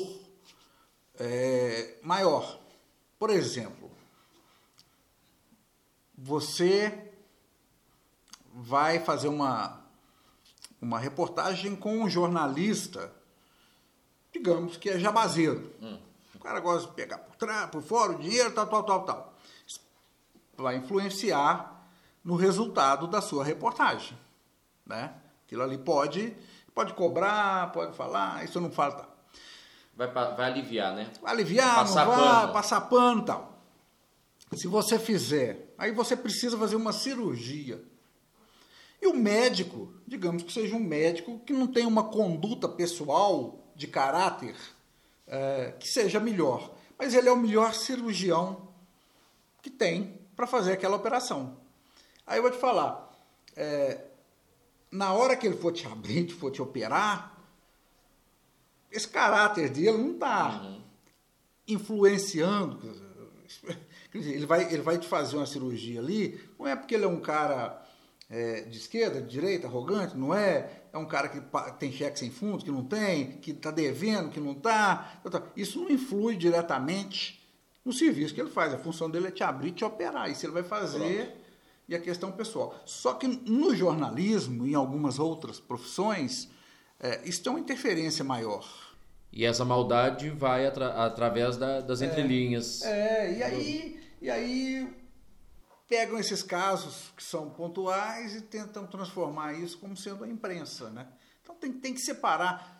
é, 1.18 1.96
maior. 2.01 2.60
Por 3.18 3.29
exemplo, 3.29 3.89
você 6.18 7.09
vai 8.62 9.00
fazer 9.00 9.30
uma, 9.30 9.80
uma 10.82 11.00
reportagem 11.00 11.75
com 11.75 12.04
um 12.04 12.10
jornalista, 12.10 13.12
digamos 14.34 14.78
que 14.78 14.89
é 14.89 15.00
jabazeiro. 15.00 15.74
Hum. 15.82 15.98
O 16.36 16.39
cara 16.39 16.60
gosta 16.60 16.88
de 16.88 16.94
pegar 16.94 17.20
por, 17.20 17.36
trás, 17.36 17.70
por 17.70 17.82
fora 17.82 18.13
o 18.13 18.20
dinheiro, 18.20 18.51
tal, 18.51 18.68
tal, 18.68 18.84
tal, 18.84 19.06
tal. 19.06 19.34
Vai 20.58 20.75
influenciar 20.75 21.86
no 22.24 22.36
resultado 22.36 23.08
da 23.08 23.22
sua 23.22 23.44
reportagem. 23.44 24.18
Né? 24.86 25.13
Aquilo 25.46 25.63
ali 25.63 25.78
pode, 25.78 26.36
pode 26.74 26.94
cobrar, 26.94 27.72
pode 27.72 27.96
falar, 27.96 28.44
isso 28.44 28.60
não 28.60 28.72
fala. 28.72 28.92
Tá. 28.96 29.10
Vai, 29.96 30.08
vai 30.12 30.51
aliviar, 30.51 30.96
né? 30.96 31.12
Vai 31.22 31.32
aliviar, 31.32 31.75
passar 31.75 32.06
não 32.06 32.16
vai, 32.16 32.42
pano. 32.42 32.54
passar 32.54 32.82
pano 32.82 33.22
e 33.22 33.25
tal. 33.25 33.60
Se 34.54 34.68
você 34.68 34.98
fizer, 34.98 35.74
aí 35.78 35.92
você 35.92 36.16
precisa 36.16 36.58
fazer 36.58 36.75
uma 36.75 36.92
cirurgia 36.92 37.84
e 39.01 39.08
o 39.08 39.13
médico, 39.13 39.94
digamos 40.06 40.44
que 40.44 40.51
seja 40.51 40.75
um 40.75 40.79
médico 40.79 41.39
que 41.46 41.53
não 41.53 41.68
tem 41.68 41.86
uma 41.86 42.03
conduta 42.06 42.68
pessoal 42.68 43.72
de 43.75 43.88
caráter 43.88 44.56
é, 45.25 45.74
que 45.79 45.88
seja 45.88 46.20
melhor, 46.20 46.76
mas 46.97 47.13
ele 47.13 47.30
é 47.30 47.32
o 47.32 47.38
melhor 47.38 47.74
cirurgião 47.74 48.67
que 49.62 49.69
tem 49.69 50.19
para 50.36 50.45
fazer 50.45 50.74
aquela 50.74 50.97
operação. 50.97 51.58
Aí 52.26 52.38
eu 52.38 52.41
vou 52.41 52.52
te 52.52 52.58
falar, 52.58 53.10
é, 53.56 54.06
na 54.91 55.13
hora 55.13 55.36
que 55.36 55.47
ele 55.47 55.58
for 55.58 55.71
te 55.71 55.88
abrir, 55.88 56.30
for 56.30 56.52
te 56.52 56.62
operar, 56.62 57.38
esse 58.91 59.08
caráter 59.08 59.69
dele 59.69 59.97
não 59.97 60.13
está 60.13 60.62
uhum. 60.62 60.82
influenciando. 61.67 62.80
Dizer, 64.12 64.34
ele, 64.34 64.45
vai, 64.45 64.63
ele 64.74 64.82
vai 64.82 64.97
te 64.97 65.08
fazer 65.08 65.38
uma 65.38 65.45
cirurgia 65.45 66.00
ali, 66.00 66.41
não 66.58 66.67
é 66.67 66.76
porque 66.76 66.95
ele 66.95 67.06
é 67.06 67.08
um 67.08 67.19
cara 67.19 67.79
é, 68.30 68.62
de 68.62 68.78
esquerda, 68.78 69.22
de 69.22 69.28
direita, 69.28 69.68
arrogante, 69.68 70.15
não 70.15 70.34
é? 70.34 70.70
É 70.94 70.98
um 70.98 71.06
cara 71.06 71.28
que 71.30 71.42
tem 71.80 71.92
cheque 71.92 72.20
sem 72.20 72.30
fundos, 72.30 72.63
que 72.63 72.72
não 72.72 72.84
tem, 72.84 73.34
que 73.38 73.52
está 73.52 73.72
devendo, 73.72 74.30
que 74.30 74.39
não 74.39 74.52
está. 74.52 75.22
Isso 75.56 75.82
não 75.82 75.89
influi 75.89 76.36
diretamente 76.36 77.39
no 77.84 77.92
serviço 77.92 78.34
que 78.34 78.42
ele 78.42 78.50
faz. 78.50 78.74
A 78.74 78.78
função 78.78 79.10
dele 79.10 79.28
é 79.28 79.32
te 79.32 79.44
abrir, 79.44 79.72
te 79.72 79.84
operar. 79.84 80.30
Isso 80.30 80.46
ele 80.46 80.54
vai 80.54 80.63
fazer 80.63 81.26
Pronto. 81.26 81.39
e 81.88 81.96
a 81.96 82.00
questão 82.00 82.32
pessoal. 82.32 82.80
Só 82.86 83.13
que 83.13 83.28
no 83.28 83.76
jornalismo 83.76 84.68
e 84.68 84.72
em 84.72 84.76
algumas 84.76 85.18
outras 85.18 85.60
profissões, 85.60 86.50
é, 87.00 87.22
isso 87.28 87.42
tem 87.42 87.52
uma 87.52 87.60
interferência 87.60 88.24
maior. 88.24 88.68
E 89.32 89.46
essa 89.46 89.63
maldade 89.63 90.30
vai 90.30 90.65
atra 90.65 91.06
através 91.06 91.58
da, 91.58 91.82
das 91.82 92.02
é, 92.02 92.06
entrelinhas. 92.06 92.84
É, 92.84 93.38
e 93.38 93.44
aí, 93.44 94.00
e 94.22 94.30
aí 94.30 94.99
pegam 95.89 96.19
esses 96.19 96.43
casos 96.43 97.12
que 97.17 97.23
são 97.23 97.49
pontuais 97.49 98.36
e 98.36 98.41
tentam 98.41 98.86
transformar 98.86 99.54
isso 99.54 99.80
como 99.80 99.97
sendo 99.97 100.23
a 100.23 100.28
imprensa, 100.28 100.91
né? 100.91 101.08
Então 101.41 101.56
tem, 101.56 101.73
tem 101.73 101.93
que 101.95 101.99
separar 101.99 102.80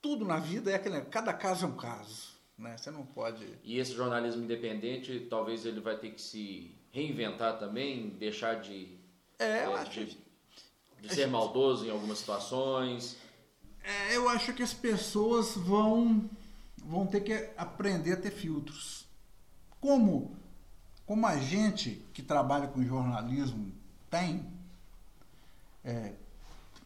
tudo 0.00 0.24
na 0.24 0.38
vida 0.38 0.70
é 0.70 0.76
aquele, 0.76 1.00
cada 1.02 1.32
caso 1.34 1.66
é 1.66 1.68
um 1.68 1.76
caso, 1.76 2.28
né? 2.56 2.78
Você 2.78 2.90
não 2.90 3.04
pode. 3.04 3.46
E 3.64 3.78
esse 3.78 3.92
jornalismo 3.92 4.44
independente, 4.44 5.26
talvez 5.28 5.66
ele 5.66 5.80
vai 5.80 5.98
ter 5.98 6.12
que 6.12 6.22
se 6.22 6.74
reinventar 6.92 7.58
também, 7.58 8.10
deixar 8.10 8.60
de 8.60 8.96
é, 9.38 9.64
é, 9.64 9.84
de, 9.84 10.16
de 11.00 11.14
ser 11.14 11.26
maldoso 11.26 11.84
em 11.84 11.90
algumas 11.90 12.18
situações. 12.18 13.16
É, 13.82 14.16
eu 14.16 14.28
acho 14.28 14.52
que 14.54 14.62
as 14.62 14.72
pessoas 14.72 15.56
vão 15.56 16.30
vão 16.76 17.06
ter 17.06 17.20
que 17.22 17.50
aprender 17.56 18.12
a 18.12 18.16
ter 18.16 18.30
filtros. 18.30 19.06
Como 19.80 20.39
como 21.10 21.26
a 21.26 21.36
gente 21.38 22.06
que 22.14 22.22
trabalha 22.22 22.68
com 22.68 22.84
jornalismo 22.84 23.72
tem, 24.08 24.46
é, 25.84 26.12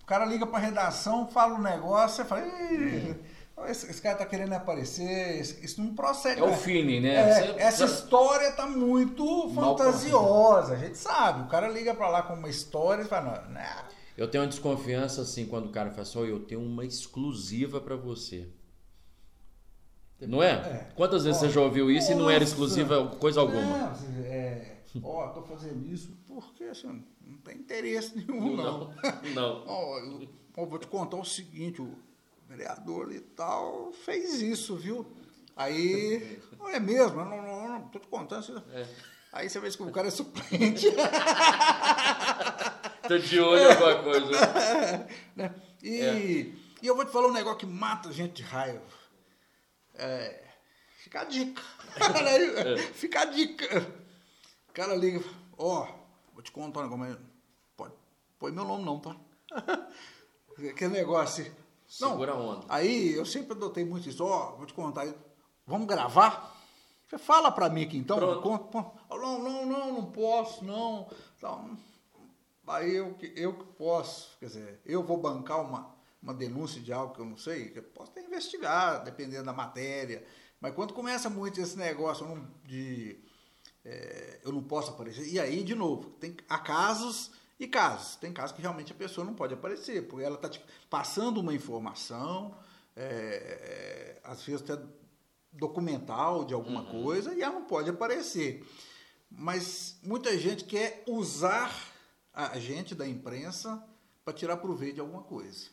o 0.02 0.06
cara 0.06 0.24
liga 0.24 0.46
para 0.46 0.56
a 0.56 0.62
redação, 0.62 1.28
fala 1.28 1.56
um 1.56 1.60
negócio, 1.60 2.16
você 2.16 2.24
fala, 2.24 2.42
esse, 3.68 3.90
esse, 3.90 4.00
cara 4.00 4.16
tá 4.16 4.24
querendo 4.24 4.54
aparecer, 4.54 5.42
isso 5.42 5.78
não 5.78 5.94
procede. 5.94 6.40
É 6.40 6.42
o 6.42 6.54
feeling, 6.54 7.00
né? 7.00 7.16
É, 7.16 7.34
você, 7.34 7.60
essa 7.60 7.86
você... 7.86 7.94
história 7.96 8.50
tá 8.52 8.66
muito 8.66 9.50
fantasiosa, 9.50 10.72
a 10.72 10.78
gente 10.78 10.96
sabe. 10.96 11.42
O 11.42 11.48
cara 11.48 11.68
liga 11.68 11.92
para 11.92 12.08
lá 12.08 12.22
com 12.22 12.32
uma 12.32 12.48
história 12.48 13.02
e 13.02 13.06
fala, 13.06 13.46
não, 13.46 13.52
não. 13.52 13.84
Eu 14.16 14.26
tenho 14.26 14.42
uma 14.42 14.48
desconfiança 14.48 15.20
assim 15.20 15.44
quando 15.44 15.66
o 15.66 15.70
cara 15.70 15.90
fala 15.90 16.00
assim, 16.00 16.18
oh, 16.18 16.24
eu 16.24 16.40
tenho 16.40 16.62
uma 16.62 16.86
exclusiva 16.86 17.78
para 17.78 17.94
você. 17.94 18.48
Não 20.26 20.42
é? 20.42 20.52
é. 20.52 20.88
Quantas 20.94 21.24
vezes 21.24 21.42
ó, 21.42 21.46
você 21.46 21.52
já 21.52 21.60
ouviu 21.60 21.90
isso 21.90 22.08
nossa, 22.08 22.12
e 22.12 22.16
não 22.16 22.30
era 22.30 22.44
exclusiva 22.44 23.06
coisa 23.18 23.40
alguma? 23.40 23.62
Não, 23.62 24.24
é, 24.24 24.76
ó, 25.02 25.28
tô 25.28 25.42
fazendo 25.42 25.86
isso 25.86 26.16
porque 26.26 26.64
assim, 26.64 27.04
não 27.20 27.38
tem 27.38 27.56
interesse 27.56 28.16
nenhum, 28.18 28.56
não. 28.56 28.94
Não. 29.34 29.64
ó, 29.68 29.98
eu, 29.98 30.28
ó, 30.56 30.66
vou 30.66 30.78
te 30.78 30.86
contar 30.86 31.16
o 31.16 31.24
seguinte, 31.24 31.80
o 31.80 31.96
vereador 32.48 33.12
e 33.12 33.20
tal 33.20 33.92
fez 33.92 34.40
isso, 34.40 34.76
viu? 34.76 35.06
Aí, 35.56 36.40
não 36.58 36.68
é 36.70 36.80
mesmo, 36.80 37.24
não, 37.24 37.42
não, 37.42 37.68
não, 37.68 37.88
tô 37.88 37.98
te 37.98 38.08
contando. 38.08 38.62
É. 38.72 38.86
Aí 39.32 39.48
você 39.48 39.58
vê 39.58 39.68
que 39.68 39.82
o 39.82 39.90
cara 39.90 40.06
é 40.06 40.10
suplente. 40.12 40.86
tô 43.08 43.18
de 43.18 43.40
olho 43.40 43.62
em 43.62 43.72
alguma 43.72 44.02
coisa. 44.02 44.30
Né? 45.34 45.52
E, 45.82 46.00
é. 46.00 46.16
e 46.80 46.86
eu 46.86 46.94
vou 46.94 47.04
te 47.04 47.10
falar 47.10 47.26
um 47.28 47.32
negócio 47.32 47.58
que 47.58 47.66
mata 47.66 48.10
a 48.10 48.12
gente 48.12 48.34
de 48.34 48.42
raiva. 48.44 48.80
É, 49.94 50.44
fica 50.98 51.20
a 51.20 51.24
dica. 51.24 51.62
É. 51.96 52.76
fica 52.94 53.20
a 53.20 53.24
dica. 53.26 54.04
O 54.68 54.72
cara 54.72 54.94
liga, 54.94 55.22
ó, 55.56 55.82
oh, 55.82 56.32
vou 56.32 56.42
te 56.42 56.50
contar 56.50 56.80
um 56.80 56.82
negócio, 56.84 56.98
mas 56.98 57.18
pode, 57.76 57.94
põe 58.38 58.52
meu 58.52 58.64
nome 58.64 58.84
não, 58.84 58.98
tá? 58.98 59.16
Aquele 60.70 60.92
negócio 60.92 61.42
assim. 61.44 61.54
Segura 61.86 62.34
não, 62.34 62.48
onda. 62.48 62.66
Aí 62.68 63.14
eu 63.14 63.24
sempre 63.24 63.52
adotei 63.52 63.84
muito 63.84 64.08
isso, 64.08 64.24
ó, 64.24 64.52
oh, 64.52 64.56
vou 64.56 64.66
te 64.66 64.74
contar, 64.74 65.06
vamos 65.66 65.86
gravar? 65.86 66.52
Você 67.06 67.18
fala 67.18 67.52
pra 67.52 67.68
mim 67.68 67.84
aqui 67.84 67.98
então, 67.98 68.40
conta, 68.40 68.90
não, 69.10 69.38
não, 69.38 69.66
não, 69.66 69.92
não 69.92 70.10
posso, 70.10 70.64
não. 70.64 71.08
Então, 71.36 71.78
aí 72.66 72.94
eu, 72.94 73.16
eu 73.36 73.52
que 73.52 73.64
posso, 73.74 74.36
quer 74.40 74.46
dizer, 74.46 74.80
eu 74.84 75.04
vou 75.04 75.18
bancar 75.18 75.60
uma, 75.60 75.93
uma 76.24 76.34
denúncia 76.34 76.80
de 76.80 76.92
algo 76.92 77.14
que 77.14 77.20
eu 77.20 77.26
não 77.26 77.36
sei, 77.36 77.68
que 77.68 77.78
eu 77.78 77.82
posso 77.82 78.10
até 78.10 78.24
investigar, 78.24 79.04
dependendo 79.04 79.44
da 79.44 79.52
matéria. 79.52 80.26
Mas 80.58 80.74
quando 80.74 80.94
começa 80.94 81.30
muito 81.30 81.60
esse 81.60 81.76
negócio 81.76 82.26
de 82.64 83.22
é, 83.84 84.40
eu 84.42 84.50
não 84.50 84.62
posso 84.62 84.90
aparecer, 84.90 85.28
e 85.28 85.38
aí, 85.38 85.62
de 85.62 85.74
novo, 85.74 86.10
tem, 86.18 86.34
há 86.48 86.58
casos 86.58 87.30
E 87.58 87.68
casos, 87.68 88.16
tem 88.16 88.32
casos 88.32 88.56
que 88.56 88.62
realmente 88.62 88.92
a 88.92 88.96
pessoa 88.96 89.24
não 89.24 89.34
pode 89.34 89.54
aparecer, 89.54 90.08
porque 90.08 90.24
ela 90.24 90.36
está 90.36 90.50
passando 90.90 91.38
uma 91.40 91.54
informação, 91.54 92.56
é, 92.96 94.18
às 94.24 94.42
vezes 94.42 94.62
até 94.62 94.82
documental 95.52 96.44
de 96.44 96.52
alguma 96.52 96.82
uhum. 96.82 97.04
coisa, 97.04 97.32
e 97.32 97.42
ela 97.42 97.54
não 97.54 97.64
pode 97.64 97.88
aparecer. 97.88 98.66
Mas 99.30 99.98
muita 100.02 100.36
gente 100.36 100.64
quer 100.64 101.04
usar 101.06 101.70
a 102.32 102.58
gente 102.58 102.94
da 102.94 103.06
imprensa 103.06 103.80
para 104.24 104.34
tirar 104.34 104.56
proveito 104.56 104.96
de 104.96 105.00
alguma 105.00 105.22
coisa. 105.22 105.70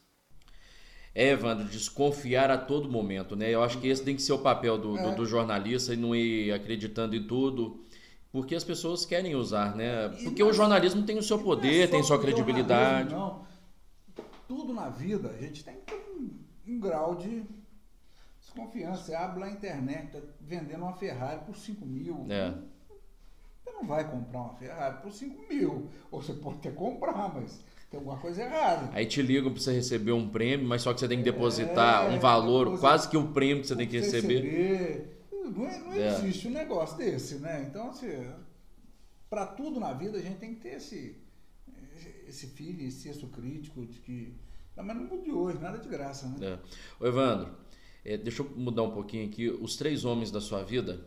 É, 1.13 1.30
Evandro, 1.30 1.65
desconfiar 1.65 2.50
a 2.50 2.58
todo 2.58 2.89
momento, 2.89 3.36
né? 3.36 3.50
Eu 3.50 3.62
acho 3.63 3.80
que 3.80 3.88
esse 3.88 4.04
tem 4.04 4.15
que 4.15 4.21
ser 4.21 4.34
o 4.34 4.39
papel 4.39 4.78
do, 4.78 4.97
é. 4.97 5.04
do, 5.04 5.15
do 5.17 5.26
jornalista 5.26 5.93
e 5.93 5.97
não 5.97 6.15
ir 6.15 6.54
acreditando 6.54 7.15
em 7.15 7.28
tudo 7.28 7.82
porque 8.32 8.56
as 8.56 8.63
pessoas 8.63 9.06
querem 9.06 9.36
usar, 9.36 9.76
né? 9.76 10.08
Porque 10.24 10.41
o 10.41 10.54
jornalismo 10.54 11.04
tem 11.04 11.17
o 11.17 11.24
seu 11.24 11.38
poder, 11.39 11.84
é 11.84 11.88
tem 11.88 12.02
sua 12.02 12.19
credibilidade. 12.19 13.13
Não. 13.13 13.45
Tudo 14.47 14.74
na 14.74 14.89
vida 14.89 15.30
a 15.30 15.38
gente 15.38 15.63
tem 15.63 15.76
que 15.76 15.82
ter 15.82 15.95
um, 15.95 16.39
um 16.67 16.80
grau 16.80 17.15
de 17.15 17.43
desconfiança. 18.39 19.04
Você 19.04 19.15
abre 19.15 19.41
lá 19.41 19.45
a 19.47 19.52
internet, 19.52 20.12
tá 20.12 20.19
vendendo 20.39 20.84
uma 20.84 20.93
Ferrari 20.93 21.41
por 21.45 21.58
5 21.58 21.86
mil. 21.86 22.26
É. 22.30 22.54
Você 23.63 23.71
não 23.71 23.86
vai 23.86 24.10
comprar 24.10 24.39
uma 24.39 24.54
Ferrari 24.54 25.02
por 25.02 25.12
5 25.12 25.47
mil. 25.50 25.89
Ou 26.10 26.21
você 26.21 26.34
pode 26.34 26.58
até 26.60 26.71
comprar, 26.71 27.34
mas 27.34 27.62
tem 27.91 27.99
alguma 27.99 28.17
coisa 28.17 28.41
errada. 28.41 28.89
Aí 28.93 29.06
te 29.06 29.21
ligam 29.21 29.51
para 29.51 29.62
você 29.62 29.73
receber 29.73 30.13
um 30.13 30.30
prêmio, 30.30 30.65
mas 30.65 30.82
só 30.82 30.93
que 30.93 31.01
você 31.01 31.10
tem 31.10 31.17
que 31.17 31.25
depositar 31.25 32.06
é, 32.06 32.15
um 32.15 32.19
valor, 32.19 32.80
quase 32.80 33.10
que 33.10 33.17
o 33.17 33.27
prêmio 33.27 33.62
que 33.62 33.67
você 33.67 33.75
tem 33.75 33.86
que 33.86 33.99
receber. 33.99 34.41
receber 34.41 35.21
não, 35.32 35.67
é, 35.67 35.80
não 35.80 35.93
é. 35.93 36.08
existe 36.08 36.47
um 36.47 36.51
negócio 36.51 36.97
desse, 36.97 37.36
né? 37.36 37.67
Então, 37.69 37.89
assim, 37.89 38.08
para 39.30 39.45
tudo 39.45 39.77
na 39.77 39.91
vida 39.91 40.17
a 40.17 40.21
gente 40.21 40.38
tem 40.38 40.56
que 40.56 40.62
ter 40.62 40.75
esse, 40.75 41.17
esse 42.27 42.47
filho, 42.47 42.88
esse 42.88 43.01
senso 43.01 43.27
crítico 43.27 43.86
de 43.86 43.99
que. 43.99 44.34
Mas 44.75 44.95
no 44.95 45.04
mundo 45.04 45.23
de 45.23 45.32
hoje, 45.32 45.60
nada 45.60 45.77
de 45.77 45.89
graça, 45.89 46.27
né? 46.27 46.38
É. 46.47 47.04
Ô, 47.04 47.08
Evandro, 47.08 47.54
é, 48.06 48.15
deixa 48.15 48.41
eu 48.41 48.49
mudar 48.56 48.84
um 48.84 48.91
pouquinho 48.91 49.27
aqui. 49.27 49.49
Os 49.49 49.75
três 49.75 50.06
homens 50.06 50.32
da 50.32 50.39
sua 50.39 50.63
vida 50.63 51.06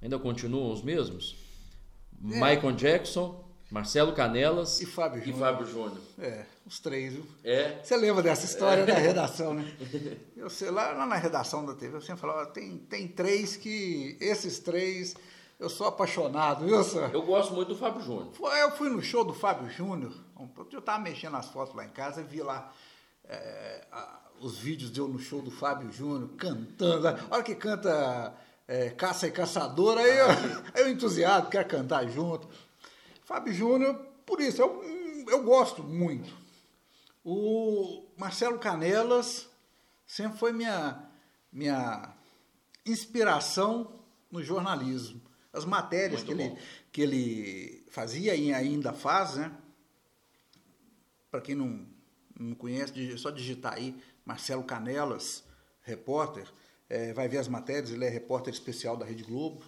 ainda 0.00 0.18
continuam 0.18 0.72
os 0.72 0.82
mesmos? 0.82 1.36
É. 2.24 2.26
Michael 2.26 2.72
Jackson, 2.72 3.49
Marcelo 3.70 4.12
Canelas 4.12 4.80
e 4.80 4.86
Fábio 4.86 5.20
Júnior. 5.20 5.36
E 5.36 5.40
Fábio 5.40 5.66
Júnior. 5.66 6.00
É, 6.18 6.44
os 6.66 6.80
três, 6.80 7.14
viu? 7.14 7.24
É. 7.44 7.78
Você 7.82 7.96
lembra 7.96 8.22
dessa 8.22 8.44
história 8.44 8.82
é. 8.82 8.86
da 8.86 8.94
redação, 8.94 9.54
né? 9.54 9.64
Eu 10.36 10.50
sei, 10.50 10.70
lá, 10.70 10.90
lá 10.90 11.06
na 11.06 11.16
redação 11.16 11.64
da 11.64 11.74
TV, 11.74 11.96
eu 11.96 12.00
sempre 12.00 12.20
falava, 12.20 12.46
tem, 12.46 12.78
tem 12.78 13.06
três 13.06 13.56
que. 13.56 14.16
Esses 14.20 14.58
três, 14.58 15.14
eu 15.58 15.68
sou 15.68 15.86
apaixonado, 15.86 16.64
viu, 16.64 16.82
senhor? 16.82 17.10
Eu 17.12 17.22
gosto 17.22 17.52
muito 17.52 17.68
do 17.68 17.76
Fábio 17.76 18.02
Júnior. 18.02 18.32
Eu 18.58 18.70
fui 18.72 18.88
no 18.88 19.02
show 19.02 19.22
do 19.22 19.34
Fábio 19.34 19.68
Júnior, 19.70 20.12
eu 20.72 20.78
estava 20.78 20.98
mexendo 20.98 21.36
as 21.36 21.46
fotos 21.50 21.74
lá 21.74 21.84
em 21.84 21.90
casa 21.90 22.22
e 22.22 22.24
vi 22.24 22.42
lá. 22.42 22.72
É, 23.24 23.84
os 24.40 24.56
vídeos 24.56 24.90
de 24.90 24.98
eu 24.98 25.06
no 25.06 25.18
show 25.18 25.42
do 25.42 25.50
Fábio 25.50 25.92
Júnior, 25.92 26.30
cantando. 26.38 27.08
A 27.08 27.18
hora 27.30 27.42
que 27.42 27.54
canta 27.54 28.34
é, 28.66 28.88
Caça 28.90 29.26
e 29.26 29.30
Caçador, 29.30 29.98
aí 29.98 30.18
eu, 30.18 30.26
aí 30.74 30.82
eu 30.82 30.88
entusiasmo, 30.88 31.50
quero 31.50 31.68
cantar 31.68 32.08
junto. 32.08 32.48
Fábio 33.30 33.54
Júnior, 33.54 33.94
por 34.26 34.40
isso, 34.40 34.60
eu, 34.60 34.82
eu 35.28 35.44
gosto 35.44 35.84
muito. 35.84 36.36
O 37.24 38.08
Marcelo 38.16 38.58
Canelas 38.58 39.48
sempre 40.04 40.36
foi 40.36 40.52
minha, 40.52 41.08
minha 41.52 42.12
inspiração 42.84 44.02
no 44.32 44.42
jornalismo. 44.42 45.22
As 45.52 45.64
matérias 45.64 46.24
que 46.24 46.32
ele, 46.32 46.58
que 46.90 47.02
ele 47.02 47.86
fazia 47.88 48.34
e 48.34 48.52
ainda 48.52 48.92
faz, 48.92 49.36
né? 49.36 49.56
Para 51.30 51.40
quem 51.40 51.54
não, 51.54 51.86
não 52.36 52.56
conhece, 52.56 53.12
é 53.12 53.16
só 53.16 53.30
digitar 53.30 53.74
aí 53.74 53.96
Marcelo 54.24 54.64
Canelas, 54.64 55.44
repórter, 55.82 56.52
é, 56.88 57.12
vai 57.12 57.28
ver 57.28 57.38
as 57.38 57.46
matérias, 57.46 57.92
ele 57.92 58.04
é 58.04 58.08
repórter 58.08 58.52
especial 58.52 58.96
da 58.96 59.06
Rede 59.06 59.22
Globo 59.22 59.62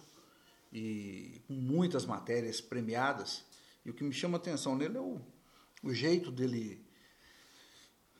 e 0.73 1.41
com 1.47 1.53
muitas 1.53 2.05
matérias 2.05 2.59
premiadas. 2.59 3.52
E 3.85 3.89
o 3.89 3.93
que 3.93 4.03
me 4.03 4.13
chama 4.13 4.37
a 4.37 4.39
atenção 4.39 4.75
nele 4.75 4.97
é 4.97 5.01
o, 5.01 5.19
o 5.83 5.93
jeito 5.93 6.31
dele, 6.31 6.85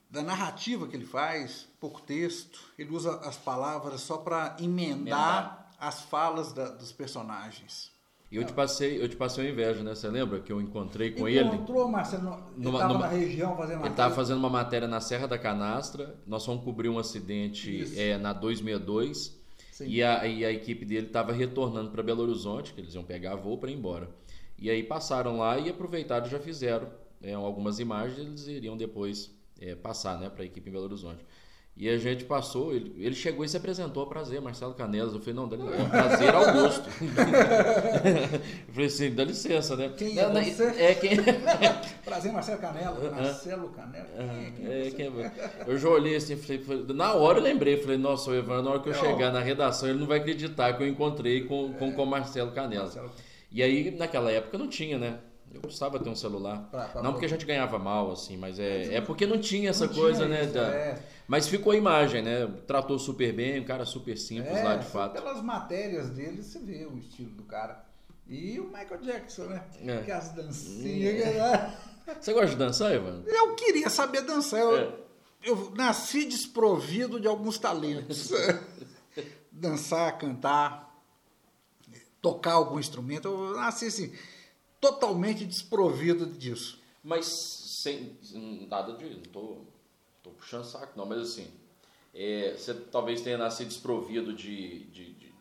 da 0.10 0.22
narrativa 0.22 0.88
que 0.88 0.96
ele 0.96 1.06
faz, 1.06 1.68
pouco 1.80 2.02
texto. 2.02 2.60
Ele 2.78 2.92
usa 2.92 3.16
as 3.20 3.38
palavras 3.38 4.02
só 4.02 4.18
para 4.18 4.58
emendar, 4.60 4.92
emendar, 4.92 5.76
as 5.80 6.02
falas 6.02 6.54
da, 6.54 6.70
dos 6.70 6.92
personagens. 6.92 7.94
E 8.34 8.36
eu 8.36 8.44
te 8.44 8.52
passei, 8.52 9.00
eu 9.00 9.08
te 9.08 9.16
passei 9.16 9.44
uma 9.46 9.52
inveja, 9.52 9.84
né? 9.84 9.94
Você 9.94 10.10
lembra 10.10 10.40
que 10.40 10.52
eu 10.52 10.60
encontrei 10.60 11.12
com 11.12 11.28
ele? 11.28 11.50
Encontrou, 11.50 11.88
Marcelo, 11.88 12.44
ele 12.58 12.68
estava 12.68 12.98
na 12.98 13.08
região 13.08 13.56
fazendo 13.56 13.82
Ele 13.82 13.90
estava 13.90 14.16
fazendo 14.16 14.38
uma 14.40 14.50
matéria 14.50 14.88
na 14.88 15.00
Serra 15.00 15.28
da 15.28 15.38
Canastra. 15.38 16.20
Nós 16.26 16.44
fomos 16.44 16.64
cobrir 16.64 16.90
um 16.90 16.98
acidente 16.98 17.94
é, 17.96 18.18
na 18.18 18.34
262. 18.34 19.40
E 19.82 20.02
a, 20.02 20.26
e 20.26 20.44
a 20.44 20.52
equipe 20.52 20.84
dele 20.84 21.08
estava 21.08 21.32
retornando 21.32 21.92
para 21.92 22.02
Belo 22.02 22.24
Horizonte, 22.24 22.74
que 22.74 22.82
eles 22.82 22.96
iam 22.96 23.04
pegar 23.04 23.36
voo 23.36 23.58
para 23.60 23.70
ir 23.70 23.76
embora. 23.76 24.10
E 24.64 24.70
aí 24.70 24.82
passaram 24.82 25.40
lá 25.40 25.60
e 25.60 25.70
aproveitaram 25.70 26.26
e 26.26 26.30
já 26.30 26.40
fizeram 26.40 26.88
é, 27.22 27.34
algumas 27.34 27.80
imagens, 27.80 28.18
eles 28.18 28.48
iriam 28.48 28.78
depois 28.78 29.30
é, 29.60 29.76
passar 29.76 30.18
né, 30.18 30.30
para 30.30 30.42
a 30.42 30.46
equipe 30.46 30.70
em 30.70 30.72
Belo 30.72 30.86
Horizonte. 30.86 31.26
E 31.76 31.90
a 31.90 31.98
gente 31.98 32.24
passou, 32.24 32.74
ele, 32.74 32.96
ele 32.98 33.14
chegou 33.14 33.44
e 33.44 33.50
se 33.50 33.58
apresentou, 33.58 34.08
prazer, 34.08 34.40
Marcelo 34.40 34.74
Canelas. 34.74 35.14
Eu 35.14 35.20
falei, 35.20 35.34
não, 35.34 35.50
dá 35.50 35.58
licença, 35.58 35.90
prazer 35.90 36.34
Augusto. 36.34 36.90
eu 38.70 38.74
falei 38.74 38.88
assim, 38.88 39.14
dá 39.14 39.26
licença, 39.26 39.76
né? 39.76 39.92
Quem 39.98 40.18
é 40.18 40.30
não, 40.30 40.42
você? 40.42 40.64
É 40.64 40.96
quem... 40.96 41.18
prazer, 42.06 42.32
Marcelo 42.32 42.62
Canela. 42.62 43.12
Marcelo 43.12 43.68
Canela. 43.68 44.08
Quem 44.56 44.66
é, 44.66 44.92
quem 44.92 45.08
é, 45.08 45.32
eu 45.68 45.78
já 45.78 45.90
olhei 45.90 46.16
assim, 46.16 46.38
falei, 46.38 46.64
na 46.94 47.14
hora 47.16 47.40
eu 47.40 47.44
lembrei, 47.44 47.76
falei, 47.82 47.98
nossa, 47.98 48.32
o 48.32 48.34
Evandro, 48.34 48.64
na 48.64 48.72
hora 48.72 48.80
que 48.80 48.88
eu 48.88 48.94
é, 48.94 48.98
chegar 48.98 49.28
ó. 49.28 49.34
na 49.34 49.42
redação, 49.42 49.90
ele 49.90 50.00
não 50.00 50.08
vai 50.08 50.20
acreditar 50.20 50.72
que 50.78 50.84
eu 50.84 50.88
encontrei 50.88 51.44
com, 51.44 51.74
com, 51.74 51.92
com 51.92 52.06
Marcelo 52.06 52.52
Canelas. 52.52 52.96
Marcelo. 52.96 53.33
E 53.54 53.62
aí, 53.62 53.92
naquela 53.92 54.32
época, 54.32 54.58
não 54.58 54.68
tinha, 54.68 54.98
né? 54.98 55.20
Eu 55.54 55.62
precisava 55.62 56.00
ter 56.00 56.10
um 56.10 56.16
celular. 56.16 56.68
Pra, 56.72 56.86
pra 56.86 57.04
não 57.04 57.12
porque 57.12 57.28
a 57.28 57.30
gente 57.30 57.46
ganhava 57.46 57.78
mal, 57.78 58.12
assim, 58.12 58.36
mas 58.36 58.58
é, 58.58 58.96
é 58.96 59.02
porque 59.02 59.28
não 59.28 59.38
tinha 59.38 59.70
essa 59.70 59.86
não 59.86 59.94
coisa, 59.94 60.26
tinha 60.26 60.30
né? 60.30 60.44
Isso, 60.46 60.54
da... 60.54 60.68
é. 60.68 61.00
Mas 61.28 61.48
ficou 61.48 61.72
a 61.72 61.76
imagem, 61.76 62.24
né? 62.24 62.52
Tratou 62.66 62.98
super 62.98 63.32
bem, 63.32 63.62
um 63.62 63.64
cara 63.64 63.86
super 63.86 64.18
simples 64.18 64.58
é, 64.58 64.64
lá, 64.64 64.76
de 64.76 64.86
fato. 64.88 65.14
Pelas 65.14 65.44
matérias 65.44 66.10
dele, 66.10 66.42
você 66.42 66.58
vê 66.58 66.86
o 66.86 66.98
estilo 66.98 67.30
do 67.30 67.44
cara. 67.44 67.86
E 68.28 68.60
o 68.60 68.66
Michael 68.66 69.02
Jackson, 69.02 69.44
né? 69.44 69.64
É. 69.86 70.02
Que 70.02 70.12
as 70.12 70.30
dancinhas. 70.32 71.22
É. 71.24 71.78
Você 72.20 72.34
gosta 72.34 72.50
de 72.50 72.56
dançar, 72.56 72.92
Ivan? 72.92 73.24
Eu 73.28 73.56
queria 73.56 73.90
saber 73.90 74.22
dançar. 74.22 74.60
Eu, 74.60 74.78
é. 74.78 74.94
eu 75.44 75.72
nasci 75.76 76.26
desprovido 76.26 77.20
de 77.20 77.28
alguns 77.28 77.60
talentos. 77.60 78.32
dançar, 79.52 80.18
cantar 80.18 80.93
tocar 82.24 82.54
algum 82.54 82.80
instrumento. 82.80 83.28
Eu 83.28 83.56
nasci 83.56 83.88
assim, 83.88 84.14
totalmente 84.80 85.46
desprovido 85.46 86.26
disso. 86.26 86.80
Mas 87.04 87.26
sem 87.26 88.18
nada 88.70 88.94
de. 88.94 89.10
Não 89.10 89.24
tô, 89.24 89.58
tô 90.24 90.30
puxando 90.32 90.64
saco, 90.64 90.94
não, 90.98 91.06
mas 91.06 91.20
assim. 91.20 91.48
É, 92.16 92.56
você 92.58 92.74
talvez 92.74 93.22
tenha 93.22 93.38
nascido 93.38 93.68
desprovido 93.68 94.34
de, 94.34 94.84
de, 94.86 95.14
de, 95.14 95.34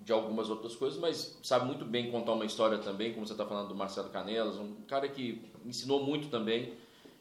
de, 0.00 0.12
algumas 0.12 0.48
outras 0.48 0.74
coisas, 0.74 0.98
mas 0.98 1.38
sabe 1.42 1.66
muito 1.66 1.84
bem 1.84 2.10
contar 2.10 2.32
uma 2.32 2.46
história 2.46 2.78
também, 2.78 3.12
como 3.12 3.26
você 3.26 3.34
está 3.34 3.44
falando 3.44 3.68
do 3.68 3.74
Marcelo 3.74 4.08
Canelas, 4.08 4.56
um 4.56 4.76
cara 4.88 5.06
que 5.06 5.44
ensinou 5.64 6.04
muito 6.04 6.28
também. 6.28 6.72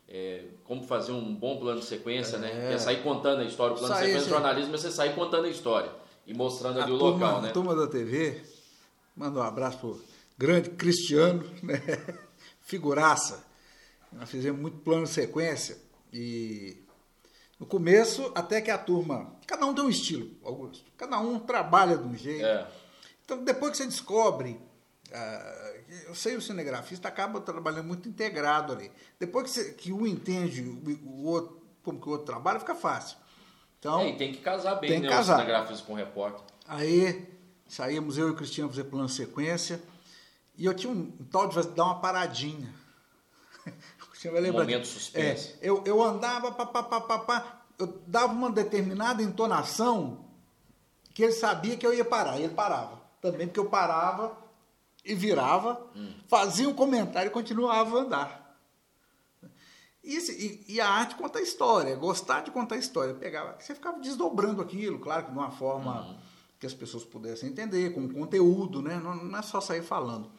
É, 0.10 0.46
como 0.64 0.84
fazer 0.84 1.12
um 1.12 1.36
bom 1.36 1.58
plano 1.60 1.82
de 1.82 1.86
sequência, 1.86 2.38
né? 2.38 2.50
é. 2.50 2.56
né? 2.56 2.74
É 2.76 2.78
sair 2.78 3.04
contando 3.04 3.42
a 3.42 3.44
história. 3.44 3.76
O 3.76 3.78
plano 3.78 3.94
de 3.94 4.00
sequência 4.00 4.24
do 4.24 4.30
jornalismo 4.30 4.74
é 4.74 4.78
você 4.78 4.90
sair 4.90 5.14
contando 5.14 5.46
a 5.46 5.50
história 5.50 5.92
e 6.26 6.34
mostrando 6.34 6.80
ali 6.80 6.94
a 6.94 6.96
o 6.96 6.98
turma, 6.98 7.26
local, 7.26 7.42
né? 7.42 7.50
A 7.50 7.52
turma 7.52 7.76
da 7.76 7.88
TV 7.88 8.42
Manda 9.18 9.40
um 9.40 9.44
abraço 9.44 9.80
pro 9.80 10.02
grande 10.38 10.70
Cristiano, 10.70 11.44
né? 11.64 11.82
figuraça. 12.62 13.44
Nós 14.12 14.30
fizemos 14.30 14.62
muito 14.62 14.78
plano 14.78 15.06
de 15.06 15.10
sequência 15.10 15.76
e 16.14 16.86
no 17.60 17.66
começo 17.66 18.32
até 18.36 18.62
que 18.62 18.70
a 18.70 18.78
turma, 18.78 19.36
cada 19.48 19.66
um 19.66 19.74
tem 19.74 19.84
um 19.84 19.90
estilo, 19.90 20.30
Augusto. 20.44 20.86
Cada 20.96 21.20
um 21.20 21.40
trabalha 21.40 21.98
de 21.98 22.08
um 22.08 22.16
jeito. 22.16 22.46
É. 22.46 22.68
Então 23.26 23.44
depois 23.44 23.72
que 23.72 23.78
você 23.78 23.86
descobre, 23.86 24.52
uh, 25.10 26.08
eu 26.08 26.14
sei 26.14 26.36
o 26.36 26.42
cinegrafista 26.42 27.08
acaba 27.08 27.42
trabalhando 27.42 27.88
muito 27.88 28.08
integrado 28.08 28.72
ali. 28.72 28.92
Depois 29.20 29.46
que, 29.46 29.50
você, 29.50 29.74
que 29.74 29.92
um 29.92 30.06
entende 30.06 30.62
o, 30.62 31.26
outro, 31.26 31.60
como 31.82 32.00
que 32.00 32.08
o 32.08 32.12
outro 32.12 32.28
trabalha, 32.28 32.60
fica 32.60 32.76
fácil. 32.76 33.18
Então, 33.80 34.02
é, 34.02 34.14
tem 34.14 34.32
que 34.32 34.42
casar 34.42 34.76
bem, 34.76 34.90
tem 34.90 35.00
né, 35.00 35.10
casar. 35.10 35.38
o 35.38 35.42
cinegrafista 35.42 35.86
com 35.86 35.94
o 35.94 35.96
repórter. 35.96 36.42
Aí 36.68 37.37
Saímos 37.68 38.18
eu 38.18 38.30
e 38.30 38.32
o 38.32 38.36
Cristiano 38.36 38.70
fazer 38.70 38.86
plano 38.86 39.10
sequência. 39.10 39.82
E 40.58 40.66
eu 40.66 40.74
tinha 40.74 40.92
um, 40.92 41.14
um 41.20 41.26
tal 41.26 41.48
de 41.48 41.62
dar 41.70 41.86
uma 41.86 42.00
paradinha. 42.00 42.74
Você 44.14 44.30
vai 44.32 44.42
lembrar. 44.42 44.62
Um 44.62 44.64
momento 44.64 44.88
suspense. 44.88 45.54
É, 45.54 45.58
eu, 45.62 45.84
eu 45.86 46.02
andava, 46.02 46.52
pá, 46.52 46.66
pá, 46.66 46.82
pá, 46.82 47.02
pá, 47.02 47.20
pá, 47.20 47.62
eu 47.78 48.02
dava 48.08 48.34
uma 48.34 48.52
determinada 48.52 49.22
entonação 49.22 50.26
que 51.14 51.24
ele 51.24 51.34
sabia 51.34 51.78
que 51.78 51.86
eu 51.86 51.94
ia 51.94 52.06
parar. 52.06 52.40
E 52.40 52.44
ele 52.44 52.54
parava. 52.54 53.02
Também 53.22 53.48
porque 53.48 53.60
eu 53.60 53.70
parava 53.70 54.36
e 55.04 55.16
virava, 55.16 55.82
hum. 55.96 56.14
fazia 56.28 56.68
um 56.68 56.74
comentário 56.74 57.30
e 57.30 57.32
continuava 57.32 57.98
a 57.98 58.02
andar. 58.02 58.60
E, 60.04 60.18
e, 60.18 60.76
e, 60.76 60.82
a 60.82 60.88
arte 60.88 61.16
conta 61.16 61.40
a 61.40 61.42
história, 61.42 61.96
gostar 61.96 62.42
de 62.42 62.52
contar 62.52 62.76
a 62.76 62.78
história. 62.78 63.14
Pegava, 63.14 63.58
você 63.60 63.76
ficava 63.76 64.00
desdobrando 64.00 64.62
aquilo, 64.62 65.00
claro 65.00 65.26
que 65.26 65.32
de 65.32 65.38
uma 65.38 65.52
forma 65.52 66.02
uhum. 66.02 66.18
Que 66.60 66.66
as 66.66 66.74
pessoas 66.74 67.04
pudessem 67.04 67.50
entender, 67.50 67.94
com 67.94 68.08
conteúdo, 68.10 68.82
né? 68.82 69.00
Não, 69.00 69.16
não, 69.16 69.38
é 69.38 69.42
só 69.42 69.62
sair 69.62 69.84
falando. 69.84 70.32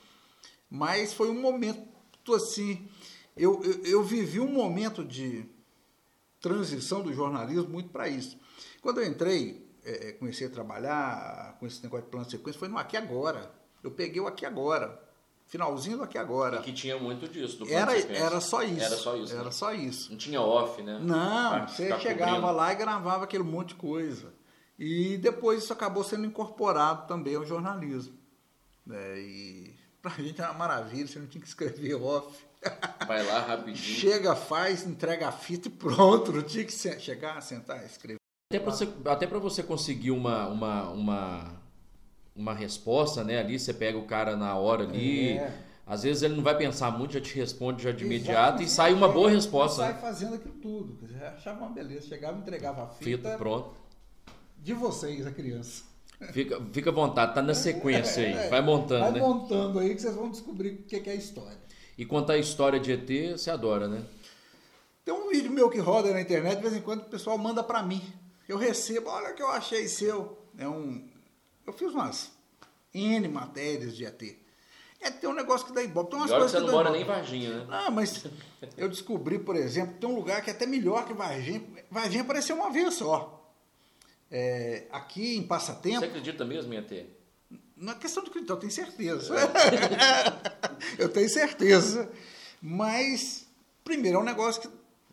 Mas 0.71 1.13
foi 1.13 1.31
um 1.31 1.41
momento 1.41 2.35
assim. 2.35 2.89
Eu, 3.37 3.63
eu, 3.63 3.85
eu 3.85 4.03
vivi 4.03 4.41
um 4.41 4.53
momento 4.53 5.05
de 5.05 5.47
transição 6.41 7.03
do 7.03 7.13
jornalismo 7.13 7.69
muito 7.69 7.91
para 7.91 8.09
isso. 8.09 8.39
Quando 8.81 9.01
eu 9.01 9.07
entrei, 9.07 9.67
é, 9.85 10.13
comecei 10.13 10.47
a 10.47 10.51
trabalhar 10.51 11.57
com 11.59 11.67
esse 11.67 11.83
negócio 11.83 12.05
de 12.05 12.11
plano 12.11 12.27
de 12.27 12.33
sequência, 12.33 12.59
foi 12.59 12.69
no 12.69 12.79
Aqui 12.79 12.97
Agora. 12.97 13.53
Eu 13.83 13.93
peguei 13.93 14.21
o 14.21 14.27
Aqui 14.27 14.45
Agora 14.45 15.09
finalzinho 15.49 15.97
do 15.97 16.03
aqui 16.05 16.19
agora. 16.19 16.59
E 16.59 16.63
que 16.63 16.73
tinha 16.73 16.99
muito 16.99 17.27
disso. 17.27 17.65
era, 17.69 17.99
era 17.99 18.41
só 18.41 18.63
isso. 18.63 18.85
Era 18.85 18.97
só 18.97 19.17
isso. 19.17 19.33
Era 19.33 19.45
né? 19.45 19.51
só 19.51 19.73
isso. 19.73 20.11
Não 20.11 20.19
tinha 20.19 20.41
off, 20.41 20.81
né? 20.83 21.01
Não, 21.03 21.67
você 21.67 21.99
chegava 21.99 22.35
cobrindo. 22.37 22.53
lá 22.57 22.73
e 22.73 22.77
gravava 22.77 23.25
aquele 23.25 23.43
monte 23.43 23.71
de 23.71 23.75
coisa. 23.77 24.33
E 24.79 25.17
depois 25.19 25.65
isso 25.65 25.73
acabou 25.73 26.05
sendo 26.05 26.27
incorporado 26.27 27.07
também 27.07 27.35
ao 27.35 27.45
jornalismo. 27.45 28.17
É, 28.91 29.19
e 29.19 29.75
pra 30.01 30.13
gente 30.23 30.41
era 30.41 30.51
uma 30.51 30.59
maravilha, 30.59 31.07
você 31.07 31.19
não 31.19 31.27
tinha 31.27 31.43
que 31.43 31.49
escrever 31.49 31.95
off. 32.01 32.47
Vai 33.07 33.25
lá 33.25 33.41
rapidinho. 33.41 33.77
Chega, 33.77 34.35
faz, 34.35 34.85
entrega 34.87 35.29
a 35.29 35.33
fita 35.33 35.69
e 35.69 35.71
pronto. 35.71 36.33
Não 36.33 36.43
tinha 36.43 36.65
que 36.65 36.73
chegar, 36.73 37.41
sentar, 37.41 37.85
escrever. 37.85 38.19
Até 38.51 38.59
para 38.59 38.73
você, 38.73 38.89
até 39.05 39.27
você 39.27 39.63
conseguir 39.63 40.11
uma, 40.11 40.49
uma, 40.49 40.91
uma 40.91 41.59
uma 42.39 42.55
resposta, 42.55 43.25
né? 43.25 43.41
Ali 43.41 43.59
você 43.59 43.75
pega 43.75 43.99
o 43.99 44.07
cara 44.07 44.37
na 44.37 44.55
hora 44.57 44.85
ali. 44.85 45.33
É. 45.33 45.53
Às 45.85 46.03
vezes 46.05 46.23
ele 46.23 46.37
não 46.37 46.43
vai 46.43 46.57
pensar 46.57 46.91
muito, 46.91 47.15
já 47.15 47.21
te 47.21 47.35
responde 47.35 47.83
já 47.83 47.91
de 47.91 48.05
imediato 48.05 48.63
e 48.63 48.69
sai 48.69 48.93
uma 48.93 49.09
boa 49.09 49.31
resposta. 49.31 49.83
Sai 49.83 49.95
fazendo 49.95 50.35
aquilo 50.35 50.55
tudo. 50.55 50.99
Achava 51.35 51.65
uma 51.65 51.71
beleza. 51.71 52.07
Chegava, 52.07 52.39
entregava 52.39 52.85
a 52.85 52.87
fita. 52.89 53.05
Fita, 53.05 53.39
pronto. 53.39 53.75
De 54.59 54.75
vocês, 54.75 55.27
a 55.27 55.31
criança. 55.31 55.85
Fica, 56.33 56.61
fica 56.73 56.91
à 56.91 56.93
vontade, 56.93 57.35
tá 57.35 57.41
na 57.41 57.55
sequência 57.55 58.25
aí. 58.25 58.33
É, 58.33 58.49
vai 58.49 58.61
montando, 58.61 59.01
vai 59.01 59.13
né? 59.13 59.21
montando 59.21 59.79
aí 59.79 59.95
que 59.95 60.03
vocês 60.03 60.15
vão 60.15 60.31
descobrir 60.31 60.71
o 60.71 60.83
que 60.83 60.97
é 61.09 61.13
a 61.13 61.15
história. 61.15 61.59
E 61.97 62.05
contar 62.05 62.35
a 62.35 62.39
história 62.39 62.79
de 62.79 62.93
ET, 62.93 63.39
você 63.39 63.51
adora, 63.51 63.89
né? 63.89 64.05
Tem 65.05 65.15
um 65.15 65.29
vídeo 65.29 65.51
meu 65.51 65.71
que 65.71 65.79
roda 65.79 66.13
na 66.13 66.21
internet, 66.21 66.57
de 66.57 66.63
vez 66.63 66.75
em 66.75 66.81
quando 66.81 67.01
o 67.01 67.05
pessoal 67.05 67.39
manda 67.39 67.63
para 67.63 67.83
mim. 67.83 68.03
Eu 68.49 68.59
recebo, 68.59 69.09
olha 69.09 69.31
o 69.31 69.35
que 69.35 69.43
eu 69.43 69.49
achei 69.49 69.87
seu. 69.89 70.39
É 70.59 70.69
um, 70.69 71.09
eu 71.67 71.73
fiz 71.73 71.93
umas 71.93 72.33
N 72.93 73.29
matérias 73.29 73.97
de 73.97 74.05
ET. 74.05 74.23
É 75.01 75.11
ter 75.11 75.29
um 75.29 75.33
negócio 75.33 75.67
que 75.67 75.73
dá 75.73 75.83
ibope. 75.83 76.11
Tem 76.11 76.19
umas 76.19 76.31
coisas 76.31 76.51
que 76.51 76.59
você 76.59 76.67
não 76.67 76.73
mora 76.73 76.91
nem 76.91 77.03
em 77.03 77.05
Varginha, 77.05 77.59
né? 77.59 77.67
Não, 77.69 77.91
mas 77.93 78.27
eu 78.77 78.89
descobri, 78.89 79.39
por 79.39 79.55
exemplo, 79.55 79.95
tem 80.01 80.09
um 80.09 80.15
lugar 80.17 80.43
que 80.43 80.51
é 80.51 80.53
até 80.53 80.67
melhor 80.67 81.07
que 81.07 81.15
Varginha. 81.15 81.63
Varginha 81.91 82.23
apareceu 82.23 82.57
uma 82.57 82.71
vez 82.71 82.95
só. 82.95 83.38
É, 84.31 84.87
aqui 84.91 85.37
em 85.37 85.43
Passatempo. 85.43 86.01
Você 86.01 86.07
acredita 86.07 86.45
mesmo 86.45 86.73
em 86.73 86.77
ET? 86.77 87.07
Não 87.77 87.93
é 87.93 87.97
questão 87.97 88.23
de 88.23 88.31
acreditar, 88.31 88.55
eu 88.55 88.59
tenho 88.59 88.73
certeza. 88.73 89.35
É. 89.39 91.03
eu 91.03 91.09
tenho 91.09 91.29
certeza. 91.29 92.11
Mas, 92.61 93.47
primeiro, 93.85 94.19
é 94.19 94.21
um 94.21 94.25
negócio 94.25 94.63
que 94.63 94.69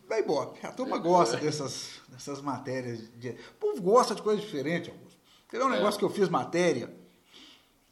dá 0.08 0.18
ibope. 0.18 0.66
A 0.66 0.72
turma 0.72 0.98
gosta 0.98 1.36
dessas, 1.36 2.00
dessas 2.08 2.40
matérias. 2.40 3.08
De... 3.18 3.30
O 3.30 3.54
povo 3.60 3.80
gosta 3.80 4.14
de 4.14 4.22
coisa 4.22 4.40
diferente, 4.40 4.90
Augusto. 4.90 5.18
Ver 5.50 5.62
um 5.62 5.72
é. 5.72 5.76
negócio 5.76 5.98
que 5.98 6.04
eu 6.04 6.10
fiz 6.10 6.28
matéria? 6.28 6.92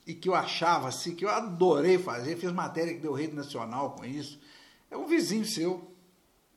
e 0.07 0.15
que 0.15 0.29
eu 0.29 0.35
achava 0.35 0.89
assim, 0.89 1.15
que 1.15 1.25
eu 1.25 1.31
adorei 1.31 1.99
fazer, 1.99 2.37
fiz 2.37 2.53
matéria 2.53 2.95
que 2.95 3.01
deu 3.01 3.13
rede 3.13 3.35
nacional 3.35 3.93
com 3.93 4.05
isso. 4.05 4.39
É 4.91 4.97
um 4.97 5.07
vizinho 5.07 5.45
seu, 5.45 5.91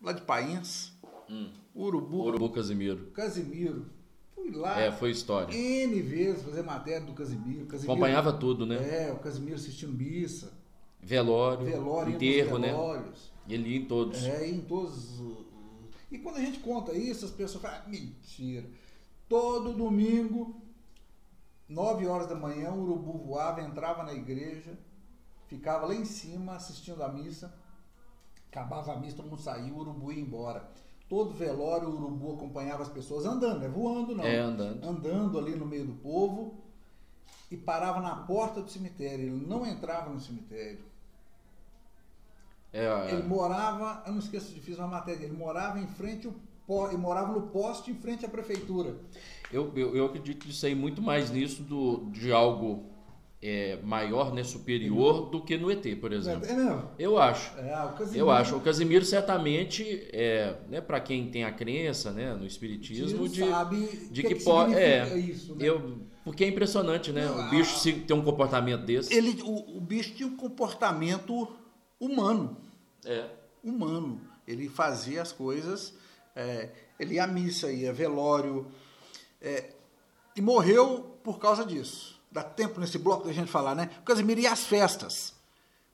lá 0.02 0.12
de 0.12 0.22
Painhas, 0.22 0.92
hum. 1.30 1.52
Urubu. 1.76 2.26
Urubu 2.26 2.50
Casimiro. 2.52 3.08
Casimiro. 3.12 3.86
Fui 4.38 4.52
lá. 4.52 4.80
É, 4.80 4.92
foi 4.92 5.10
história. 5.10 5.52
N 5.52 6.00
vezes 6.00 6.44
fazer 6.44 6.62
matéria 6.62 7.02
do 7.02 7.12
Casimiro. 7.14 7.66
Casimiro 7.66 7.92
Acompanhava 7.92 8.32
tudo, 8.32 8.68
né? 8.68 9.08
É, 9.08 9.12
o 9.12 9.18
Casimiro 9.18 9.56
assistindo 9.56 9.92
missa. 9.94 10.54
Velório. 11.02 11.66
Velório, 11.66 12.14
enterro, 12.14 12.60
né? 12.60 12.72
Ele 13.50 13.70
ia 13.70 13.78
em 13.78 13.86
todos. 13.86 14.24
É, 14.24 14.48
em 14.48 14.62
todos. 14.62 15.20
E 16.12 16.20
quando 16.20 16.38
a 16.38 16.42
gente 16.42 16.60
conta 16.60 16.94
isso, 16.94 17.26
as 17.26 17.32
pessoas 17.32 17.64
falam, 17.64 17.80
ah, 17.84 17.90
mentira. 17.90 18.70
Todo 19.28 19.74
domingo 19.74 20.62
9 21.68 22.06
horas 22.06 22.28
da 22.28 22.36
manhã, 22.36 22.72
o 22.72 22.84
urubu 22.84 23.18
voava, 23.18 23.62
entrava 23.62 24.04
na 24.04 24.14
igreja, 24.14 24.78
ficava 25.48 25.88
lá 25.88 25.96
em 25.96 26.06
cima 26.06 26.54
assistindo 26.54 27.02
a 27.02 27.10
missa. 27.10 27.52
Acabava 28.52 28.94
a 28.94 28.98
missa, 28.98 29.18
todo 29.18 29.30
mundo 29.30 29.42
saiu, 29.42 29.74
o 29.74 29.80
urubu 29.80 30.12
ia 30.12 30.22
embora. 30.22 30.70
Todo 31.10 31.34
velório, 31.34 31.88
o 31.88 31.96
urubu 31.96 32.34
acompanhava 32.34 32.84
as 32.84 32.90
pessoas 32.90 33.26
andando, 33.26 33.64
é 33.64 33.70
voando 33.70 34.14
não. 34.14 34.26
É, 34.26 34.40
andando. 34.40 34.84
Andando 34.84 35.40
ali 35.40 35.56
no 35.56 35.66
meio 35.66 35.86
do 35.86 35.94
povo 35.94 36.56
e 37.50 37.56
parava 37.56 38.02
na 38.02 38.16
porta 38.16 38.62
do 38.62 38.70
cemitério. 38.70 39.26
Ele 39.26 39.46
não 39.48 39.66
entrava 39.66 40.10
no 40.10 40.20
cemitério. 40.20 40.84
É, 42.74 42.86
é. 42.86 43.12
Ele 43.14 43.24
morava, 43.24 44.04
eu 44.06 44.12
não 44.12 44.20
esqueço 44.20 44.54
de 44.54 44.60
fiz 44.60 44.78
uma 44.78 44.88
matéria, 44.88 45.24
ele 45.24 45.38
morava 45.38 45.80
em 45.80 45.88
frente, 45.88 46.28
ele 46.28 46.98
morava 46.98 47.32
no 47.32 47.44
poste 47.48 47.92
em 47.92 47.96
frente 47.96 48.26
à 48.26 48.30
prefeitura. 48.30 48.98
Eu, 49.52 49.72
eu, 49.76 49.96
eu 49.96 50.06
acredito 50.06 50.40
que 50.40 50.52
isso 50.52 50.66
aí 50.66 50.76
muito 50.76 51.02
mais 51.02 51.32
nisso 51.32 51.64
do, 51.64 52.10
de 52.12 52.32
algo 52.34 52.97
é, 53.42 53.78
maior, 53.84 54.34
né, 54.34 54.44
superior 54.44 55.30
do 55.30 55.42
que 55.44 55.58
no 55.58 55.72
ET, 55.72 55.86
por 56.00 56.12
exemplo. 56.12 56.46
É 56.48 56.54
mesmo? 56.56 56.90
Eu 56.98 57.18
acho. 57.18 57.58
É, 57.60 57.84
o 57.84 57.94
Casimiro. 57.94 58.18
Eu 58.18 58.32
acho. 58.32 58.56
O 58.56 58.62
Casimiro 58.62 59.06
certamente 59.06 60.08
é, 60.12 60.56
né, 60.70 60.82
para 60.82 61.00
quem 61.00 61.30
tem 61.30 61.44
a 61.44 61.52
crença, 61.52 62.12
né, 62.12 62.34
no 62.34 62.46
espiritismo 62.46 63.30
de, 63.30 63.44
de 64.10 64.24
que, 64.24 64.36
que 64.36 64.44
pode 64.44 64.74
é 64.74 65.18
isso, 65.18 65.56
né? 65.56 65.68
eu 65.68 66.00
porque 66.28 66.44
é 66.44 66.48
impressionante, 66.50 67.14
né? 67.14 67.26
Não, 67.26 67.48
o 67.48 67.50
bicho 67.50 67.80
se 67.80 67.94
tem 67.94 68.14
um 68.14 68.22
comportamento 68.22 68.84
desse. 68.84 69.14
Ele 69.14 69.42
o, 69.44 69.78
o 69.78 69.80
bicho 69.80 70.14
tinha 70.14 70.28
um 70.28 70.36
comportamento 70.36 71.48
humano. 71.98 72.58
É. 73.06 73.30
Humano. 73.64 74.20
Ele 74.46 74.68
fazia 74.68 75.22
as 75.22 75.32
coisas, 75.32 75.94
é, 76.36 76.70
ele 77.00 77.16
ia 77.16 77.24
à 77.24 77.28
missa, 77.28 77.72
ia 77.72 77.94
velório, 77.94 78.68
é, 79.42 79.70
e 80.36 80.42
morreu 80.42 81.18
por 81.24 81.40
causa 81.40 81.66
disso. 81.66 82.17
Dá 82.32 82.44
tempo 82.44 82.80
nesse 82.80 82.98
bloco 82.98 83.28
da 83.28 83.34
gente 83.34 83.50
falar, 83.50 83.76
né? 83.76 83.90
O 84.02 84.04
Casimiro 84.04 84.40
ia 84.40 84.52
às 84.52 84.66
festas. 84.66 85.34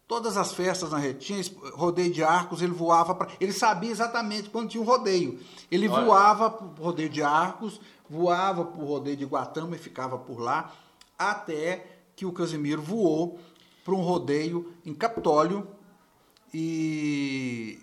Todas 0.08 0.36
as 0.36 0.54
festas 0.54 0.92
na 0.92 0.98
Retinha, 0.98 1.42
rodeio 1.74 2.12
de 2.12 2.24
arcos, 2.24 2.62
ele 2.62 2.74
voava 2.74 3.16
para. 3.16 3.32
Ele 3.40 3.54
sabia 3.54 3.92
exatamente 3.92 4.50
quando 4.50 4.70
tinha 4.70 4.82
um 4.82 4.86
rodeio. 4.86 5.40
Ele 5.72 5.88
Olha. 5.88 6.06
voava 6.06 6.50
para 6.50 6.66
o 6.66 6.86
rodeio 6.86 7.10
de 7.10 7.24
arcos, 7.24 7.80
voava 8.10 8.66
para 8.66 8.82
o 8.82 8.86
rodeio 8.86 9.18
de 9.18 9.26
Guatama 9.26 9.76
e 9.76 9.80
ficava 9.80 10.18
por 10.18 10.40
lá, 10.40 10.74
até 11.18 12.02
que 12.16 12.26
o 12.26 12.34
Casimiro 12.34 12.82
voou 12.82 13.40
para 13.84 13.94
um 13.94 14.02
rodeio 14.02 14.74
em 14.86 14.94
Capitólio 14.94 15.68
e 16.54 17.80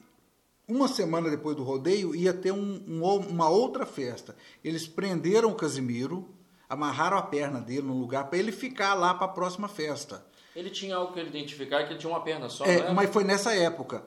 uma 0.69 0.87
semana 0.87 1.29
depois 1.29 1.57
do 1.57 1.65
rodeio, 1.65 2.15
ia 2.15 2.33
ter 2.33 2.53
um, 2.53 2.81
um, 2.87 3.03
uma 3.29 3.49
outra 3.49 3.85
festa. 3.85 4.37
Eles 4.63 4.87
prenderam 4.87 5.51
o 5.51 5.55
Casimiro, 5.55 6.29
amarraram 6.71 7.19
a 7.19 7.23
perna 7.23 7.61
dele 7.61 7.83
num 7.83 8.01
lugar 8.01 8.31
para 8.31 8.39
ele 8.39 8.53
ficar 8.53 8.95
lá 8.95 9.13
para 9.13 9.27
a 9.27 9.29
próxima 9.29 9.69
festa. 9.69 10.25
Ele 10.57 10.71
tinha 10.71 10.97
algo 10.97 11.13
que 11.13 11.21
ele 11.21 11.29
identificar, 11.29 11.85
que 11.85 11.93
ele 11.93 11.99
tinha 11.99 12.11
uma 12.11 12.23
perna 12.23 12.49
só, 12.49 12.65
é, 12.65 12.85
né? 12.85 12.93
Mas 12.93 13.11
foi 13.11 13.25
nessa 13.25 13.55
época. 13.55 14.05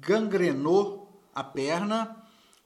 Gangrenou 0.00 1.22
a 1.34 1.42
perna, 1.42 2.16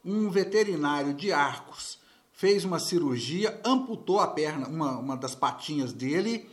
um 0.04 0.28
veterinário 0.28 1.14
de 1.14 1.32
Arcos 1.32 2.04
fez 2.37 2.66
uma 2.66 2.78
cirurgia, 2.78 3.59
amputou 3.64 4.20
a 4.20 4.26
perna, 4.26 4.68
uma, 4.68 4.98
uma 4.98 5.16
das 5.16 5.35
patinhas 5.35 5.90
dele, 5.90 6.48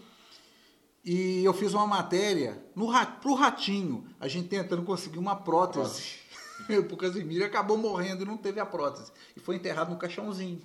e 1.03 1.43
eu 1.43 1.53
fiz 1.53 1.73
uma 1.73 1.85
matéria 1.85 2.63
para 2.73 3.29
o 3.29 3.35
Ratinho, 3.35 4.07
a 4.17 4.29
gente 4.29 4.47
tentando 4.47 4.83
conseguir 4.83 5.19
uma 5.19 5.35
prótese. 5.35 6.19
prótese 6.65 6.83
pro 6.87 6.95
Casimiro 6.95 7.43
acabou 7.43 7.75
morrendo 7.75 8.23
e 8.23 8.25
não 8.25 8.37
teve 8.37 8.61
a 8.61 8.65
prótese. 8.65 9.11
E 9.35 9.41
foi 9.41 9.57
enterrado 9.57 9.89
no 9.89 9.97
caixãozinho. 9.97 10.61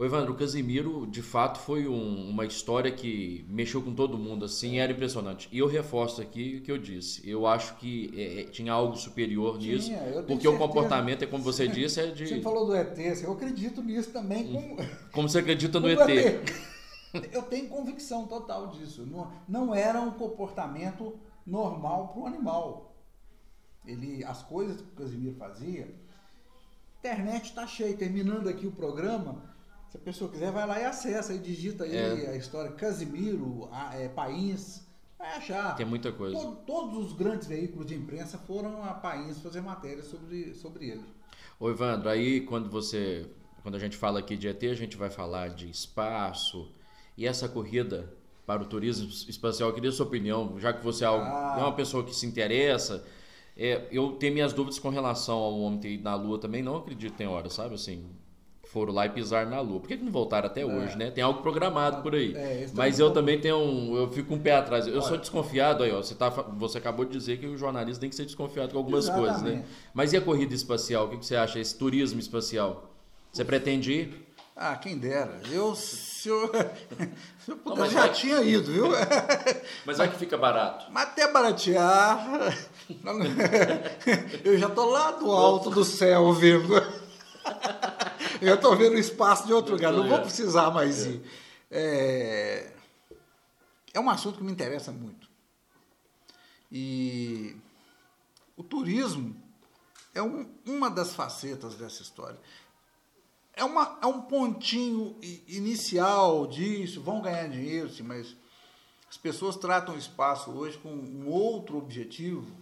O 0.00 0.04
Evandro, 0.06 0.34
Casimiro, 0.34 1.06
de 1.06 1.20
fato, 1.20 1.60
foi 1.60 1.86
um, 1.86 2.30
uma 2.30 2.46
história 2.46 2.90
que 2.90 3.44
mexeu 3.50 3.82
com 3.82 3.94
todo 3.94 4.16
mundo, 4.16 4.46
assim, 4.46 4.78
era 4.78 4.90
impressionante. 4.90 5.46
E 5.52 5.58
eu 5.58 5.66
reforço 5.66 6.22
aqui 6.22 6.56
o 6.56 6.62
que 6.62 6.72
eu 6.72 6.78
disse. 6.78 7.28
Eu 7.28 7.46
acho 7.46 7.76
que 7.76 8.10
é, 8.16 8.40
é 8.40 8.44
tinha 8.44 8.72
algo 8.72 8.96
superior 8.96 9.58
tinha, 9.58 9.74
nisso, 9.74 9.90
porque 10.26 10.48
certeza. 10.48 10.50
o 10.50 10.58
comportamento, 10.58 11.22
é 11.22 11.26
como 11.26 11.44
você 11.44 11.68
disse, 11.68 12.00
é 12.00 12.06
de... 12.06 12.26
Você 12.26 12.40
falou 12.40 12.64
do 12.64 12.74
ET, 12.74 12.98
assim, 12.98 13.24
eu 13.26 13.32
acredito 13.32 13.82
nisso 13.82 14.10
também. 14.10 14.50
Como, 14.50 14.76
como 15.12 15.28
você 15.28 15.40
acredita 15.40 15.78
no 15.78 15.86
ET. 15.86 16.00
ET. 16.08 16.50
Eu 17.30 17.42
tenho 17.42 17.68
convicção 17.68 18.26
total 18.26 18.68
disso. 18.68 19.04
Não, 19.04 19.30
não 19.46 19.74
era 19.74 20.00
um 20.00 20.12
comportamento 20.12 21.14
normal 21.46 22.08
para 22.08 22.22
o 22.22 22.26
animal 22.26 22.96
ele, 23.84 24.24
as 24.24 24.42
coisas 24.42 24.80
que 24.80 24.88
o 24.88 24.96
Casimiro 24.96 25.36
fazia, 25.36 25.94
internet 27.00 27.46
está 27.46 27.66
cheia. 27.66 27.94
Terminando 27.96 28.48
aqui 28.48 28.66
o 28.66 28.72
programa, 28.72 29.49
se 29.90 29.96
a 29.96 30.00
pessoa 30.00 30.30
quiser, 30.30 30.50
vai 30.52 30.66
lá 30.66 30.80
e 30.80 30.84
acessa, 30.84 31.34
e 31.34 31.38
digita 31.38 31.84
aí 31.84 31.94
é. 31.96 32.30
a 32.30 32.36
história 32.36 32.70
Casimiro, 32.72 33.68
a, 33.70 33.94
é, 33.96 34.08
País, 34.08 34.88
Vai 35.18 35.36
achar. 35.36 35.76
Tem 35.76 35.84
muita 35.84 36.10
coisa. 36.10 36.34
Todo- 36.34 36.56
todos 36.64 36.96
os 37.04 37.12
grandes 37.12 37.46
veículos 37.46 37.86
de 37.86 37.94
imprensa 37.94 38.38
foram 38.38 38.82
a 38.82 38.94
país 38.94 39.38
fazer 39.38 39.60
matéria 39.60 40.02
sobre, 40.02 40.54
sobre 40.54 40.88
ele. 40.88 41.04
Ô 41.58 41.68
Evandro, 41.68 42.08
aí 42.08 42.40
quando 42.40 42.70
você. 42.70 43.28
Quando 43.62 43.74
a 43.74 43.78
gente 43.78 43.98
fala 43.98 44.18
aqui 44.20 44.34
de 44.34 44.48
ET, 44.48 44.64
a 44.64 44.74
gente 44.74 44.96
vai 44.96 45.10
falar 45.10 45.48
de 45.48 45.68
espaço. 45.68 46.72
E 47.18 47.26
essa 47.26 47.46
corrida 47.50 48.10
para 48.46 48.62
o 48.62 48.64
turismo 48.64 49.06
espacial, 49.28 49.68
eu 49.68 49.74
queria 49.74 49.90
a 49.90 49.92
sua 49.92 50.06
opinião, 50.06 50.58
já 50.58 50.72
que 50.72 50.82
você 50.82 51.04
é 51.04 51.08
Ah. 51.08 51.56
é 51.58 51.62
uma 51.62 51.74
pessoa 51.74 52.02
que 52.02 52.16
se 52.16 52.24
interessa. 52.24 53.04
é, 53.56 53.88
eu 53.92 54.12
tenho 54.12 54.32
minhas 54.32 54.54
dúvidas 54.54 54.78
com 54.78 54.88
relação 54.88 55.36
ao 55.36 55.60
homem 55.60 55.78
ter 55.80 55.90
ido 55.90 56.04
na 56.04 56.14
Lua 56.14 56.38
também, 56.38 56.62
não 56.62 56.76
acredito 56.76 57.12
tem 57.14 57.26
hora, 57.26 57.50
sabe? 57.50 57.74
Assim, 57.74 58.08
foram 58.72 58.92
lá 58.92 59.04
e 59.06 59.08
pisaram 59.08 59.50
na 59.50 59.60
Lua. 59.60 59.80
Por 59.80 59.88
que, 59.88 59.96
que 59.96 60.04
não 60.04 60.12
voltaram 60.12 60.46
até 60.46 60.64
hoje, 60.64 60.96
né? 60.96 61.10
Tem 61.10 61.24
algo 61.24 61.42
programado 61.42 62.02
por 62.02 62.14
aí. 62.14 62.34
É, 62.36 62.68
Mas 62.72 63.00
é 63.00 63.02
eu 63.02 63.10
também 63.10 63.40
tenho 63.40 63.56
um. 63.56 63.96
Eu 63.96 64.08
fico 64.12 64.28
com 64.28 64.34
um 64.36 64.38
pé 64.38 64.54
atrás. 64.54 64.86
Eu 64.86 65.00
sou 65.02 65.12
Olha. 65.12 65.18
desconfiado 65.20 65.82
aí, 65.82 65.90
ó. 65.92 65.96
Você, 66.00 66.14
tá, 66.14 66.28
você 66.30 66.78
acabou 66.78 67.04
de 67.04 67.10
dizer 67.10 67.38
que 67.38 67.46
o 67.46 67.56
jornalista 67.56 68.00
tem 68.00 68.08
que 68.08 68.14
ser 68.14 68.24
desconfiado 68.26 68.72
com 68.72 68.78
algumas 68.78 69.08
coisas, 69.08 69.42
né? 69.42 69.50
Exatamente. 69.50 69.68
Mas 69.92 70.12
e 70.12 70.16
a 70.16 70.20
corrida 70.20 70.54
espacial? 70.54 71.06
O 71.06 71.08
que 71.10 71.16
que 71.18 71.26
você 71.26 71.34
acha? 71.34 71.58
Esse 71.58 71.76
turismo 71.76 72.20
espacial? 72.20 72.88
Você 73.32 73.44
pretende 73.44 73.92
ir? 73.92 74.26
Ah, 74.56 74.76
quem 74.76 74.98
dera. 74.98 75.40
Eu, 75.50 75.74
se 75.74 76.28
eu, 76.28 76.48
se 77.44 77.50
eu 77.50 77.56
pudesse, 77.56 77.80
mas 77.80 77.92
já 77.92 78.00
vai- 78.00 78.12
tinha 78.12 78.40
ido, 78.42 78.70
viu? 78.70 78.88
Mas 79.86 79.96
vai 79.98 80.08
que 80.10 80.18
fica 80.18 80.36
barato. 80.36 80.86
Mas 80.92 81.04
até 81.08 81.32
baratear. 81.32 82.54
Eu 84.44 84.58
já 84.58 84.68
tô 84.68 84.84
lá 84.90 85.12
do 85.12 85.30
alto 85.30 85.70
do 85.70 85.82
céu 85.84 86.32
vendo. 86.32 86.99
Eu 88.40 88.58
tô 88.60 88.74
vendo 88.76 88.94
o 88.94 88.98
espaço 88.98 89.46
de 89.46 89.52
outro 89.52 89.72
lugar, 89.74 89.92
não 89.92 90.08
vou 90.08 90.20
precisar 90.20 90.70
mais 90.70 91.04
ir. 91.06 91.22
É, 91.70 92.72
é 93.92 94.00
um 94.00 94.08
assunto 94.10 94.38
que 94.38 94.44
me 94.44 94.52
interessa 94.52 94.90
muito. 94.92 95.28
E 96.72 97.56
o 98.56 98.62
turismo 98.62 99.36
é 100.14 100.22
um- 100.22 100.48
uma 100.66 100.88
das 100.90 101.12
facetas 101.14 101.74
dessa 101.74 102.02
história. 102.02 102.38
É, 103.54 103.64
uma, 103.64 103.98
é 104.02 104.06
um 104.06 104.22
pontinho 104.22 105.18
inicial 105.46 106.46
disso, 106.46 107.02
vão 107.02 107.20
ganhar 107.20 107.48
dinheiro, 107.48 107.90
sim, 107.90 108.02
mas 108.02 108.34
as 109.08 109.16
pessoas 109.18 109.56
tratam 109.56 109.94
o 109.94 109.98
espaço 109.98 110.50
hoje 110.50 110.78
com 110.78 110.88
um 110.90 111.28
outro 111.28 111.76
objetivo 111.76 112.56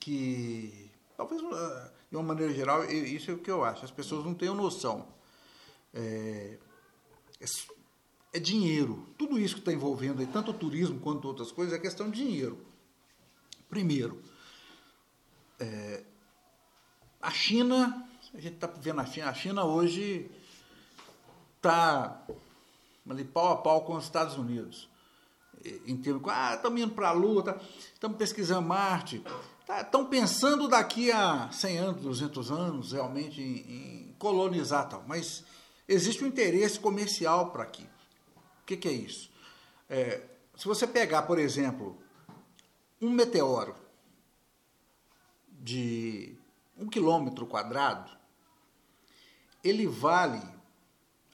que, 0.00 0.90
talvez, 1.16 1.40
ah, 1.52 1.91
de 2.12 2.16
uma 2.16 2.22
maneira 2.22 2.52
geral, 2.52 2.84
isso 2.84 3.30
é 3.30 3.34
o 3.34 3.38
que 3.38 3.50
eu 3.50 3.64
acho, 3.64 3.86
as 3.86 3.90
pessoas 3.90 4.22
não 4.22 4.34
têm 4.34 4.54
noção. 4.54 5.08
É, 5.94 6.58
é 7.40 7.46
é 8.34 8.38
dinheiro. 8.38 9.06
Tudo 9.18 9.38
isso 9.38 9.54
que 9.56 9.60
está 9.60 9.72
envolvendo 9.72 10.20
aí, 10.20 10.26
tanto 10.26 10.50
o 10.50 10.54
turismo 10.54 10.98
quanto 11.00 11.28
outras 11.28 11.52
coisas, 11.52 11.74
é 11.74 11.78
questão 11.78 12.10
de 12.10 12.24
dinheiro. 12.24 12.58
Primeiro, 13.68 14.22
é, 15.60 16.02
a 17.20 17.30
China, 17.30 18.08
a 18.32 18.40
gente 18.40 18.54
está 18.54 18.66
vendo 18.66 19.00
a 19.00 19.06
China, 19.06 19.28
a 19.28 19.34
China 19.34 19.64
hoje 19.64 20.30
está 21.56 22.24
ali 23.08 23.24
pau 23.24 23.52
a 23.52 23.56
pau 23.56 23.82
com 23.82 23.96
os 23.96 24.04
Estados 24.04 24.36
Unidos. 24.36 24.88
Em 25.86 25.96
termos, 25.96 26.22
ah, 26.28 26.54
estamos 26.56 26.80
indo 26.80 26.94
para 26.94 27.10
a 27.10 27.12
Lua, 27.12 27.60
estamos 27.92 28.16
pesquisando 28.16 28.66
Marte, 28.66 29.22
estão 29.80 30.06
pensando 30.06 30.68
daqui 30.68 31.10
a 31.10 31.50
100 31.50 31.78
anos, 31.78 32.02
200 32.02 32.50
anos, 32.50 32.92
realmente, 32.92 33.40
em, 33.40 34.10
em 34.10 34.14
colonizar 34.18 34.88
tal. 34.88 35.04
Mas 35.06 35.44
existe 35.88 36.22
um 36.22 36.26
interesse 36.26 36.78
comercial 36.78 37.50
para 37.50 37.62
aqui. 37.62 37.88
O 38.62 38.66
que, 38.66 38.76
que 38.76 38.88
é 38.88 38.92
isso? 38.92 39.30
É, 39.88 40.22
se 40.56 40.66
você 40.66 40.86
pegar, 40.86 41.22
por 41.22 41.38
exemplo, 41.38 41.98
um 43.00 43.10
meteoro 43.10 43.74
de 45.48 46.36
um 46.78 46.88
quilômetro 46.88 47.46
quadrado, 47.46 48.10
ele 49.62 49.86
vale 49.86 50.42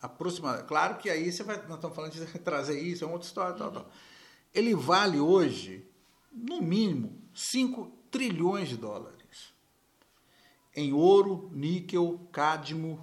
aproximadamente. 0.01 0.67
Claro 0.67 0.99
que 0.99 1.11
aí 1.11 1.31
você 1.31 1.43
vai. 1.43 1.57
Nós 1.67 1.77
estamos 1.77 1.95
falando 1.95 2.13
de 2.13 2.27
trazer 2.41 2.81
isso, 2.81 3.05
é 3.05 3.07
uma 3.07 3.15
outra 3.15 3.29
história. 3.29 3.55
Tal, 3.55 3.71
tal. 3.71 3.91
Ele 4.55 4.75
vale 4.75 5.21
hoje, 5.21 5.87
no 6.33 6.63
mínimo, 6.63 7.21
5 7.35 7.98
trilhões 8.11 8.69
de 8.69 8.77
dólares. 8.77 9.19
Em 10.75 10.93
ouro, 10.93 11.51
níquel, 11.53 12.21
cádmio, 12.31 13.01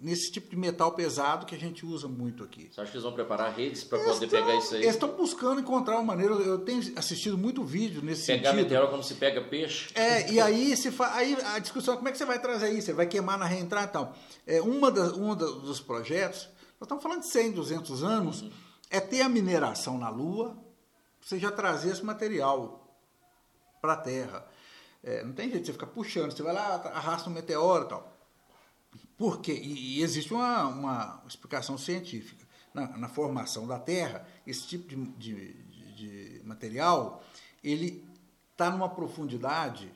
nesse 0.00 0.30
tipo 0.32 0.48
de 0.48 0.56
metal 0.56 0.92
pesado 0.92 1.44
que 1.46 1.54
a 1.54 1.58
gente 1.58 1.84
usa 1.84 2.08
muito 2.08 2.42
aqui. 2.42 2.68
Você 2.72 2.80
acha 2.80 2.90
que 2.90 2.96
eles 2.96 3.04
vão 3.04 3.12
preparar 3.12 3.52
redes 3.52 3.84
para 3.84 3.98
poder 3.98 4.24
estão- 4.26 4.28
pegar 4.28 4.56
isso 4.56 4.74
aí? 4.74 4.82
Eles 4.82 4.94
estão 4.94 5.16
buscando 5.16 5.60
encontrar 5.60 5.96
uma 5.96 6.02
maneira. 6.04 6.34
Eu 6.34 6.58
tenho 6.60 6.80
assistido 6.96 7.36
muito 7.38 7.62
vídeo 7.64 8.02
nesse 8.02 8.26
Pegar 8.26 8.50
sentido. 8.50 8.62
meteoro 8.64 8.88
quando 8.88 9.02
se 9.04 9.14
pega 9.14 9.40
peixe? 9.40 9.90
É, 9.94 10.30
e 10.32 10.40
aí, 10.40 10.76
se 10.76 10.90
fa... 10.90 11.12
aí 11.14 11.36
a 11.54 11.58
discussão 11.58 11.94
é 11.94 11.96
como 11.96 12.08
é 12.08 12.12
que 12.12 12.18
você 12.18 12.24
vai 12.24 12.40
trazer 12.40 12.70
isso? 12.70 12.86
Você 12.86 12.92
vai 12.92 13.06
queimar 13.06 13.38
na 13.38 13.44
reentrada 13.44 13.86
e 13.88 13.92
tal. 13.92 14.14
É, 14.46 14.60
uma 14.62 14.90
das, 14.90 15.12
um 15.12 15.34
dos 15.34 15.80
projetos, 15.80 16.48
nós 16.80 16.82
estamos 16.82 17.02
falando 17.02 17.20
de 17.22 17.28
100, 17.30 17.52
200 17.52 18.02
anos, 18.04 18.44
é 18.90 19.00
ter 19.00 19.20
a 19.22 19.28
mineração 19.28 19.98
na 19.98 20.08
Lua, 20.08 20.56
você 21.20 21.38
já 21.40 21.50
trazer 21.50 21.90
esse 21.90 22.04
material 22.04 22.85
para 23.86 23.92
a 23.94 23.96
Terra. 23.96 24.46
É, 25.02 25.22
não 25.22 25.32
tem 25.32 25.48
jeito 25.48 25.64
você 25.66 25.72
ficar 25.72 25.86
puxando, 25.86 26.32
você 26.32 26.42
vai 26.42 26.52
lá, 26.52 26.74
arrasta 26.92 27.30
um 27.30 27.32
meteoro 27.32 27.84
e 27.84 27.88
tal. 27.88 28.16
Por 29.16 29.40
quê? 29.40 29.52
E, 29.52 29.98
e 29.98 30.02
existe 30.02 30.34
uma, 30.34 30.66
uma 30.66 31.22
explicação 31.26 31.78
científica. 31.78 32.44
Na, 32.74 32.88
na 32.98 33.08
formação 33.08 33.66
da 33.66 33.78
Terra, 33.78 34.26
esse 34.46 34.66
tipo 34.66 34.86
de, 34.88 34.96
de, 35.06 35.52
de- 35.94 36.42
material, 36.44 37.24
ele 37.64 38.04
está 38.52 38.68
numa 38.70 38.88
profundidade 38.88 39.90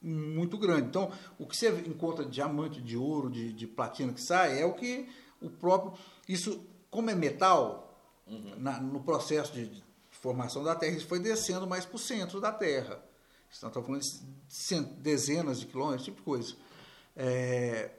muito 0.00 0.56
grande. 0.56 0.86
Então, 0.88 1.10
o 1.38 1.46
que 1.46 1.56
você 1.56 1.70
encontra 1.86 2.24
de 2.24 2.30
diamante, 2.30 2.80
de 2.80 2.96
ouro, 2.96 3.28
de, 3.30 3.52
de 3.52 3.66
platina 3.66 4.12
que 4.12 4.20
sai, 4.22 4.60
é 4.60 4.64
o 4.64 4.74
que 4.74 5.08
o 5.40 5.50
próprio... 5.50 5.92
Isso, 6.28 6.64
como 6.90 7.10
é 7.10 7.14
metal, 7.14 7.98
na- 8.58 8.80
no 8.80 9.00
processo 9.02 9.52
de, 9.52 9.66
de 9.66 9.82
formação 10.12 10.62
da 10.62 10.76
Terra, 10.76 10.96
isso 10.96 11.08
foi 11.08 11.18
descendo 11.18 11.66
mais 11.66 11.84
para 11.84 11.96
o 11.96 11.98
centro 11.98 12.40
da 12.40 12.52
Terra. 12.52 13.02
Estamos 13.52 13.74
falando 13.74 14.00
de 14.00 14.80
dezenas 15.00 15.60
de 15.60 15.66
quilômetros, 15.66 16.04
tipo 16.04 16.18
de 16.18 16.22
coisa. 16.22 16.54
É, 17.16 17.90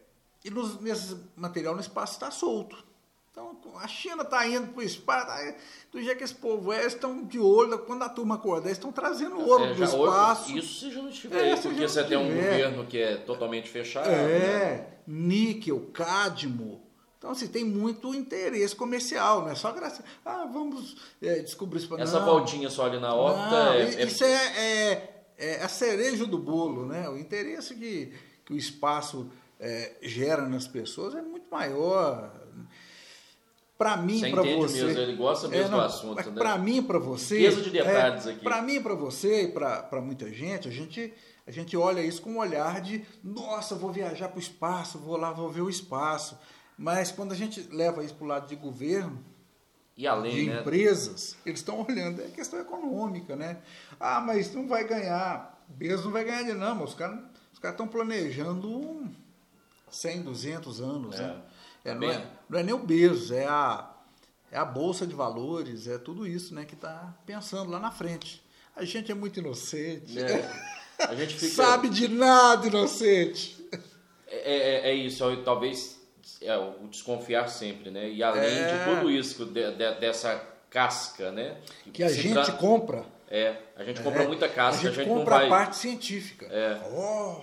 e 0.44 0.50
nos, 0.50 0.80
nesse 0.80 1.18
material 1.36 1.76
no 1.76 1.82
espaço 1.82 2.14
está 2.14 2.32
solto. 2.32 2.84
Então, 3.32 3.58
a 3.76 3.88
China 3.88 4.24
está 4.24 4.46
indo 4.46 4.68
para 4.74 4.80
o 4.80 4.84
espaço, 4.84 5.28
tá, 5.28 5.56
do 5.92 6.02
jeito 6.02 6.18
que 6.18 6.24
esse 6.24 6.36
povo 6.36 6.74
é, 6.74 6.82
eles 6.82 6.94
estão 6.94 7.24
de 7.24 7.40
olho, 7.40 7.80
quando 7.80 8.04
a 8.04 8.10
turma 8.10 8.36
acordar, 8.36 8.66
eles 8.68 8.78
estão 8.78 8.92
trazendo 8.92 9.40
ouro 9.40 9.66
É, 9.66 9.74
do 9.74 9.84
espaço. 9.84 10.52
isso 10.58 10.90
se 10.92 11.10
estiver 11.10 11.48
É, 11.48 11.52
aí, 11.52 11.58
se 11.58 11.64
porque 11.70 11.88
você 11.88 12.04
tem 12.04 12.18
um 12.18 12.28
governo 12.28 12.86
que 12.86 12.98
é 12.98 13.16
totalmente 13.18 13.70
fechado. 13.70 14.10
né? 14.10 14.16
É, 14.16 14.98
níquel, 15.08 15.80
cádmio. 15.94 16.82
Então, 17.18 17.32
assim, 17.32 17.48
tem 17.48 17.64
muito 17.64 18.14
interesse 18.14 18.76
comercial, 18.76 19.42
não 19.44 19.50
é 19.50 19.56
só 19.56 19.72
graça. 19.72 20.04
Ah, 20.26 20.46
vamos 20.52 20.98
é, 21.22 21.40
descobrir 21.40 21.78
isso. 21.80 21.96
Essa 21.98 22.20
Não. 22.20 22.26
voltinha 22.26 22.70
só 22.70 22.88
ali 22.88 23.00
na 23.00 23.14
órbita 23.16 23.50
Não, 23.50 23.74
é, 23.74 23.82
é- 23.94 24.06
Isso 24.06 24.24
é, 24.26 25.21
é, 25.42 25.56
é 25.56 25.64
a 25.64 25.68
cereja 25.68 26.26
do 26.26 26.38
bolo, 26.38 26.86
né? 26.86 27.10
O 27.10 27.18
interesse 27.18 27.76
que, 27.76 28.14
que 28.46 28.54
o 28.54 28.58
espaço 28.58 29.30
é, 29.60 29.94
gera 30.02 30.48
nas 30.48 30.68
pessoas 30.68 31.16
é 31.16 31.22
muito 31.22 31.50
maior. 31.52 32.32
Para 33.78 33.98
mim, 33.98 34.22
para 34.30 34.44
você. 34.44 34.84
mesmo, 34.84 35.02
ele 35.02 35.16
gosta 35.16 35.48
mesmo 35.48 35.72
do 35.72 35.82
assunto, 35.82 36.16
né? 36.16 36.32
Para 36.36 36.58
mim, 36.58 36.84
para 36.84 37.00
você. 37.00 37.40
Riqueza 37.40 37.62
de 37.64 37.70
detalhes 37.72 38.28
aqui. 38.28 38.44
Para 38.44 38.62
mim, 38.62 38.80
para 38.80 38.94
você 38.94 39.46
e 39.46 39.48
para 39.48 40.02
muita 40.02 40.32
gente, 40.32 40.68
a 40.68 40.72
gente 40.72 41.12
a 41.48 41.52
gente 41.52 41.76
olha 41.76 42.02
isso 42.02 42.22
com 42.22 42.34
um 42.34 42.38
olhar 42.38 42.80
de, 42.80 43.04
nossa, 43.24 43.76
vou 43.76 43.92
viajar 43.92 44.30
para 44.30 44.38
o 44.38 44.42
espaço, 44.42 45.00
vou 45.00 45.18
lá, 45.18 45.32
vou 45.32 45.50
ver 45.50 45.62
o 45.62 45.70
espaço. 45.70 46.38
Mas 46.78 47.12
quando 47.12 47.32
a 47.32 47.36
gente 47.36 47.68
leva 47.72 48.04
isso 48.04 48.16
para 48.16 48.24
o 48.24 48.28
lado 48.28 48.48
de 48.48 48.56
governo, 48.56 49.24
e 50.02 50.08
além, 50.08 50.36
de 50.36 50.50
né? 50.50 50.60
empresas, 50.62 51.36
eles 51.46 51.60
estão 51.60 51.86
olhando, 51.88 52.22
é 52.22 52.28
questão 52.30 52.60
econômica, 52.60 53.36
né? 53.36 53.58
Ah, 54.00 54.20
mas 54.20 54.54
não 54.54 54.68
vai 54.68 54.84
ganhar, 54.88 55.64
Bezos 55.68 56.06
não 56.06 56.12
vai 56.12 56.24
ganhar 56.24 56.44
de 56.44 56.54
não, 56.54 56.76
mas 56.76 56.90
os 56.90 56.96
caras 56.96 57.20
estão 57.64 57.88
planejando 57.88 58.68
um 58.68 59.14
100, 59.92 60.24
200 60.24 60.82
anos, 60.82 61.20
É. 61.20 61.28
né? 61.28 61.42
É, 61.84 61.94
não, 61.96 62.10
é, 62.10 62.28
não 62.50 62.60
é 62.60 62.64
nem 62.64 62.74
o 62.74 62.80
Bezos, 62.80 63.32
é 63.32 63.46
a, 63.48 63.90
é 64.52 64.58
a 64.58 64.66
Bolsa 64.66 65.06
de 65.08 65.16
Valores, 65.16 65.88
é 65.88 65.98
tudo 65.98 66.26
isso, 66.28 66.54
né, 66.54 66.64
que 66.66 66.76
está 66.76 67.14
pensando 67.26 67.70
lá 67.72 67.80
na 67.80 67.92
frente. 67.92 68.44
A 68.76 68.84
gente 68.86 69.12
é 69.12 69.16
muito 69.16 69.40
inocente, 69.40 70.18
É, 70.20 70.50
a 71.00 71.14
gente 71.16 71.34
fica. 71.40 71.54
sabe 71.56 71.90
de 71.90 72.08
nada, 72.08 72.66
inocente. 72.68 73.68
É, 74.28 74.88
é, 74.88 74.92
é 74.92 74.94
isso, 74.96 75.24
é, 75.30 75.36
talvez 75.44 76.00
é, 76.42 76.56
o 76.58 76.88
desconfiar 76.90 77.48
sempre, 77.48 77.90
né? 77.92 78.10
E 78.10 78.22
além 78.24 78.44
É. 78.58 78.78
de 78.78 78.96
tudo 78.96 79.12
isso, 79.12 79.46
de- 79.46 79.72
de- 79.72 79.96
dessa 80.00 80.42
casca, 80.70 81.32
né? 81.32 81.58
Que 81.94 82.04
a 82.04 82.10
gente 82.10 82.34
tra- 82.34 82.52
compra. 82.54 83.06
É, 83.30 83.56
a 83.78 83.84
gente 83.84 84.02
compra 84.02 84.24
É, 84.24 84.28
muita 84.28 84.48
casca, 84.50 84.88
a 84.90 84.92
gente 84.92 85.08
não 85.08 85.18
compra 85.20 85.36
vai. 85.38 85.46
a 85.46 85.50
parte 85.50 85.76
científica. 85.78 86.46
É. 86.48 86.80
Oh, 86.94 87.42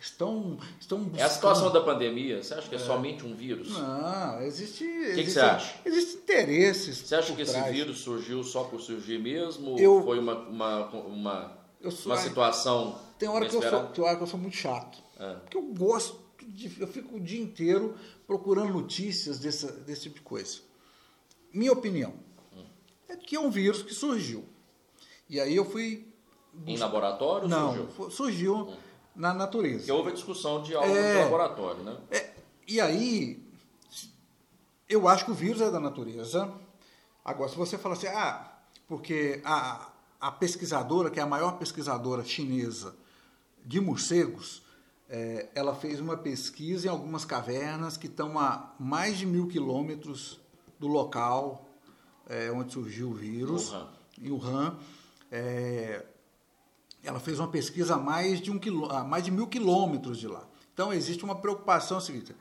estão, 0.00 0.58
estão 0.80 0.98
buscando... 1.00 1.20
É 1.20 1.22
a 1.24 1.28
situação 1.28 1.70
da 1.72 1.80
pandemia, 1.80 2.42
você 2.42 2.54
acha 2.54 2.68
que 2.68 2.74
é, 2.74 2.78
somente 2.78 3.24
um 3.26 3.34
vírus? 3.34 3.70
Não, 3.76 4.40
existe... 4.42 4.84
O 4.84 4.86
que, 4.88 4.94
existe, 4.94 5.24
que 5.24 5.30
você 5.30 5.40
acha? 5.40 5.74
Existem 5.84 6.20
interesses 6.22 6.96
Você 6.98 7.14
acha 7.14 7.34
que 7.34 7.42
esse 7.42 7.52
trás. 7.52 7.72
vírus 7.74 7.98
surgiu 8.00 8.42
só 8.42 8.64
por 8.64 8.80
surgir 8.80 9.18
mesmo? 9.18 9.78
Eu- 9.78 9.94
ou 9.96 10.02
foi 10.04 10.18
uma, 10.18 10.34
uma, 10.34 10.86
uma, 10.88 11.58
sou- 11.90 12.12
uma 12.12 12.16
situação 12.16 12.98
Tem 13.18 13.28
hora, 13.28 13.46
que 13.46 13.54
eu 13.56 13.62
sou, 13.62 13.82
tem 13.86 14.04
hora 14.04 14.16
que 14.16 14.22
eu 14.22 14.26
sou 14.26 14.38
muito 14.40 14.56
chato. 14.56 14.98
É. 15.18 15.34
Porque 15.34 15.56
eu 15.56 15.62
gosto. 15.62 16.23
Eu 16.78 16.86
fico 16.86 17.16
o 17.16 17.20
dia 17.20 17.40
inteiro 17.42 17.94
procurando 18.26 18.72
notícias 18.72 19.38
dessa, 19.38 19.70
desse 19.72 20.02
tipo 20.02 20.16
de 20.16 20.22
coisa. 20.22 20.58
Minha 21.52 21.72
opinião 21.72 22.14
é 23.08 23.16
que 23.16 23.36
é 23.36 23.40
um 23.40 23.50
vírus 23.50 23.82
que 23.82 23.94
surgiu. 23.94 24.44
E 25.28 25.40
aí 25.40 25.54
eu 25.54 25.64
fui. 25.64 26.06
Em 26.66 26.76
laboratório 26.76 27.48
Não, 27.48 27.74
surgiu? 27.90 28.10
surgiu 28.10 28.76
na 29.14 29.32
natureza. 29.34 29.78
Porque 29.78 29.92
houve 29.92 30.10
a 30.10 30.14
discussão 30.14 30.62
de 30.62 30.74
algo 30.74 30.88
É. 30.94 31.14
de 31.18 31.24
laboratório, 31.24 31.82
né? 31.82 31.96
É, 32.10 32.32
e 32.66 32.80
aí, 32.80 33.42
eu 34.88 35.08
acho 35.08 35.24
que 35.24 35.30
o 35.30 35.34
vírus 35.34 35.60
é 35.60 35.70
da 35.70 35.80
natureza. 35.80 36.52
Agora, 37.24 37.48
se 37.50 37.56
você 37.56 37.76
falar 37.78 37.94
assim, 37.94 38.06
ah, 38.08 38.52
porque 38.86 39.40
a, 39.44 39.90
a 40.20 40.30
pesquisadora, 40.30 41.10
que 41.10 41.18
é 41.18 41.22
a 41.22 41.26
maior 41.26 41.58
pesquisadora 41.58 42.24
chinesa 42.24 42.94
de 43.64 43.80
morcegos, 43.80 44.62
é, 45.16 45.48
ela 45.54 45.76
fez 45.76 46.00
uma 46.00 46.16
pesquisa 46.16 46.88
em 46.88 46.90
algumas 46.90 47.24
cavernas 47.24 47.96
que 47.96 48.08
estão 48.08 48.36
a 48.36 48.74
mais 48.80 49.16
de 49.16 49.24
mil 49.24 49.46
quilômetros 49.46 50.40
do 50.76 50.88
local 50.88 51.68
é, 52.28 52.50
onde 52.50 52.72
surgiu 52.72 53.10
o 53.10 53.14
vírus, 53.14 53.70
Wuhan. 53.70 53.88
em 54.20 54.30
Wuhan. 54.32 54.78
É, 55.30 56.04
ela 57.04 57.20
fez 57.20 57.38
uma 57.38 57.46
pesquisa 57.46 57.94
a 57.94 57.96
mais 57.96 58.40
de, 58.40 58.50
um 58.50 58.58
quilô, 58.58 58.90
a 58.90 59.04
mais 59.04 59.22
de 59.22 59.30
mil 59.30 59.46
quilômetros 59.46 60.18
de 60.18 60.26
lá. 60.26 60.44
Então 60.72 60.92
existe 60.92 61.24
uma 61.24 61.36
preocupação 61.36 62.00
seguinte. 62.00 62.34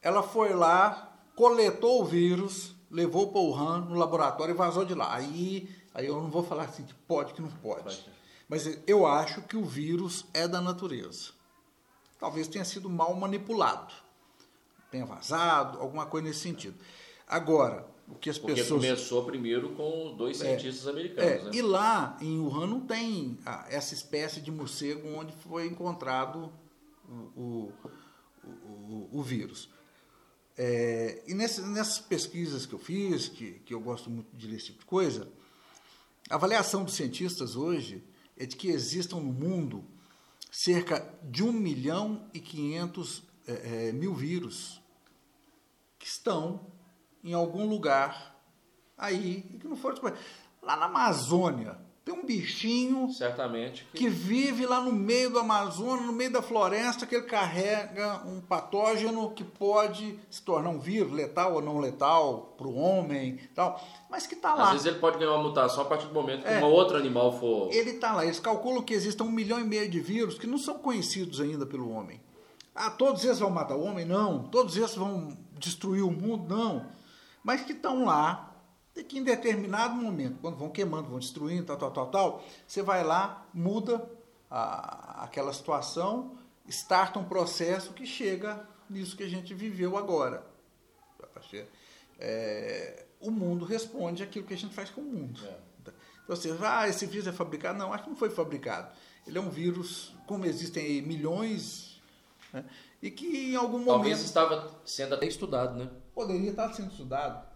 Ela 0.00 0.24
foi 0.24 0.52
lá, 0.54 1.16
coletou 1.36 2.02
o 2.02 2.04
vírus, 2.04 2.74
levou 2.90 3.28
para 3.28 3.40
o 3.40 3.50
Wuhan 3.50 3.82
no 3.82 3.94
laboratório 3.94 4.52
e 4.52 4.56
vazou 4.56 4.84
de 4.84 4.94
lá. 4.94 5.14
Aí, 5.14 5.70
aí 5.94 6.06
eu 6.06 6.20
não 6.20 6.30
vou 6.30 6.42
falar 6.42 6.64
assim 6.64 6.82
que 6.82 6.94
pode, 6.94 7.32
que 7.32 7.40
não 7.40 7.48
pode. 7.48 7.84
Pode. 7.84 8.10
Mas 8.48 8.76
eu 8.88 9.06
acho 9.06 9.40
que 9.42 9.56
o 9.56 9.64
vírus 9.64 10.24
é 10.34 10.48
da 10.48 10.60
natureza. 10.60 11.40
Talvez 12.22 12.46
tenha 12.46 12.64
sido 12.64 12.88
mal 12.88 13.12
manipulado. 13.16 13.92
Tenha 14.92 15.04
vazado, 15.04 15.80
alguma 15.80 16.06
coisa 16.06 16.28
nesse 16.28 16.38
sentido. 16.38 16.76
Agora, 17.26 17.84
o 18.06 18.14
que 18.14 18.30
as 18.30 18.38
Porque 18.38 18.54
pessoas. 18.60 18.80
começou 18.80 19.24
primeiro 19.24 19.70
com 19.70 20.14
dois 20.16 20.36
cientistas 20.36 20.86
É, 20.86 20.90
americanos, 20.90 21.44
né? 21.46 21.50
e 21.52 21.60
lá 21.60 22.16
em 22.20 22.38
Wuhan 22.38 22.68
não 22.68 22.80
tem 22.86 23.36
ah, 23.44 23.66
essa 23.68 23.92
espécie 23.92 24.40
de 24.40 24.52
morcego 24.52 25.08
onde 25.16 25.32
foi 25.32 25.66
encontrado 25.66 26.52
o, 27.08 27.12
o, 27.12 27.72
o- 28.44 29.08
o 29.18 29.20
vírus. 29.20 29.68
É, 30.56 31.24
e 31.26 31.34
nesse- 31.34 31.62
nessas 31.62 31.98
pesquisas 31.98 32.66
que 32.66 32.72
eu 32.72 32.78
fiz, 32.78 33.26
que, 33.28 33.54
que 33.66 33.74
eu 33.74 33.80
gosto 33.80 34.08
muito 34.08 34.28
de 34.36 34.46
ler 34.46 34.58
esse 34.58 34.66
tipo 34.66 34.78
de 34.78 34.86
coisa, 34.86 35.28
a 36.30 36.36
avaliação 36.36 36.84
dos 36.84 36.94
cientistas 36.94 37.56
hoje 37.56 38.04
é 38.38 38.46
de 38.46 38.54
que 38.54 38.68
existam 38.68 39.16
no 39.16 39.32
mundo 39.32 39.84
cerca 40.52 41.18
de 41.22 41.42
1 41.42 41.50
milhão 41.50 42.28
e 42.34 42.38
500 42.38 43.22
eh, 43.46 43.88
eh, 43.88 43.92
mil 43.92 44.14
vírus 44.14 44.82
que 45.98 46.06
estão 46.06 46.70
em 47.24 47.32
algum 47.32 47.66
lugar 47.66 48.38
aí 48.98 49.50
e 49.54 49.58
que 49.58 49.66
não 49.66 49.76
foram. 49.76 50.14
Lá 50.60 50.76
na 50.76 50.84
Amazônia 50.84 51.80
tem 52.04 52.12
um 52.12 52.24
bichinho 52.24 53.08
Certamente 53.12 53.86
que, 53.92 53.98
que 53.98 54.08
vive 54.08 54.66
lá 54.66 54.80
no 54.80 54.90
meio 54.92 55.30
do 55.30 55.38
Amazonas, 55.38 56.04
no 56.04 56.12
meio 56.12 56.32
da 56.32 56.42
floresta, 56.42 57.06
que 57.06 57.14
ele 57.14 57.26
carrega 57.26 58.22
um 58.26 58.40
patógeno 58.40 59.30
que 59.30 59.44
pode 59.44 60.18
se 60.28 60.42
tornar 60.42 60.70
um 60.70 60.80
vírus, 60.80 61.12
letal 61.12 61.54
ou 61.54 61.62
não 61.62 61.78
letal, 61.78 62.54
para 62.58 62.66
o 62.66 62.74
homem, 62.74 63.38
tal, 63.54 63.80
mas 64.10 64.26
que 64.26 64.34
está 64.34 64.52
às 64.52 64.58
lá. 64.58 64.70
vezes 64.72 64.86
ele 64.86 64.98
pode 64.98 65.18
ganhar 65.18 65.32
uma 65.32 65.42
mutação 65.44 65.82
a 65.82 65.86
partir 65.86 66.06
do 66.06 66.14
momento 66.14 66.42
que 66.42 66.48
É. 66.48 66.58
um 66.58 66.64
outro 66.64 66.96
animal 66.96 67.38
for... 67.38 67.72
Ele 67.72 67.90
está 67.90 68.14
lá. 68.14 68.24
Eles 68.24 68.40
calculam 68.40 68.82
que 68.82 68.94
existam 68.94 69.24
um 69.24 69.30
milhão 69.30 69.60
e 69.60 69.64
meio 69.64 69.88
de 69.88 70.00
vírus 70.00 70.38
que 70.38 70.46
não 70.46 70.58
são 70.58 70.78
conhecidos 70.78 71.40
ainda 71.40 71.64
pelo 71.64 71.90
homem. 71.90 72.20
Ah, 72.74 72.90
todos 72.90 73.24
esses 73.24 73.38
vão 73.38 73.50
matar 73.50 73.76
o 73.76 73.82
homem? 73.84 74.04
Não. 74.04 74.44
Todos 74.44 74.76
esses 74.76 74.96
vão 74.96 75.36
destruir 75.58 76.02
o 76.02 76.10
mundo? 76.10 76.52
Não. 76.52 76.86
Mas 77.44 77.62
que 77.62 77.72
estão 77.72 78.04
lá, 78.04 78.51
e 78.94 79.02
que 79.02 79.18
em 79.18 79.24
determinado 79.24 79.94
momento, 79.94 80.38
quando 80.40 80.56
vão 80.56 80.68
queimando, 80.70 81.08
vão 81.08 81.18
destruindo, 81.18 81.64
tal, 81.64 81.76
tal, 81.76 81.90
tal, 81.90 82.06
tal, 82.10 82.44
você 82.66 82.82
vai 82.82 83.02
lá, 83.02 83.46
muda 83.54 84.08
a- 84.50 85.24
aquela 85.24 85.52
situação, 85.52 86.36
starta 86.68 87.18
um 87.18 87.24
processo 87.24 87.92
que 87.92 88.04
chega 88.04 88.66
nisso 88.88 89.16
que 89.16 89.22
a 89.22 89.28
gente 89.28 89.54
viveu 89.54 89.96
agora. 89.96 90.46
É, 92.18 93.06
o 93.20 93.30
mundo 93.30 93.64
responde 93.64 94.22
aquilo 94.22 94.46
que 94.46 94.54
a 94.54 94.56
gente 94.56 94.74
faz 94.74 94.90
com 94.90 95.00
o 95.00 95.04
mundo. 95.04 95.40
É. 95.44 95.58
Então, 95.80 95.94
você 96.28 96.54
ah, 96.62 96.88
esse 96.88 97.06
vírus 97.06 97.26
é 97.26 97.32
fabricado? 97.32 97.78
Não, 97.78 97.92
acho 97.92 98.04
que 98.04 98.10
não 98.10 98.16
foi 98.16 98.30
fabricado. 98.30 98.92
Ele 99.26 99.38
é 99.38 99.40
um 99.40 99.50
vírus, 99.50 100.14
como 100.26 100.44
existem 100.44 100.84
aí 100.84 101.02
milhões, 101.02 102.00
né, 102.52 102.64
e 103.00 103.10
que 103.10 103.52
em 103.52 103.56
algum 103.56 103.84
Talvez 103.84 104.18
momento 104.18 104.24
estava 104.24 104.80
sendo 104.84 105.14
até 105.14 105.26
estudado, 105.26 105.76
né? 105.78 105.90
poderia 106.14 106.50
estar 106.50 106.72
sendo 106.72 106.90
estudado, 106.90 107.46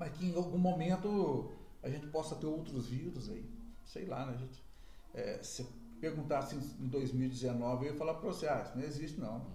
mas 0.00 0.16
que 0.16 0.24
em 0.24 0.34
algum 0.34 0.56
momento 0.56 1.52
a 1.82 1.90
gente 1.90 2.06
possa 2.06 2.34
ter 2.34 2.46
outros 2.46 2.88
vírus 2.88 3.28
aí. 3.28 3.44
Sei 3.84 4.06
lá, 4.06 4.24
né, 4.24 4.38
gente? 4.38 4.64
É, 5.12 5.42
se 5.42 5.66
perguntasse 6.00 6.56
em 6.56 6.88
2019, 6.88 7.84
eu 7.84 7.92
ia 7.92 7.98
falar 7.98 8.14
para 8.14 8.26
você, 8.26 8.48
ah, 8.48 8.62
isso 8.64 8.78
não 8.78 8.82
existe 8.82 9.20
não. 9.20 9.46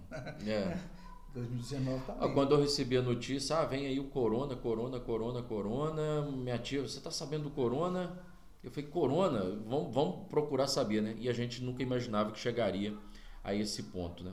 É. 0.46 0.78
2019 1.34 2.04
tá 2.06 2.16
Ah. 2.20 2.28
Quando 2.28 2.52
eu 2.52 2.60
recebi 2.60 2.96
a 2.96 3.02
notícia, 3.02 3.58
ah, 3.58 3.64
vem 3.64 3.86
aí 3.86 3.98
o 3.98 4.08
corona, 4.08 4.54
corona, 4.54 5.00
corona, 5.00 5.42
corona, 5.42 6.22
minha 6.30 6.58
tia, 6.58 6.80
você 6.80 7.00
tá 7.00 7.10
sabendo 7.10 7.44
do 7.44 7.50
corona? 7.50 8.22
Eu 8.62 8.70
falei, 8.70 8.88
corona, 8.88 9.40
vamos, 9.66 9.92
vamos 9.92 10.28
procurar 10.28 10.68
saber, 10.68 11.02
né? 11.02 11.16
E 11.18 11.28
a 11.28 11.32
gente 11.32 11.62
nunca 11.62 11.82
imaginava 11.82 12.30
que 12.30 12.38
chegaria 12.38 12.96
a 13.42 13.52
esse 13.52 13.82
ponto, 13.82 14.22
né? 14.22 14.32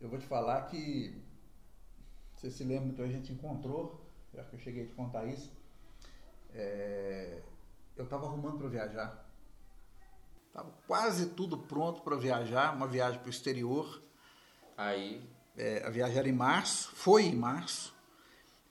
Eu 0.00 0.08
vou 0.08 0.18
te 0.20 0.26
falar 0.26 0.62
que 0.62 1.20
você 2.36 2.48
se 2.48 2.62
lembra 2.62 2.94
que 2.94 3.02
a 3.02 3.08
gente 3.08 3.32
encontrou, 3.32 4.03
eu 4.34 4.40
acho 4.40 4.50
que 4.50 4.56
eu 4.56 4.60
cheguei 4.60 4.84
a 4.84 4.86
te 4.86 4.92
contar 4.94 5.24
isso. 5.26 5.52
é, 6.52 7.42
eu 7.96 8.04
estava 8.04 8.26
arrumando 8.26 8.58
para 8.58 8.68
viajar. 8.68 9.24
Tava 10.52 10.70
quase 10.86 11.30
tudo 11.30 11.58
pronto 11.58 12.02
para 12.02 12.16
viajar, 12.16 12.74
uma 12.74 12.86
viagem 12.86 13.18
para 13.20 13.26
o 13.26 13.30
exterior. 13.30 14.02
Aí, 14.76 15.22
É, 15.56 15.84
a 15.86 15.90
viagem 15.90 16.18
era 16.18 16.28
em 16.28 16.32
março, 16.32 16.90
foi 16.96 17.22
em 17.26 17.36
março, 17.36 17.94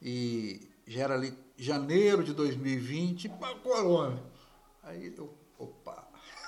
e 0.01 0.69
já 0.85 1.03
era 1.03 1.13
ali 1.13 1.33
janeiro 1.55 2.21
de 2.25 2.33
2020, 2.33 3.29
pá, 3.29 3.55
corona. 3.55 4.21
Aí 4.83 5.13
eu, 5.17 5.33
opa, 5.57 6.05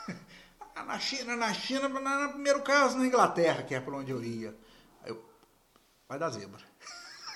na 0.76 0.99
China, 0.99 1.38
na 1.38 1.53
China, 1.53 1.88
na- 1.88 2.28
no 2.28 2.34
primeiro 2.34 2.61
caso 2.63 2.97
na 2.97 3.05
Inglaterra, 3.05 3.63
que 3.63 3.74
é 3.74 3.80
para 3.80 3.95
onde 3.95 4.11
eu 4.11 4.22
ia. 4.22 4.53
Aí 5.03 5.09
eu, 5.11 5.24
vai 6.09 6.20
dar 6.20 6.30
zebra. 6.32 6.61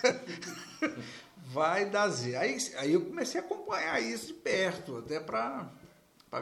vai 1.49 1.89
dar 1.89 2.07
zebra. 2.09 2.41
Aí, 2.41 2.57
aí 2.77 2.93
eu 2.93 3.05
comecei 3.05 3.41
a 3.41 3.43
acompanhar 3.43 3.99
isso 3.99 4.27
de 4.27 4.33
perto, 4.33 4.97
até 4.97 5.19
para 5.19 5.71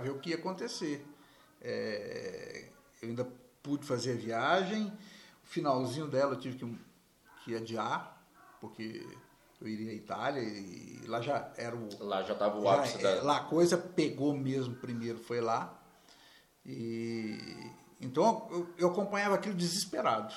ver 0.01 0.11
o 0.11 0.19
que 0.19 0.31
ia 0.31 0.35
acontecer. 0.35 1.05
É, 1.61 2.65
eu 3.01 3.09
ainda 3.09 3.27
pude 3.63 3.85
fazer 3.85 4.11
a 4.11 4.15
viagem, 4.15 4.87
o 5.43 5.47
finalzinho 5.47 6.07
dela 6.07 6.33
eu 6.33 6.39
tive 6.39 6.57
que, 6.57 6.79
que 7.43 7.55
adiar, 7.55 8.21
porque 8.59 9.05
eu 9.61 9.67
iria 9.67 9.91
à 9.91 9.95
Itália 9.95 10.41
e 10.41 11.01
lá 11.07 11.21
já 11.21 11.51
era 11.55 11.75
o. 11.75 11.87
lá 12.03 12.21
já 12.23 12.33
estava 12.33 12.59
o 12.59 12.67
ápice 12.67 12.97
é, 12.97 13.01
da... 13.01 13.23
Lá 13.23 13.37
a 13.37 13.43
coisa 13.45 13.77
pegou 13.77 14.33
mesmo 14.35 14.75
primeiro, 14.75 15.19
foi 15.19 15.39
lá. 15.39 15.73
E 16.65 17.71
então 18.01 18.47
eu, 18.51 18.69
eu 18.77 18.89
acompanhava 18.89 19.35
aquilo 19.35 19.55
desesperado. 19.55 20.35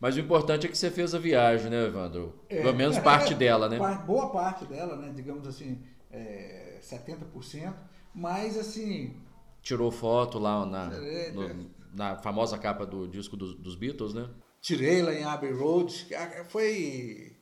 Mas 0.00 0.16
o 0.16 0.20
importante 0.20 0.66
é 0.66 0.70
que 0.70 0.78
você 0.78 0.90
fez 0.90 1.14
a 1.14 1.18
viagem, 1.18 1.70
né, 1.70 1.86
Evandro? 1.86 2.38
Pelo 2.48 2.74
menos 2.74 2.98
parte 2.98 3.34
dela, 3.34 3.68
né? 3.68 3.78
Boa 4.06 4.30
parte 4.30 4.64
dela, 4.66 4.96
né? 4.96 5.12
Digamos 5.14 5.46
assim, 5.46 5.82
é, 6.10 6.78
70%, 6.80 7.74
mas 8.14 8.56
assim, 8.56 9.16
Tirou 9.60 9.90
foto 9.90 10.38
lá 10.38 10.64
na, 10.64 10.94
É, 10.94 11.32
no- 11.32 11.70
na 11.92 12.16
famosa 12.16 12.56
capa 12.56 12.86
do 12.86 13.08
disco 13.08 13.36
dos, 13.36 13.54
dos 13.56 13.74
Beatles, 13.74 14.14
né? 14.14 14.28
tirei 14.60 15.02
lá 15.02 15.12
em 15.14 15.24
Abbey 15.24 15.52
Road. 15.52 16.06
Foi, 16.48 17.36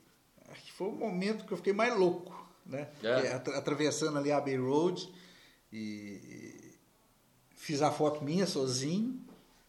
acho 0.49 0.63
que 0.65 0.73
foi 0.73 0.89
o 0.89 0.93
momento 0.93 1.45
que 1.45 1.53
eu 1.53 1.57
fiquei 1.57 1.73
mais 1.73 1.97
louco, 1.99 2.33
né? 2.65 2.89
É. 3.03 3.33
Atra- 3.33 3.59
Atravessando 3.59 4.19
ali 4.19 4.31
Abbey 4.33 4.57
Road 4.57 5.09
e 5.73 6.75
fiz 7.55 7.83
a 7.83 7.91
foto 7.91 8.25
minha 8.25 8.47
sozinho 8.47 9.21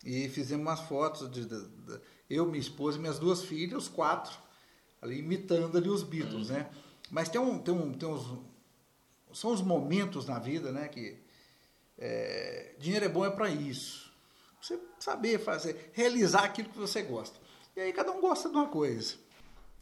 e 0.05 0.29
fizemos 0.29 0.65
umas 0.65 0.79
fotos 0.81 1.29
de, 1.31 1.45
de- 1.45 1.67
de- 1.67 1.99
eu, 2.29 2.45
minha 2.45 2.59
esposa 2.59 2.97
e 2.97 3.01
minhas 3.01 3.19
duas 3.19 3.43
filhas, 3.43 3.83
os 3.83 3.89
quatro, 3.89 4.37
ali 5.01 5.19
imitando 5.19 5.77
ali 5.77 5.89
os 5.89 6.03
Beatles, 6.03 6.49
né? 6.49 6.69
Mas 7.09 7.29
tem 7.29 7.39
um, 7.39 7.57
tem 7.59 7.73
um, 7.73 7.93
tem 7.93 8.07
uns, 8.07 8.37
são 9.33 9.51
os 9.51 9.61
momentos 9.61 10.25
na 10.25 10.39
vida, 10.39 10.71
né? 10.71 10.87
Que 10.87 11.17
é, 11.97 12.75
dinheiro 12.79 13.05
é 13.05 13.09
bom 13.09 13.25
é 13.25 13.29
para 13.29 13.49
isso. 13.49 14.11
Você 14.61 14.79
saber 14.99 15.39
fazer, 15.39 15.91
realizar 15.93 16.43
aquilo 16.43 16.69
que 16.69 16.77
você 16.77 17.01
gosta. 17.01 17.39
E 17.75 17.79
aí 17.79 17.93
cada 17.93 18.11
um 18.11 18.19
gosta 18.19 18.49
de 18.49 18.55
uma 18.55 18.67
coisa. 18.67 19.15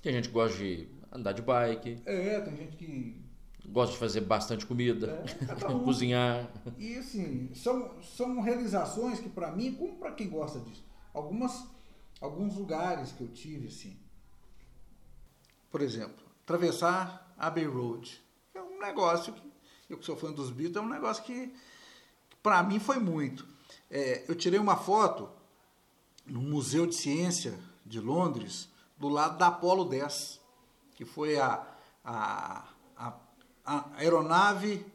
Tem 0.02 0.14
gente 0.14 0.28
que 0.28 0.34
gosta 0.34 0.58
de 0.58 0.88
andar 1.12 1.32
de 1.32 1.42
bike. 1.42 2.02
É, 2.06 2.40
tem 2.42 2.56
gente 2.56 2.78
que 2.78 3.26
gosta 3.68 3.94
de 3.94 4.00
fazer 4.00 4.22
bastante 4.22 4.66
comida, 4.66 5.26
é, 5.50 5.66
um. 5.72 5.84
cozinhar. 5.84 6.48
E 6.78 6.98
assim, 6.98 7.50
são, 7.56 8.02
são 8.04 8.42
realizações 8.42 9.20
que 9.20 9.30
para 9.30 9.52
mim, 9.52 9.74
como 9.74 9.98
para 9.98 10.12
quem 10.12 10.30
gosta 10.30 10.60
disso, 10.60 10.84
algumas 11.14 11.66
alguns 12.20 12.56
lugares 12.56 13.12
que 13.12 13.22
eu 13.22 13.28
tive 13.28 13.68
assim. 13.68 13.98
Por 15.72 15.82
exemplo, 15.82 16.24
atravessar 16.44 17.34
Abbey 17.38 17.66
Road. 17.66 18.24
É 18.54 18.62
um 18.62 18.80
negócio 18.80 19.34
que 19.34 19.44
eu 19.90 19.98
que 19.98 20.06
sou 20.06 20.16
fã 20.16 20.32
dos 20.32 20.50
Beatles, 20.50 20.78
é 20.78 20.82
um 20.82 20.90
negócio 20.90 21.24
que, 21.24 21.48
que 22.30 22.38
para 22.42 22.64
mim 22.64 22.80
foi 22.80 22.98
muito. 22.98 23.46
É, 23.90 24.26
eu 24.28 24.36
tirei 24.36 24.60
uma 24.60 24.78
foto 24.78 25.30
no 26.26 26.42
Museu 26.42 26.88
de 26.88 26.96
Ciência 26.96 27.58
de 27.86 28.00
Londres, 28.00 28.68
do 28.98 29.08
lado 29.10 29.38
da 29.38 29.48
Apollo 29.48 29.86
10, 29.86 30.40
que 30.96 31.06
foi 31.06 31.38
a, 31.38 31.68
a, 32.04 32.68
a, 32.98 33.14
a 33.66 33.90
aeronave, 33.98 34.86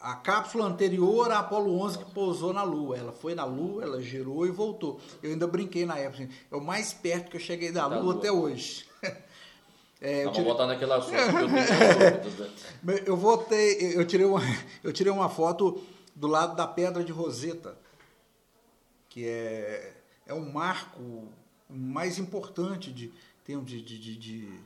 a 0.00 0.14
cápsula 0.14 0.64
anterior 0.64 1.30
à 1.30 1.40
Apollo 1.40 1.78
11 1.82 1.98
que 1.98 2.04
pousou 2.12 2.52
na 2.52 2.62
Lua. 2.62 2.96
Ela 2.96 3.12
foi 3.12 3.34
na 3.34 3.44
Lua, 3.44 3.82
ela 3.82 4.00
girou 4.00 4.46
e 4.46 4.50
voltou. 4.50 4.98
Eu 5.22 5.32
ainda 5.32 5.46
brinquei 5.46 5.84
na 5.84 5.98
época, 5.98 6.24
assim, 6.24 6.32
é 6.50 6.56
o 6.56 6.60
mais 6.60 6.92
perto 6.92 7.30
que 7.30 7.36
eu 7.36 7.40
cheguei 7.40 7.70
da, 7.70 7.82
da 7.86 7.96
Lua, 7.96 8.12
Lua, 8.12 8.14
até 8.14 8.32
hoje. 8.32 8.86
É, 10.02 10.20
Vamos 10.20 10.38
tirei... 10.38 10.48
voltar 10.48 10.66
naquele 10.66 10.92
assunto 10.94 11.12
que 11.12 11.20
eu 11.20 12.48
tenho? 12.86 13.04
Eu 13.04 13.16
voltei, 13.18 13.98
eu 13.98 14.06
tirei, 14.06 14.24
uma, 14.24 14.40
eu 14.82 14.94
tirei 14.94 15.12
uma 15.12 15.28
foto 15.28 15.84
do 16.16 16.26
lado 16.26 16.56
da 16.56 16.66
Pedra 16.66 17.04
de 17.04 17.12
Roseta, 17.12 17.76
que 19.10 19.26
é, 19.28 19.92
é 20.26 20.32
um 20.32 20.50
marco 20.50 21.28
mais 21.68 22.18
importante 22.18 22.90
de, 22.90 23.12
de, 23.46 23.60
de, 23.60 23.82
de, 23.82 24.16
de 24.16 24.60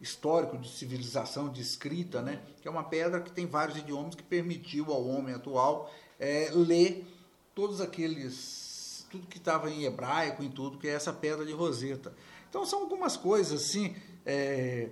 histórico 0.00 0.58
de 0.58 0.68
civilização, 0.68 1.48
de 1.48 1.60
escrita, 1.60 2.20
né? 2.20 2.42
que 2.60 2.68
é 2.68 2.70
uma 2.70 2.84
pedra 2.84 3.20
que 3.20 3.30
tem 3.30 3.46
vários 3.46 3.78
idiomas 3.78 4.14
que 4.14 4.22
permitiu 4.22 4.92
ao 4.92 5.06
homem 5.06 5.34
atual 5.34 5.90
é, 6.18 6.50
ler 6.52 7.06
todos 7.54 7.80
aqueles, 7.80 9.06
tudo 9.10 9.26
que 9.26 9.38
estava 9.38 9.70
em 9.70 9.84
hebraico, 9.84 10.42
em 10.42 10.50
tudo, 10.50 10.78
que 10.78 10.86
é 10.86 10.92
essa 10.92 11.12
pedra 11.12 11.44
de 11.44 11.52
Roseta. 11.52 12.14
Então 12.48 12.64
são 12.66 12.80
algumas 12.80 13.16
coisas 13.16 13.62
assim 13.62 13.94
é, 14.24 14.90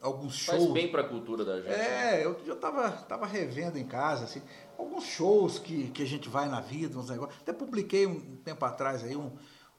alguns 0.00 0.34
shows. 0.34 0.62
Faz 0.62 0.72
bem 0.72 0.90
para 0.90 1.02
a 1.02 1.08
cultura 1.08 1.44
da 1.44 1.56
gente. 1.60 1.72
É, 1.72 1.78
né? 1.78 2.24
eu 2.24 2.40
já 2.46 2.54
estava 2.54 2.90
tava 2.90 3.26
revendo 3.26 3.78
em 3.78 3.84
casa, 3.84 4.24
assim, 4.24 4.42
alguns 4.78 5.04
shows 5.04 5.58
que, 5.58 5.90
que 5.90 6.02
a 6.02 6.06
gente 6.06 6.28
vai 6.28 6.48
na 6.48 6.60
vida, 6.60 6.98
uns 6.98 7.10
negócios. 7.10 7.40
Até 7.40 7.52
publiquei 7.52 8.06
um 8.06 8.36
tempo 8.36 8.64
atrás 8.64 9.02
aí 9.04 9.16
um, 9.16 9.30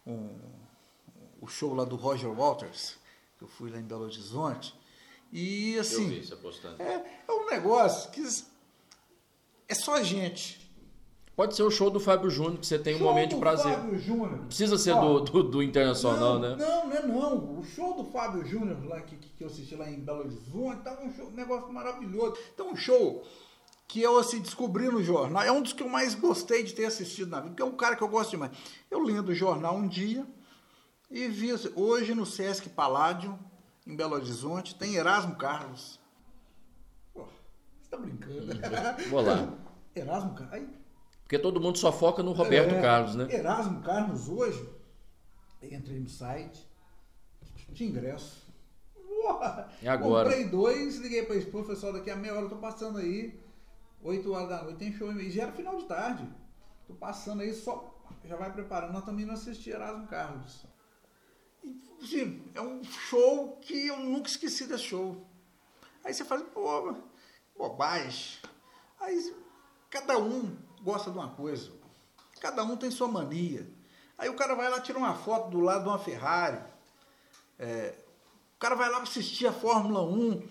um, 0.06 0.30
o 1.42 1.48
show 1.48 1.74
lá 1.74 1.86
do 1.86 1.96
Roger 1.96 2.30
Walters, 2.30 2.97
que 3.38 3.44
eu 3.44 3.48
fui 3.48 3.70
lá 3.70 3.78
em 3.78 3.84
Belo 3.84 4.04
Horizonte. 4.04 4.74
E 5.32 5.78
assim. 5.78 6.04
Eu 6.04 6.10
vi 6.10 6.26
você 6.26 6.36
postando. 6.36 6.82
É, 6.82 7.06
é 7.28 7.32
um 7.32 7.46
negócio 7.50 8.10
que 8.12 8.24
é 9.68 9.76
só 9.76 9.96
a 9.96 10.04
gente. 10.04 10.66
Pode 11.36 11.56
ser 11.56 11.62
o 11.62 11.70
show 11.70 11.92
do 11.92 12.00
Fábio 12.00 12.32
Júnior, 12.32 12.58
que 12.58 12.66
você 12.66 12.80
tem 12.80 12.96
um 12.96 13.00
momento 13.00 13.36
de 13.36 13.40
prazer. 13.40 13.72
Fábio 13.76 14.00
Júnior. 14.00 14.40
Precisa 14.48 14.76
ser 14.76 14.94
Ó, 14.94 15.20
do, 15.20 15.22
do, 15.22 15.44
do, 15.44 15.64
Internacional, 15.64 16.40
não, 16.40 16.50
né? 16.50 16.56
Não, 16.56 16.88
não 16.88 16.96
é 16.96 17.06
não. 17.06 17.60
O 17.60 17.64
show 17.64 17.94
do 17.94 18.10
Fábio 18.10 18.44
Júnior, 18.44 18.84
lá 18.88 19.02
que, 19.02 19.16
que 19.16 19.44
eu 19.44 19.48
assisti 19.48 19.76
lá 19.76 19.88
em 19.88 20.00
Belo 20.00 20.22
Horizonte, 20.22 20.82
tava 20.82 21.04
um, 21.04 21.14
show, 21.14 21.28
um 21.28 21.36
negócio 21.36 21.72
maravilhoso. 21.72 22.38
Então, 22.56 22.72
um 22.72 22.76
show 22.76 23.24
que 23.88 24.02
eu 24.02 24.18
assim, 24.18 24.42
descobri 24.42 24.90
no 24.90 25.04
jornal. 25.04 25.44
É 25.44 25.52
um 25.52 25.62
dos 25.62 25.74
que 25.74 25.84
eu 25.84 25.90
mais 25.90 26.16
gostei 26.16 26.64
de 26.64 26.74
ter 26.74 26.86
assistido 26.86 27.30
na 27.30 27.38
vida, 27.38 27.50
porque 27.50 27.62
é 27.62 27.66
um 27.66 27.78
cara 27.78 27.96
que 27.96 28.02
eu 28.02 28.08
gosto 28.08 28.32
demais. 28.32 28.52
Eu 28.90 29.00
lendo 29.04 29.30
o 29.30 29.36
jornal 29.36 29.76
um 29.76 29.88
dia 29.88 30.26
e 31.10 31.28
vi 31.28 31.50
hoje 31.76 32.14
no 32.14 32.26
Sesc 32.26 32.70
Paládio, 32.70 33.38
em 33.86 33.96
Belo 33.96 34.16
Horizonte, 34.16 34.76
tem 34.76 34.96
Erasmo 34.96 35.36
Carlos. 35.36 36.00
Pô, 37.14 37.26
você 37.82 37.90
tá 37.90 37.98
brincando? 37.98 38.48
Vou 39.10 39.22
lá. 39.22 39.54
Erasmo 39.96 40.36
Carlos. 40.36 40.70
Porque 41.24 41.40
todo 41.40 41.60
mundo 41.60 41.78
só 41.78 41.92
foca 41.92 42.24
no 42.24 42.32
Roberto 42.32 42.76
é, 42.76 42.82
Carlos, 42.82 43.16
né? 43.16 43.28
Erasmo 43.30 43.82
Carlos 43.82 44.30
hoje, 44.30 44.70
entrei 45.62 46.00
no 46.00 46.10
site, 46.10 46.66
de 47.70 47.86
ingresso. 47.86 48.48
Uou, 48.96 49.40
e 49.82 49.88
agora? 49.88 50.30
Comprei 50.30 50.48
dois, 50.48 50.98
liguei 50.98 51.24
para 51.24 51.36
a 51.36 51.40
esposa, 51.40 51.70
pessoal, 51.70 51.94
daqui 51.94 52.10
a 52.10 52.16
meia 52.16 52.34
hora 52.34 52.44
eu 52.44 52.50
tô 52.50 52.58
passando 52.58 52.98
aí, 53.00 53.38
8 54.02 54.32
horas 54.32 54.50
da 54.50 54.64
noite, 54.64 54.78
tem 54.78 54.94
show 54.94 55.12
e 55.12 55.30
já 55.30 55.44
era 55.44 55.52
final 55.52 55.76
de 55.76 55.86
tarde. 55.86 56.30
Tô 56.88 56.94
passando 56.94 57.42
aí, 57.42 57.54
só 57.54 57.94
já 58.24 58.36
vai 58.36 58.52
preparando. 58.52 58.94
Nós 58.94 59.04
também 59.04 59.26
não 59.26 59.34
assisti 59.34 59.70
Erasmo 59.70 60.08
Carlos. 60.08 60.66
E, 62.00 62.08
sim, 62.08 62.44
é 62.54 62.62
um 62.62 62.84
show 62.84 63.58
que 63.62 63.88
eu 63.88 63.98
nunca 63.98 64.30
esqueci 64.30 64.66
desse 64.66 64.84
show. 64.84 65.26
Aí 66.04 66.14
você 66.14 66.24
fala, 66.24 66.42
pô, 66.46 66.96
bobagem. 67.58 68.38
Aí 69.00 69.36
cada 69.90 70.18
um 70.18 70.56
gosta 70.82 71.12
de 71.12 71.18
uma 71.18 71.30
coisa. 71.30 71.72
Cada 72.40 72.64
um 72.64 72.78
tem 72.78 72.92
sua 72.92 73.08
mania. 73.08 73.68
Aí 74.18 74.30
o 74.30 74.36
cara 74.36 74.56
vai 74.56 74.70
lá, 74.70 74.80
tira 74.80 74.98
uma 74.98 75.14
foto 75.14 75.50
do 75.50 75.60
lado 75.60 75.84
de 75.84 75.90
uma 75.90 76.00
Ferrari. 76.00 76.60
É, 77.60 77.94
o 78.56 78.60
cara 78.60 78.76
vai 78.76 78.90
lá 78.90 79.02
assistir 79.02 79.48
a 79.48 79.54
Fórmula 79.54 80.02
1. 80.04 80.44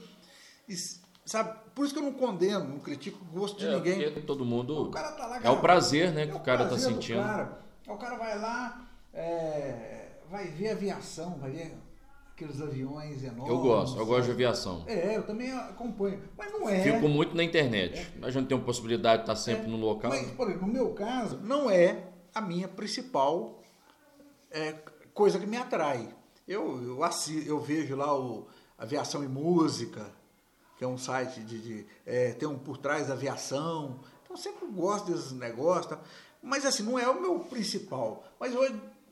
E, 0.69 0.77
sabe? 1.25 1.59
Por 1.75 1.85
isso 1.85 1.95
que 1.95 2.01
eu 2.01 2.05
não 2.05 2.13
condeno, 2.13 2.69
não 2.69 2.79
critico 2.79 3.23
o 3.23 3.39
gosto 3.39 3.59
de 3.59 3.67
é, 3.67 3.75
ninguém. 3.75 4.23
Todo 4.23 4.45
mundo. 4.45 4.89
O 4.89 4.91
cara 4.91 5.13
tá 5.13 5.27
lá, 5.27 5.41
é 5.43 5.51
o 5.51 5.61
prazer, 5.61 6.13
né, 6.13 6.23
é 6.23 6.27
que 6.27 6.37
o, 6.37 6.41
cara 6.41 6.69
tá 6.69 6.79
sentindo. 6.79 7.23
Cara. 7.23 7.61
O 7.87 7.97
cara 7.97 8.17
vai 8.17 8.39
lá, 8.39 8.89
é, 9.13 10.06
vai 10.31 10.47
ver 10.49 10.71
aviação, 10.71 11.39
vai 11.39 11.51
ver 11.51 11.77
aqueles 12.37 12.61
aviões 12.61 13.23
enormes. 13.23 13.49
Eu 13.49 13.59
gosto, 13.59 13.99
eu 13.99 14.07
gosto 14.07 14.25
de 14.27 14.31
aviação. 14.33 14.85
É, 14.87 15.17
eu 15.17 15.23
também 15.23 15.51
acompanho. 15.53 16.23
Mas 16.37 16.53
não 16.53 16.69
é. 16.69 16.83
Fico 16.83 17.09
muito 17.09 17.35
na 17.35 17.43
internet. 17.43 18.13
É. 18.21 18.27
A 18.27 18.31
gente 18.31 18.47
tem 18.47 18.57
uma 18.57 18.65
possibilidade 18.65 19.23
de 19.25 19.31
estar 19.31 19.37
sempre 19.37 19.65
é. 19.65 19.69
no 19.69 19.79
local. 19.79 20.11
Mas, 20.11 20.31
por 20.33 20.49
exemplo, 20.49 20.67
no 20.67 20.73
meu 20.73 20.93
caso, 20.93 21.39
não 21.43 21.71
é 21.71 22.09
a 22.35 22.41
minha 22.43 22.69
principal 22.69 23.63
é, 24.51 24.75
coisa 25.15 25.39
que 25.39 25.47
me 25.47 25.57
atrai. 25.57 26.15
Eu, 26.47 26.83
eu, 26.83 27.03
assisto, 27.03 27.49
eu 27.49 27.59
vejo 27.59 27.97
lá 27.97 28.17
o 28.17 28.47
Aviação 28.79 29.25
e 29.25 29.29
Música, 29.29 30.07
que 30.77 30.85
é 30.85 30.87
um 30.87 30.99
site 30.99 31.41
de. 31.41 31.59
de 31.59 31.87
é, 32.05 32.33
tem 32.33 32.47
um 32.47 32.59
por 32.59 32.77
trás 32.77 33.09
da 33.09 33.15
aviação. 33.15 34.01
Então 34.23 34.37
eu 34.37 34.37
sempre 34.37 34.67
gosto 34.67 35.11
desses 35.11 35.33
negócios. 35.33 35.87
Tá? 35.87 36.01
Mas 36.43 36.67
assim, 36.67 36.83
não 36.83 36.99
é 36.99 37.09
o 37.09 37.21
meu 37.21 37.41
principal. 37.41 38.23
Mas 38.39 38.53
eu 38.53 38.63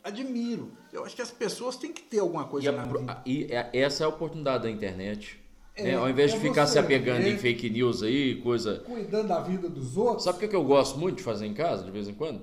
admiro. 0.04 0.70
Eu 0.92 1.04
acho 1.04 1.16
que 1.16 1.22
as 1.22 1.30
pessoas 1.30 1.76
têm 1.76 1.92
que 1.92 2.02
ter 2.02 2.18
alguma 2.18 2.44
coisa 2.44 2.68
e 2.68 2.72
na 2.72 2.84
vida. 2.84 3.22
E 3.24 3.44
é, 3.44 3.70
essa 3.72 4.04
é 4.04 4.06
a 4.06 4.08
oportunidade 4.08 4.64
da 4.64 4.70
internet. 4.70 5.40
É, 5.74 5.82
né? 5.84 5.94
Ao 5.94 6.08
invés 6.08 6.30
de 6.30 6.36
é 6.36 6.40
ficar 6.40 6.66
se 6.66 6.78
apegando 6.78 7.26
em 7.26 7.38
fake 7.38 7.68
news 7.70 8.02
aí, 8.02 8.36
coisa. 8.42 8.80
Cuidando 8.80 9.28
da 9.28 9.40
vida 9.40 9.68
dos 9.68 9.96
outros. 9.96 10.24
Sabe 10.24 10.44
o 10.44 10.48
que 10.48 10.54
eu 10.54 10.62
gosto 10.62 10.98
muito 10.98 11.16
de 11.16 11.22
fazer 11.22 11.46
em 11.46 11.54
casa, 11.54 11.82
de 11.82 11.90
vez 11.90 12.06
em 12.06 12.14
quando? 12.14 12.42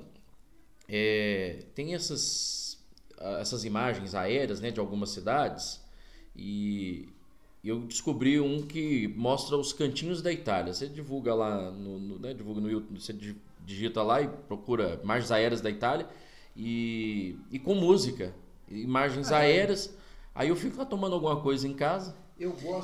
É, 0.89 1.63
tem 1.73 1.93
essas, 1.93 2.77
essas 3.39 3.63
imagens 3.63 4.13
aéreas 4.15 4.59
né, 4.59 4.71
de 4.71 4.79
algumas 4.79 5.11
cidades 5.11 5.79
e 6.35 7.07
eu 7.63 7.79
descobri 7.81 8.39
um 8.41 8.63
que 8.63 9.07
mostra 9.15 9.55
os 9.55 9.71
cantinhos 9.71 10.21
da 10.21 10.33
Itália. 10.33 10.73
Você 10.73 10.87
divulga 10.87 11.33
lá 11.33 11.71
no, 11.71 11.99
no 11.99 12.19
né, 12.19 12.33
divulga 12.33 12.59
no 12.59 12.69
YouTube, 12.69 12.99
você 12.99 13.15
digita 13.63 14.03
lá 14.03 14.21
e 14.21 14.27
procura 14.27 14.99
imagens 15.01 15.31
aéreas 15.31 15.61
da 15.61 15.69
Itália 15.69 16.07
e, 16.55 17.37
e 17.51 17.59
com 17.59 17.75
música, 17.75 18.33
imagens 18.69 19.31
ah, 19.31 19.43
é. 19.43 19.47
aéreas. 19.47 19.95
Aí 20.33 20.49
eu 20.49 20.55
fico 20.55 20.77
lá 20.77 20.85
tomando 20.85 21.13
alguma 21.13 21.41
coisa 21.41 21.67
em 21.67 21.73
casa. 21.73 22.15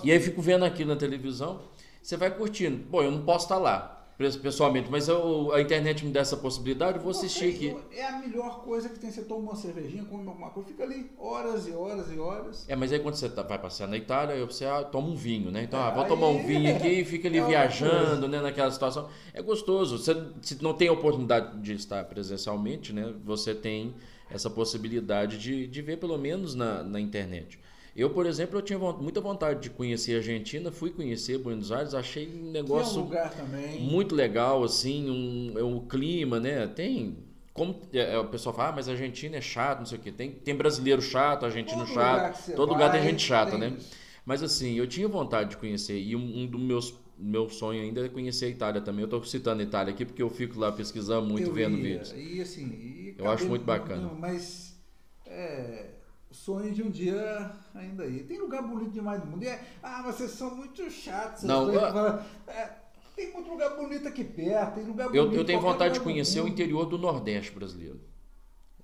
E 0.03 0.11
aí 0.11 0.20
fico 0.20 0.41
vendo 0.41 0.65
aqui 0.65 0.86
na 0.86 0.95
televisão. 0.95 1.61
Você 2.01 2.15
vai 2.15 2.30
curtindo. 2.30 2.78
Bom, 2.89 3.01
eu 3.01 3.11
não 3.11 3.24
posso 3.24 3.45
estar 3.45 3.57
lá 3.57 3.96
pessoalmente, 4.18 4.89
mas 4.89 5.07
eu, 5.07 5.53
a 5.53 5.61
internet 5.61 6.03
me 6.03 6.11
dá 6.11 6.22
essa 6.22 6.36
possibilidade, 6.36 6.97
eu 6.97 7.03
vou 7.03 7.11
assistir 7.11 7.53
aqui. 7.53 7.78
É 7.91 8.07
a 8.07 8.18
melhor 8.18 8.63
coisa 8.63 8.89
que 8.89 8.97
tem. 8.97 9.11
Você 9.11 9.22
toma 9.22 9.51
uma 9.51 9.55
cervejinha, 9.55 10.03
come 10.05 10.28
alguma 10.28 10.49
coisa, 10.49 10.70
fica 10.70 10.84
ali 10.84 11.11
horas 11.20 11.68
e 11.68 11.72
horas 11.72 12.11
e 12.11 12.18
horas. 12.18 12.65
É, 12.68 12.76
mas 12.76 12.91
aí 12.91 12.99
quando 12.99 13.13
você 13.13 13.30
tá, 13.30 13.43
vai 13.43 13.59
passear 13.59 13.88
na 13.88 13.95
Itália, 13.95 14.43
você 14.43 14.65
ah, 14.65 14.84
toma 14.84 15.07
um 15.07 15.15
vinho, 15.15 15.51
né? 15.51 15.63
Então, 15.63 15.80
é, 15.80 15.84
ah, 15.84 15.91
vou 15.91 16.03
aí... 16.03 16.09
tomar 16.09 16.28
um 16.30 16.43
vinho 16.43 16.76
aqui 16.76 16.88
e 16.88 17.05
fica 17.05 17.28
ali 17.28 17.38
é 17.38 17.45
viajando, 17.45 18.28
né? 18.28 18.41
Naquela 18.41 18.72
situação. 18.72 19.07
É 19.34 19.41
gostoso. 19.41 19.99
Você 19.99 20.15
se 20.41 20.63
não 20.63 20.74
tem 20.74 20.88
a 20.88 20.93
oportunidade 20.93 21.61
de 21.61 21.74
estar 21.74 22.03
presencialmente, 22.05 22.91
né? 22.91 23.13
Você 23.24 23.53
tem 23.53 23.93
essa 24.32 24.49
possibilidade 24.49 25.38
de, 25.38 25.68
de 25.68 25.82
ver 25.82 25.97
pelo 25.97 26.18
menos 26.18 26.55
na, 26.55 26.84
na 26.84 26.99
internet. 26.99 27.59
Eu, 27.97 28.11
por 28.11 28.27
exemplo, 28.27 28.59
eu 28.59 28.61
tinha 28.61 28.77
muita 28.77 29.19
vontade 29.19 29.59
de 29.59 29.71
conhecer 29.71 30.13
a 30.13 30.17
Argentina, 30.17 30.71
fui 30.71 30.91
conhecer 30.91 31.39
Buenos 31.39 31.71
Aires, 31.71 31.95
achei 31.95 32.27
um 32.27 32.51
negócio 32.51 33.01
um 33.01 33.81
muito 33.81 34.13
legal, 34.13 34.63
assim, 34.63 35.09
um, 35.09 35.57
é 35.57 35.63
um 35.63 35.79
clima, 35.79 36.39
né? 36.39 36.67
Tem 36.67 37.17
como 37.51 37.81
é, 37.91 38.13
é, 38.13 38.19
o 38.19 38.27
pessoal 38.27 38.55
fala, 38.55 38.69
ah, 38.69 38.71
mas 38.73 38.87
a 38.87 38.91
Argentina 38.91 39.35
é 39.37 39.41
chato, 39.41 39.79
não 39.79 39.85
sei 39.87 39.97
o 39.97 40.01
quê. 40.01 40.11
Tem, 40.11 40.29
tem 40.29 40.55
brasileiro 40.55 41.01
chato, 41.01 41.43
argentino 41.43 41.85
todo 41.85 41.93
chato, 41.95 42.37
lugar 42.37 42.55
todo 42.55 42.69
lugar 42.69 42.91
tem 42.91 43.01
gente 43.01 43.23
chata, 43.23 43.51
tem 43.51 43.59
né? 43.61 43.75
Isso. 43.75 43.89
Mas 44.23 44.43
assim, 44.43 44.75
eu 44.75 44.85
tinha 44.85 45.07
vontade 45.07 45.49
de 45.49 45.57
conhecer 45.57 45.97
e 45.97 46.15
um, 46.15 46.43
um 46.43 46.45
dos 46.45 46.61
meus 46.61 46.93
meu 47.17 47.49
sonho 47.49 47.81
ainda 47.81 48.05
é 48.05 48.09
conhecer 48.09 48.45
a 48.45 48.49
Itália 48.49 48.79
também. 48.79 49.01
Eu 49.01 49.05
estou 49.05 49.23
citando 49.23 49.59
a 49.59 49.63
Itália 49.63 49.91
aqui 49.91 50.05
porque 50.05 50.21
eu 50.21 50.29
fico 50.29 50.59
lá 50.59 50.71
pesquisando 50.71 51.27
muito, 51.27 51.47
eu 51.47 51.53
vendo 51.53 51.75
ia, 51.77 51.83
vídeos. 51.83 52.13
E 52.15 52.39
assim, 52.39 52.67
e 52.67 53.15
Eu 53.17 53.27
acho 53.27 53.47
muito 53.47 53.65
bacana. 53.65 54.03
Não, 54.03 54.13
mas 54.13 54.77
é, 55.25 55.96
sonho 56.38 56.73
de 56.73 56.83
um 56.83 56.89
dia 56.89 57.51
ainda 57.73 58.03
aí. 58.03 58.23
Tem 58.23 58.39
lugar 58.39 58.61
bonito 58.61 58.91
demais 58.91 59.19
no 59.23 59.31
mundo. 59.31 59.43
E 59.43 59.47
é, 59.47 59.63
ah, 59.83 60.01
vocês 60.03 60.31
são 60.31 60.55
muito 60.55 60.89
chatos. 60.89 61.43
Não, 61.43 61.71
eu- 61.71 62.19
é, 62.47 62.71
tem 63.15 63.33
muito 63.33 63.49
lugar 63.49 63.75
bonito 63.75 64.07
aqui 64.07 64.23
perto. 64.23 64.75
Tem 64.75 64.83
lugar 64.85 65.05
Eu, 65.07 65.23
bonito 65.25 65.35
eu 65.39 65.45
tenho 65.45 65.57
em 65.59 65.61
qualquer 65.61 65.73
vontade 65.73 65.93
de 65.95 65.99
do 65.99 66.03
conhecer 66.03 66.39
o 66.41 66.47
interior 66.47 66.85
do 66.85 66.97
Nordeste 66.97 67.51
brasileiro. 67.51 67.99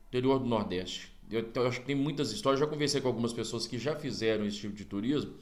Interior 0.07 0.39
do 0.39 0.45
Nordeste. 0.45 1.11
Eu, 1.29 1.49
eu 1.55 1.67
acho 1.67 1.79
que 1.79 1.85
tem 1.85 1.95
muitas 1.95 2.31
histórias. 2.31 2.59
Já 2.59 2.67
conversei 2.67 3.01
com 3.01 3.07
algumas 3.07 3.33
pessoas 3.33 3.65
que 3.65 3.77
já 3.77 3.95
fizeram 3.95 4.45
esse 4.45 4.57
tipo 4.57 4.73
de 4.75 4.85
turismo. 4.85 5.33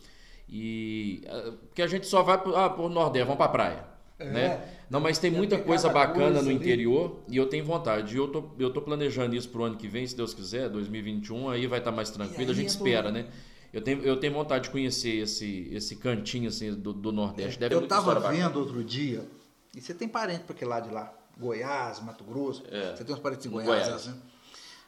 E. 0.47 1.23
ah, 1.27 1.53
Porque 1.67 1.81
a 1.81 1.87
gente 1.87 2.05
só 2.07 2.21
vai 2.21 2.35
ah, 2.55 2.69
pro 2.69 2.89
Nordeste, 2.89 3.25
vamos 3.25 3.37
pra 3.37 3.49
praia. 3.49 3.90
É. 4.21 4.31
né? 4.31 4.67
Não, 4.89 4.99
mas 4.99 5.17
tem 5.17 5.31
muita 5.31 5.57
coisa 5.57 5.87
bacana 5.89 6.25
coisa 6.25 6.41
no 6.41 6.49
ali. 6.49 6.53
interior 6.55 7.19
e 7.27 7.37
eu 7.37 7.47
tenho 7.47 7.63
vontade. 7.63 8.13
E 8.13 8.17
eu 8.17 8.27
tô, 8.27 8.43
eu 8.59 8.71
tô 8.73 8.81
planejando 8.81 9.35
isso 9.35 9.47
pro 9.49 9.63
ano 9.63 9.77
que 9.77 9.87
vem, 9.87 10.05
se 10.05 10.15
Deus 10.15 10.33
quiser, 10.33 10.67
2021, 10.69 11.49
aí 11.49 11.65
vai 11.65 11.79
estar 11.79 11.91
mais 11.91 12.09
tranquilo, 12.09 12.51
a 12.51 12.53
gente 12.53 12.65
é 12.67 12.69
espera, 12.69 13.09
do- 13.09 13.13
né? 13.13 13.27
Eu 13.73 13.81
tenho, 13.81 14.01
eu 14.03 14.17
tenho 14.19 14.33
vontade 14.33 14.65
de 14.65 14.69
conhecer 14.69 15.15
esse, 15.19 15.69
esse 15.71 15.95
cantinho 15.95 16.49
assim, 16.49 16.73
do, 16.73 16.91
do 16.91 17.11
Nordeste. 17.13 17.57
Deve 17.57 17.73
Eu 17.73 17.83
estava 17.83 18.01
história 18.01 18.21
bacana. 18.21 18.49
vendo 18.49 18.59
outro 18.59 18.83
dia, 18.83 19.25
e 19.73 19.79
você 19.79 19.93
tem 19.93 20.09
parente 20.09 20.41
para 20.43 20.53
aquele 20.53 20.69
lado 20.69 20.89
de 20.89 20.93
lá, 20.93 21.13
Goiás, 21.39 22.01
Mato 22.01 22.25
Grosso, 22.25 22.61
É. 22.69 22.93
você 22.93 23.05
tem 23.05 23.15
uns 23.15 23.21
parentes 23.21 23.45
em 23.45 23.49
Goiás, 23.49 23.69
Goiás. 23.85 23.93
assim. 24.07 24.13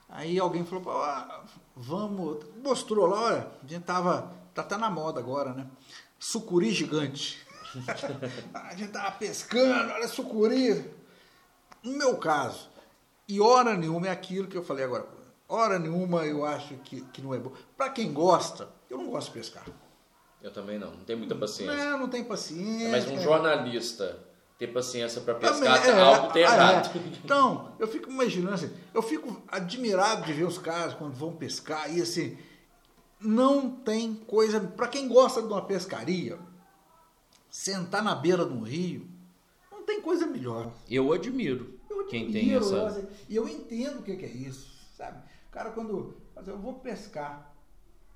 Aí 0.09 0.37
alguém 0.37 0.65
falou, 0.65 0.83
"Pô, 0.83 0.91
ah, 0.91 1.45
vamos, 1.77 2.39
mostrou 2.61 3.05
lá, 3.05 3.21
olha, 3.21 3.47
a 3.63 3.67
gente 3.67 3.83
tava, 3.83 4.33
tá 4.53 4.61
até 4.61 4.75
na 4.75 4.89
moda 4.89 5.17
agora, 5.19 5.53
né? 5.53 5.65
Sucuri 6.19 6.71
gigante. 6.71 7.39
a 8.53 8.75
gente 8.75 8.91
tava 8.91 9.11
pescando, 9.11 9.93
olha 9.93 10.07
sucuri. 10.07 10.91
No 11.83 11.97
meu 11.97 12.17
caso, 12.17 12.69
e 13.27 13.41
hora 13.41 13.75
nenhuma 13.75 14.07
é 14.07 14.11
aquilo 14.11 14.47
que 14.47 14.57
eu 14.57 14.63
falei 14.63 14.85
agora. 14.85 15.07
Hora 15.47 15.77
nenhuma 15.77 16.25
eu 16.25 16.45
acho 16.45 16.75
que, 16.75 17.01
que 17.01 17.21
não 17.21 17.33
é 17.33 17.37
bom. 17.37 17.51
Para 17.75 17.89
quem 17.89 18.13
gosta, 18.13 18.69
eu 18.89 18.97
não 18.97 19.09
gosto 19.09 19.27
de 19.27 19.39
pescar. 19.39 19.65
Eu 20.41 20.51
também 20.51 20.77
não, 20.77 20.91
não 20.91 21.03
tenho 21.05 21.19
muita 21.19 21.35
paciência. 21.35 21.75
Não, 21.75 21.99
não 21.99 22.09
tem 22.09 22.23
paciência. 22.23 22.89
Mas 22.89 23.07
um 23.07 23.19
jornalista 23.19 24.19
ter 24.57 24.67
paciência 24.67 25.21
para 25.21 25.35
Também, 25.35 25.71
pescar, 25.71 25.87
é, 25.87 26.01
algo 26.01 26.33
tem 26.33 26.43
ah, 26.43 26.53
errado. 26.53 26.97
é. 26.97 26.99
Então, 27.23 27.71
eu 27.79 27.87
fico 27.87 28.09
imaginando 28.09 28.53
assim, 28.53 28.71
eu 28.93 29.01
fico 29.01 29.41
admirado 29.47 30.25
de 30.25 30.33
ver 30.33 30.43
os 30.43 30.57
caras 30.57 30.93
quando 30.93 31.13
vão 31.13 31.33
pescar 31.33 31.93
e 31.93 32.01
assim, 32.01 32.37
não 33.19 33.69
tem 33.69 34.13
coisa. 34.13 34.59
Para 34.59 34.87
quem 34.87 35.07
gosta 35.07 35.41
de 35.41 35.47
uma 35.47 35.61
pescaria, 35.61 36.37
sentar 37.57 38.03
na 38.03 38.15
beira 38.15 38.43
de 38.43 38.51
um 38.51 38.61
rio, 38.63 39.07
não 39.71 39.83
tem 39.83 40.01
coisa 40.01 40.25
melhor. 40.25 40.73
Eu 40.89 41.13
admiro 41.13 41.79
Eu 41.87 42.07
quem 42.07 42.23
admiro, 42.23 42.47
tem 42.47 42.55
essa. 42.55 42.99
eu, 42.99 43.09
E 43.29 43.35
eu 43.35 43.47
entendo 43.47 43.99
o 43.99 44.01
que 44.03 44.11
é 44.11 44.27
isso, 44.27 44.73
sabe? 44.97 45.19
O 45.49 45.51
cara, 45.51 45.69
quando. 45.69 46.17
Eu 46.47 46.57
vou 46.57 46.73
pescar. 46.79 47.53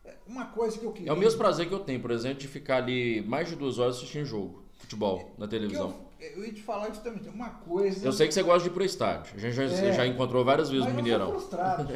é 0.04 0.16
Uma 0.26 0.48
coisa 0.48 0.80
que 0.80 0.84
eu 0.86 0.92
queria. 0.92 1.12
É 1.12 1.14
o 1.14 1.18
mesmo 1.18 1.38
prazer 1.38 1.68
que 1.68 1.74
eu 1.74 1.80
tenho, 1.82 2.02
por 2.02 2.10
exemplo, 2.10 2.40
de 2.40 2.48
ficar 2.48 2.78
ali 2.78 3.22
mais 3.22 3.48
de 3.48 3.56
duas 3.56 3.78
horas 3.78 3.98
assistindo 3.98 4.26
jogo, 4.26 4.64
futebol, 4.80 5.32
na 5.38 5.46
que 5.46 5.52
televisão. 5.52 5.94
eu, 6.20 6.30
eu 6.30 6.46
ia 6.46 6.52
te 6.54 6.64
falar 6.64 6.88
justamente. 6.90 7.30
Uma 7.30 7.52
coisa. 7.52 8.04
Eu 8.08 8.12
sei 8.12 8.28
que 8.28 8.34
você 8.34 8.42
gosta 8.42 8.62
de 8.64 8.70
ir 8.70 8.74
pro 8.74 8.84
estádio. 8.84 9.36
A 9.36 9.40
gente 9.40 9.54
já, 9.54 9.64
É. 9.66 9.94
já 9.94 10.08
encontrou 10.08 10.44
várias 10.44 10.70
vezes 10.72 10.86
no 10.86 10.92
eu 10.92 10.96
Mineirão. 10.96 11.28
sou 11.28 11.36
frustrado. 11.42 11.94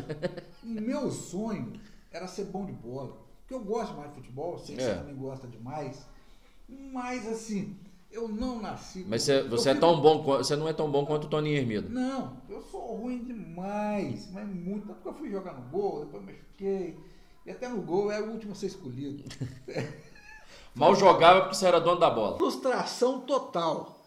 o 0.64 0.68
meu 0.70 1.10
sonho 1.10 1.74
era 2.12 2.28
ser 2.28 2.46
bom 2.46 2.68
de 2.68 2.72
bola. 2.74 3.18
Porque 3.42 3.56
eu 3.56 3.62
gosto 3.66 3.96
mais 3.98 4.10
de 4.12 4.18
futebol, 4.18 4.60
sei 4.60 4.76
que 4.76 4.82
É. 4.84 4.90
você 4.94 5.00
também 5.00 5.16
gosta 5.16 5.48
demais. 5.48 6.06
Mas 6.94 7.28
assim, 7.28 7.78
eu 8.12 8.28
não 8.28 8.62
nasci. 8.62 9.06
Mas 9.08 9.24
você, 9.24 9.44
você 9.44 9.70
é 9.70 9.76
tão 9.76 10.00
bom, 10.02 10.22
você 10.24 10.56
não 10.56 10.68
é 10.68 10.74
tão 10.74 10.90
bom 10.92 11.06
quanto 11.06 11.26
o 11.26 11.30
Toninho 11.30 11.58
Hermida. 11.58 11.88
Não, 11.90 12.38
eu 12.50 12.62
sou 12.64 12.96
ruim 12.98 13.24
demais, 13.24 14.30
mas 14.32 14.48
muito. 14.48 14.88
Tanto 14.88 15.02
que 15.02 15.08
eu 15.08 15.14
fui 15.14 15.30
jogar 15.32 15.54
no 15.54 15.70
gol, 15.70 16.06
depois 16.06 16.24
machuquei. 16.24 16.98
E 17.46 17.52
até 17.52 17.68
no 17.70 17.82
gol 17.82 18.12
é 18.12 18.22
o 18.22 18.32
último 18.32 18.52
a 18.52 18.56
ser 18.56 18.68
escolhido. 18.68 19.24
Mal 20.76 20.96
jogava 20.96 21.42
porque 21.42 21.56
você 21.56 21.66
era 21.66 21.80
dono 21.80 22.00
da 22.00 22.10
bola. 22.10 22.38
Frustração 22.38 23.22
total. 23.22 24.00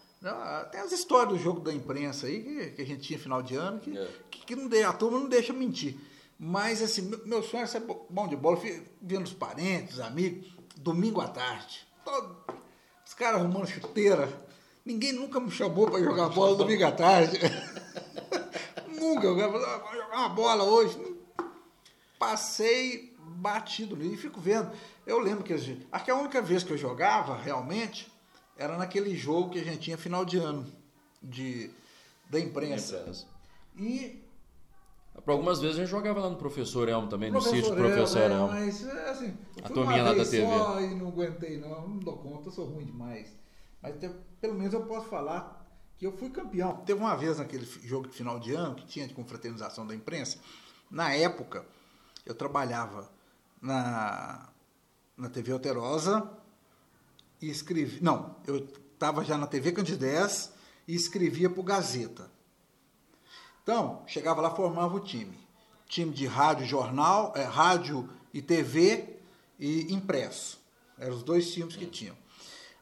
Tem 0.70 0.80
as 0.80 0.92
histórias 0.92 1.36
do 1.36 1.38
jogo 1.38 1.60
da 1.60 1.72
imprensa 1.72 2.26
aí 2.26 2.42
que, 2.42 2.66
que 2.76 2.82
a 2.82 2.86
gente 2.86 3.02
tinha 3.02 3.18
final 3.18 3.42
de 3.42 3.54
ano 3.56 3.78
que, 3.80 3.96
É. 3.96 4.08
que, 4.30 4.46
que 4.46 4.56
não 4.56 4.68
de- 4.68 4.82
a 4.82 4.92
turma 4.92 5.18
não 5.20 5.28
deixa 5.28 5.52
mentir. 5.52 5.96
Mas 6.38 6.80
assim, 6.82 7.02
meu, 7.02 7.26
meu 7.26 7.42
sonho 7.42 7.62
é 7.64 7.66
ser 7.66 7.80
bo- 7.80 8.06
bom 8.08 8.26
de 8.26 8.34
bola, 8.34 8.58
vendo 9.02 9.24
os 9.26 9.34
parentes, 9.34 10.00
amigos, 10.00 10.56
domingo 10.76 11.20
à 11.20 11.28
tarde. 11.28 11.86
Todo- 12.04 12.36
os 13.06 13.14
caras 13.14 13.40
arrumando 13.40 13.66
chuteira. 13.66 14.28
Ninguém 14.84 15.12
nunca 15.12 15.40
me 15.40 15.50
chamou 15.50 15.90
para 15.90 16.02
jogar 16.02 16.28
bola 16.28 16.56
domingo 16.56 16.84
à 16.84 16.92
tarde. 16.92 17.38
nunca. 18.88 19.26
Eu 19.26 19.52
falei, 19.52 19.66
"Ah, 19.66 19.78
vou 19.78 19.92
jogar 19.94 20.16
uma 20.18 20.28
bola 20.28 20.64
hoje. 20.64 21.14
Passei 22.18 23.14
batido 23.18 23.96
nisso 23.96 24.14
e 24.14 24.18
fico 24.18 24.40
vendo. 24.40 24.70
Eu 25.06 25.18
lembro 25.18 25.44
que 25.44 25.52
a 25.52 25.56
gente- 25.56 25.86
acho 25.90 26.04
que 26.04 26.10
a 26.10 26.16
única 26.16 26.40
vez 26.40 26.62
que 26.62 26.72
eu 26.72 26.78
jogava 26.78 27.36
realmente 27.36 28.10
era 28.56 28.76
naquele 28.78 29.14
jogo 29.16 29.50
que 29.50 29.58
a 29.60 29.64
gente 29.64 29.78
tinha 29.80 29.98
final 29.98 30.24
de 30.24 30.38
ano 30.38 30.66
de, 31.22 31.70
da 32.30 32.38
imprensa. 32.38 33.04
E 33.76 34.23
Por 35.22 35.30
algumas 35.30 35.60
vezes 35.60 35.76
a 35.76 35.80
gente 35.80 35.90
jogava 35.90 36.20
lá 36.20 36.28
no 36.30 36.36
Professor 36.36 36.88
Elmo 36.88 37.08
também, 37.08 37.30
no 37.30 37.40
sítio 37.40 37.70
do 37.70 37.76
Professor 37.76 38.30
Elmo, 38.30 38.52
é. 38.54 38.60
Mas, 38.66 38.86
é, 38.86 39.10
assim, 39.10 39.36
eu 39.56 39.64
A 39.64 39.68
turminha 39.70 40.02
lá 40.02 40.12
da 40.12 40.24
TV. 40.24 40.46
só 40.46 40.80
e 40.80 40.94
não 40.94 41.08
aguentei, 41.08 41.58
não. 41.58 41.88
Não 41.88 41.98
dou 41.98 42.16
conta, 42.18 42.48
eu 42.48 42.52
sou 42.52 42.66
ruim 42.66 42.84
demais. 42.84 43.34
Mas 43.80 43.96
te- 43.98 44.10
pelo 44.40 44.54
menos 44.54 44.74
eu 44.74 44.82
posso 44.86 45.06
falar 45.08 45.64
que 45.96 46.06
eu 46.06 46.12
fui 46.16 46.28
campeão. 46.30 46.76
Teve 46.84 47.00
uma 47.00 47.14
vez 47.16 47.38
naquele 47.38 47.64
jogo 47.64 48.08
de 48.08 48.14
final 48.14 48.38
de 48.38 48.54
ano 48.54 48.74
que 48.74 48.84
tinha 48.86 49.06
de 49.06 49.14
confraternização 49.14 49.86
da 49.86 49.94
imprensa. 49.94 50.38
Na 50.90 51.12
época, 51.14 51.64
eu 52.26 52.34
trabalhava 52.34 53.08
na, 53.62 54.48
na 55.16 55.28
TV 55.30 55.52
Alterosa 55.52 56.28
e 57.40 57.48
escrevi. 57.48 58.02
Não, 58.02 58.36
eu 58.46 58.56
estava 58.92 59.24
já 59.24 59.38
na 59.38 59.46
TV 59.46 59.72
Candidez 59.72 60.52
e 60.86 60.94
escrevia 60.94 61.48
para 61.48 61.60
o 61.60 61.64
Gazeta. 61.64 62.30
Então, 63.64 64.02
chegava 64.06 64.42
lá, 64.42 64.50
formava 64.50 64.94
o 64.94 65.00
time. 65.00 65.36
Time 65.88 66.12
de 66.12 66.26
rádio, 66.26 66.66
jornal, 66.66 67.32
é, 67.34 67.42
rádio 67.44 68.08
e 68.32 68.42
TV 68.42 69.16
e 69.58 69.92
impresso. 69.92 70.60
Eram 70.98 71.16
os 71.16 71.22
dois 71.22 71.50
times 71.50 71.74
que 71.74 71.86
tinham. 71.86 72.14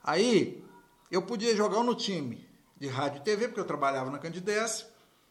Aí, 0.02 0.62
eu 1.08 1.22
podia 1.22 1.54
jogar 1.54 1.84
no 1.84 1.94
time 1.94 2.44
de 2.76 2.88
rádio 2.88 3.20
e 3.20 3.22
TV, 3.22 3.46
porque 3.46 3.60
eu 3.60 3.64
trabalhava 3.64 4.10
na 4.10 4.18
Candidez, 4.18 4.84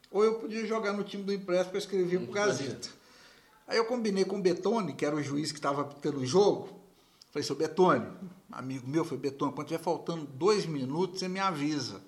ou 0.09 0.23
eu 0.23 0.35
podia 0.39 0.65
jogar 0.65 0.93
no 0.93 1.03
time 1.03 1.21
do 1.21 1.33
impresso, 1.33 1.65
porque 1.65 1.77
eu 1.77 1.81
escrevia 1.81 2.19
para 2.19 2.29
o 2.29 2.33
Gazeta. 2.33 2.89
Aí 3.67 3.77
eu 3.77 3.85
combinei 3.85 4.23
com 4.23 4.37
o 4.37 4.41
Betone, 4.41 4.93
que 4.93 5.05
era 5.05 5.15
o 5.15 5.21
juiz 5.21 5.51
que 5.51 5.57
estava 5.57 5.83
pelo 5.83 6.25
jogo. 6.25 6.79
Falei, 7.29 7.45
seu 7.45 7.57
Betone, 7.57 8.07
amigo 8.49 8.87
meu, 8.87 9.03
foi 9.03 9.17
Betone, 9.17 9.51
quando 9.51 9.67
tiver 9.67 9.83
faltando 9.83 10.25
dois 10.25 10.65
minutos, 10.65 11.19
você 11.19 11.27
me 11.27 11.39
avisa. 11.39 12.01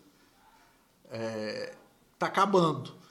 É, 1.10 1.74
tá 2.18 2.28
acabando. 2.28 3.03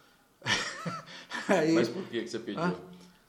Aí, 1.49 1.73
Mas 1.73 1.89
por 1.89 2.05
que, 2.05 2.23
que 2.23 2.29
você 2.29 2.39
pediu? 2.39 2.63
ah, 2.63 2.75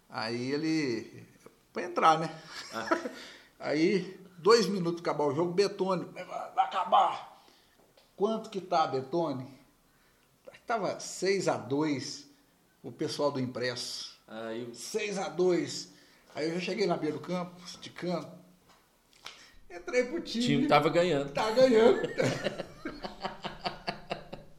aí 0.09 0.51
ele. 0.51 1.23
Para 1.71 1.83
entrar, 1.83 2.19
né? 2.19 2.29
Ah. 2.73 2.87
Aí, 3.59 4.19
dois 4.37 4.67
minutos 4.67 5.01
para 5.01 5.11
acabar 5.11 5.31
o 5.31 5.35
jogo, 5.35 5.53
Betone. 5.53 6.05
Vai 6.13 6.65
acabar. 6.65 7.41
Quanto 8.15 8.49
que 8.49 8.59
tá, 8.59 8.85
Betone? 8.85 9.47
Tava 10.67 10.99
6 10.99 11.47
a 11.47 11.57
2 11.57 12.27
o 12.83 12.91
pessoal 12.91 13.31
do 13.31 13.39
impresso. 13.39 14.17
Aí 14.27 14.69
6 14.73 15.17
a 15.17 15.29
2 15.29 15.93
Aí 16.35 16.49
eu 16.49 16.55
já 16.55 16.61
cheguei 16.61 16.87
na 16.87 16.97
beira 16.97 17.17
do 17.17 17.21
campo, 17.21 17.61
esticando. 17.63 18.27
Entrei 19.69 20.05
pro 20.05 20.17
o 20.17 20.21
time. 20.21 20.43
time 20.43 20.67
tava 20.67 20.89
ganhando. 20.89 21.31
Tá 21.31 21.51
ganhando. 21.51 22.01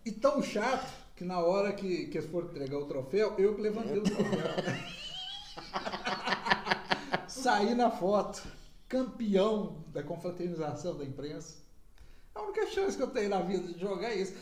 e 0.05 0.13
tão 0.13 0.43
chato 0.43 1.04
que 1.17 1.25
na 1.25 1.39
hora 1.41 1.73
que, 1.73 2.07
que 2.07 2.19
eles 2.19 2.31
foram 2.31 2.49
entregar 2.49 2.79
o 2.79 2.87
troféu, 2.87 3.35
eu 3.39 3.55
que 3.55 3.63
levantei 3.63 3.99
o 3.99 4.03
troféu. 4.03 4.25
Saí 7.29 7.75
na 7.75 7.91
foto, 7.91 8.43
campeão 8.89 9.85
da 9.93 10.03
confraternização 10.03 10.97
da 10.97 11.05
imprensa. 11.05 11.63
A 12.35 12.43
única 12.43 12.67
chance 12.67 12.97
que 12.97 13.03
eu 13.03 13.09
tenho 13.11 13.29
na 13.31 13.41
vida 13.41 13.73
de 13.73 13.79
jogar 13.81 14.11
é 14.11 14.17
isso. 14.17 14.35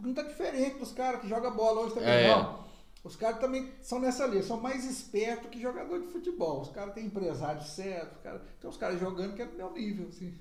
Não 0.00 0.14
tá 0.14 0.22
diferente 0.22 0.78
dos 0.78 0.92
caras 0.92 1.20
que 1.20 1.28
jogam 1.28 1.54
bola 1.54 1.82
hoje 1.82 1.94
também, 1.94 2.08
É. 2.10 2.28
não. 2.28 2.64
Os 3.02 3.16
caras 3.16 3.38
também 3.38 3.70
são 3.82 4.00
nessa 4.00 4.26
linha, 4.26 4.42
são 4.42 4.58
mais 4.60 4.84
espertos 4.86 5.50
que 5.50 5.60
jogador 5.60 6.00
de 6.00 6.06
futebol. 6.08 6.62
Os 6.62 6.70
caras 6.70 6.94
têm 6.94 7.06
empresário 7.06 7.62
certo, 7.62 8.16
os 8.16 8.22
caras- 8.22 8.42
tem 8.60 8.70
uns 8.70 8.76
caras 8.78 8.98
jogando 8.98 9.34
que 9.34 9.42
é 9.42 9.46
do 9.46 9.56
meu 9.56 9.70
nível, 9.72 10.08
assim. 10.08 10.32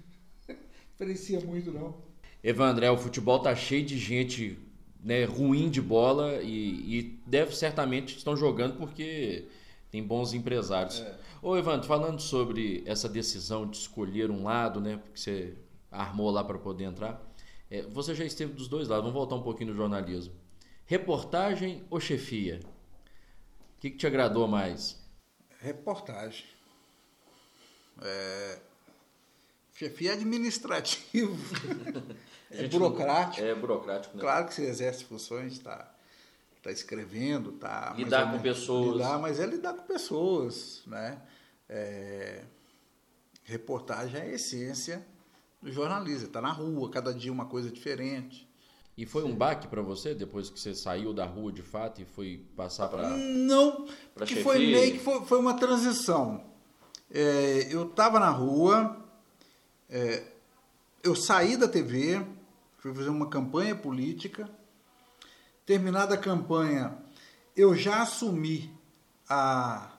Diferencia 0.92 1.40
muito, 1.42 1.72
não. 1.72 1.98
Evandré, 2.44 2.90
o 2.90 2.98
futebol 2.98 3.40
tá 3.40 3.54
cheio 3.56 3.86
de 3.86 3.98
gente 3.98 4.58
né, 5.04 5.26
ruim 5.26 5.70
de 5.70 5.82
bola 5.82 6.42
e, 6.42 7.00
e 7.00 7.20
deve 7.28 7.56
certamente 7.56 8.18
estão 8.18 8.36
jogando 8.38 8.78
porque 8.78 9.48
tem 9.92 10.04
bons 10.04 10.34
empresários. 10.34 11.02
É. 11.02 11.18
Ô 11.42 11.58
Evandro, 11.58 11.88
falando 11.88 12.22
sobre 12.22 12.84
essa 12.86 13.10
decisão 13.10 13.68
de 13.68 13.78
escolher 13.78 14.32
um 14.32 14.44
lado, 14.44 14.80
né, 14.80 14.98
porque 14.98 15.20
você 15.20 15.54
armou 15.92 16.32
lá 16.32 16.44
para 16.44 16.58
poder 16.58 16.86
entrar, 16.86 17.22
é, 17.70 17.82
você 17.84 18.16
já 18.16 18.24
esteve 18.24 18.54
dos 18.54 18.68
dois 18.68 18.88
lados. 18.88 19.04
Vamos 19.04 19.18
voltar 19.18 19.36
um 19.36 19.44
pouquinho 19.44 19.72
no 19.72 19.76
jornalismo. 19.76 20.34
Reportagem 20.86 21.84
ou 21.90 22.00
chefia? 22.00 22.60
que, 23.84 23.90
que 23.90 23.98
te 23.98 24.08
agradou 24.08 24.48
mais? 24.48 24.98
Reportagem. 25.60 26.46
É... 28.02 28.60
Chefia 29.74 30.14
administrativo. 30.14 31.38
É 32.54 32.68
burocrático. 32.68 33.46
É 33.46 33.56
burocrático, 33.56 34.16
né? 34.16 34.22
Claro 34.22 34.48
que 34.48 34.54
você 34.54 34.64
exerce 34.64 35.04
funções, 35.04 35.54
está 35.54 35.94
tá 36.62 36.72
escrevendo, 36.72 37.52
tá 37.52 37.94
Lidar 37.98 38.32
com 38.32 38.40
pessoas. 38.40 38.94
Lidar, 38.94 39.20
mas 39.20 39.40
é 39.40 39.46
lidar 39.46 39.74
com 39.74 39.84
pessoas, 39.84 40.82
né? 40.88 41.22
É, 41.68 42.42
reportagem 43.44 44.20
é 44.20 44.24
a 44.24 44.30
essência 44.30 45.06
do 45.62 45.72
jornalismo. 45.72 46.28
Está 46.28 46.42
na 46.42 46.52
rua, 46.52 46.90
cada 46.90 47.14
dia 47.14 47.32
uma 47.32 47.46
coisa 47.46 47.70
diferente. 47.70 48.48
E 48.96 49.06
foi 49.06 49.24
um 49.24 49.36
baque 49.36 49.68
pra 49.68 49.82
você 49.82 50.14
depois 50.14 50.50
que 50.50 50.60
você 50.60 50.76
saiu 50.76 51.14
da 51.14 51.26
rua 51.26 51.52
de 51.52 51.64
fato 51.64 52.02
e 52.02 52.06
foi 52.06 52.46
passar 52.56 52.88
pra. 52.88 53.10
Não, 53.10 53.88
Pra 54.14 54.26
que 54.26 54.42
foi 54.44 54.60
meio 54.60 54.94
que 54.94 55.00
foi, 55.00 55.26
foi 55.26 55.40
uma 55.40 55.56
transição. 55.56 56.44
É, 57.12 57.68
eu 57.72 57.88
estava 57.88 58.20
na 58.20 58.30
rua, 58.30 58.98
é, 59.90 60.24
eu 61.04 61.16
saí 61.16 61.58
da 61.58 61.68
TV, 61.68 62.24
fui 62.84 62.94
fazer 62.94 63.10
uma 63.10 63.30
campanha 63.30 63.74
política. 63.74 64.50
Terminada 65.66 66.16
a 66.16 66.18
campanha, 66.18 66.98
eu 67.56 67.74
já 67.74 68.02
assumi 68.02 68.70
a, 69.30 69.90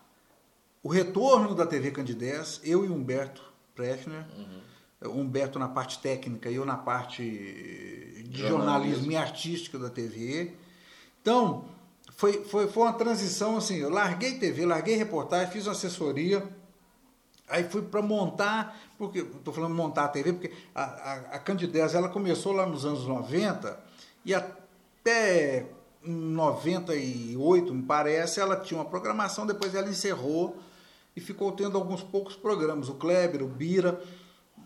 o 0.83 0.91
retorno 0.91 1.55
da 1.55 1.65
TV 1.65 1.91
Candidez, 1.91 2.61
eu 2.63 2.85
e 2.85 2.89
Humberto 2.91 3.43
Prechner. 3.75 4.27
Humberto 5.03 5.59
na 5.59 5.69
parte 5.69 5.99
técnica 5.99 6.51
e 6.51 6.57
eu 6.57 6.65
na 6.67 6.77
parte 6.77 7.23
de 7.23 8.39
Jornalismo. 8.39 8.49
jornalismo 8.49 9.13
e 9.13 9.17
artística 9.17 9.79
da 9.79 9.89
TV. 9.89 10.53
Então, 11.23 11.65
foi, 12.11 12.45
foi, 12.45 12.69
foi 12.69 12.83
uma 12.83 12.93
transição 12.93 13.57
assim, 13.57 13.77
eu 13.77 13.89
larguei 13.89 14.39
TV, 14.39 14.67
larguei 14.67 14.97
reportagem, 14.97 15.51
fiz 15.51 15.67
uma 15.67 15.73
assessoria, 15.73 16.47
aí 17.49 17.65
fui 17.65 17.83
para 17.83 18.03
montar, 18.03 18.79
porque 18.99 19.21
estou 19.21 19.53
falando 19.53 19.75
montar 19.75 20.05
a 20.05 20.09
TV, 20.09 20.33
porque 20.33 20.53
a, 20.75 20.83
a, 20.83 21.15
a 21.33 21.39
Candidez 21.39 21.95
ela 21.95 22.09
começou 22.09 22.53
lá 22.53 22.67
nos 22.67 22.85
anos 22.85 23.07
90 23.07 23.79
e 24.25 24.35
até 24.35 25.67
98, 26.03 27.75
me 27.75 27.83
parece, 27.83 28.41
ela 28.41 28.57
tinha 28.57 28.79
uma 28.79 28.89
programação, 28.89 29.47
depois 29.47 29.75
ela 29.75 29.89
encerrou 29.89 30.57
e 31.17 31.21
ficou 31.21 31.53
tendo 31.53 31.79
alguns 31.79 32.03
poucos 32.03 32.37
programas, 32.37 32.89
o 32.89 32.95
Kleber, 32.95 33.43
o 33.43 33.49
Bira, 33.49 34.01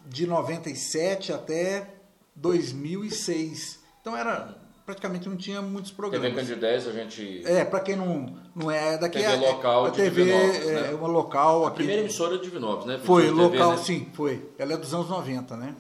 de 0.07 0.26
97 0.26 1.33
até 1.33 1.95
2006. 2.35 3.81
Então 4.01 4.16
era 4.16 4.57
praticamente 4.89 5.28
não 5.28 5.36
tinha 5.36 5.61
muitos 5.61 5.91
TV 5.91 5.97
programas. 6.01 6.34
Candidez, 6.34 6.89
a 6.89 6.93
gente. 6.93 7.43
É, 7.45 7.62
para 7.62 7.80
quem 7.80 7.95
não, 7.95 8.34
não 8.57 8.70
é 8.70 8.97
daqui 8.97 9.18
TV 9.18 9.30
é, 9.30 9.36
local 9.36 9.84
a 9.84 9.91
de 9.91 9.97
TV 9.97 10.24
Divinópolis, 10.24 10.66
é 10.66 10.72
né? 10.80 10.95
uma 10.95 11.09
local 11.09 11.64
A 11.64 11.68
aqui. 11.68 11.76
primeira 11.76 12.01
emissora 12.01 12.39
de 12.39 12.45
Divinópolis, 12.45 12.86
né? 12.86 12.99
Foi, 13.05 13.24
TV, 13.24 13.34
local, 13.34 13.72
né? 13.72 13.76
sim, 13.76 14.09
foi. 14.14 14.49
Ela 14.57 14.72
é 14.72 14.76
dos 14.78 14.95
anos 14.95 15.11
90, 15.11 15.59
né? 15.59 15.76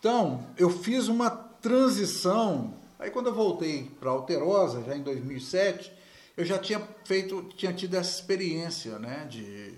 Então, 0.00 0.42
eu 0.56 0.70
fiz 0.70 1.06
uma 1.08 1.28
transição. 1.28 2.72
Aí 2.98 3.10
quando 3.10 3.26
eu 3.26 3.34
voltei 3.34 3.90
para 4.00 4.08
Alterosa, 4.08 4.82
já 4.86 4.96
em 4.96 5.02
2007, 5.02 5.92
eu 6.34 6.46
já 6.46 6.56
tinha 6.58 6.80
feito, 7.04 7.42
tinha 7.58 7.74
tido 7.74 7.94
essa 7.94 8.10
experiência, 8.18 8.98
né? 8.98 9.26
De, 9.28 9.70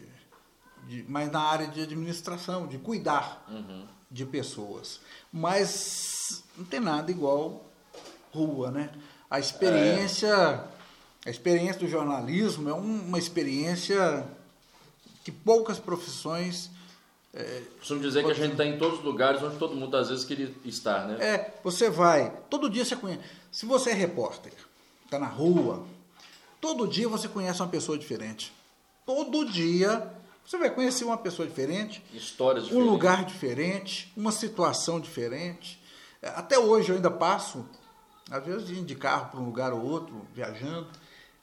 de, 0.87 1.05
mas 1.09 1.33
na 1.33 1.41
área 1.41 1.67
de 1.67 1.83
administração, 1.83 2.69
de 2.69 2.79
cuidar 2.79 3.45
Uhum. 3.49 3.87
de 4.09 4.25
pessoas. 4.25 5.01
Mas 5.33 6.45
não 6.57 6.65
tem 6.65 6.79
nada 6.79 7.11
igual 7.11 7.66
rua, 8.33 8.71
né? 8.71 8.91
A 9.31 9.39
experiência, 9.41 10.35
a 11.25 11.31
experiência 11.31 11.81
do 11.81 11.89
jornalismo 11.89 12.69
é 12.69 12.75
um- 12.75 13.03
uma 13.07 13.19
experiência 13.19 14.27
que 15.25 15.33
poucas 15.33 15.79
profissões 15.79 16.71
Costumo 17.79 18.01
dizer 18.01 18.25
que 18.25 18.31
a 18.31 18.35
gente 18.35 18.53
está 18.53 18.65
em 18.65 18.79
todos 18.79 19.01
os 19.01 19.05
lugares 19.05 19.43
onde 19.43 19.59
todo 19.59 19.75
mundo 19.77 19.95
às 19.95 20.09
vezes 20.09 20.25
queria 20.25 20.51
estar, 20.65 21.07
né? 21.07 21.23
É, 21.23 21.55
você 21.63 21.91
vai, 21.91 22.33
todo 22.49 22.71
dia 22.71 22.83
você 22.83 22.97
conhece. 22.97 23.21
Se 23.53 23.67
você 23.67 23.91
é 23.91 23.93
repórter, 23.93 24.55
está 25.05 25.19
na 25.19 25.27
rua, 25.27 25.85
todo 26.63 26.89
dia 26.89 27.07
você 27.11 27.29
conhece 27.29 27.61
uma 27.61 27.69
pessoa 27.69 27.99
diferente. 27.99 28.55
Todo 29.05 29.45
dia 29.45 30.11
você 30.47 30.57
vai 30.57 30.71
conhecer 30.71 31.05
uma 31.05 31.19
pessoa 31.19 31.47
diferente, 31.47 32.03
Histórias 32.15 32.65
um 32.65 32.69
diferentes. 32.69 32.91
lugar 32.91 33.25
diferente, 33.27 34.11
uma 34.17 34.33
situação 34.33 34.99
diferente. 34.99 35.79
É, 36.23 36.29
Até 36.29 36.59
hoje 36.59 36.89
eu 36.89 36.97
ainda 36.97 37.11
passo, 37.11 37.67
às 38.31 38.45
vezes 38.45 38.71
indo 38.71 38.85
de 38.87 38.95
carro 38.95 39.31
para 39.31 39.41
um 39.41 39.45
lugar 39.45 39.73
ou 39.73 39.83
outro, 39.83 40.21
viajando. 40.35 40.89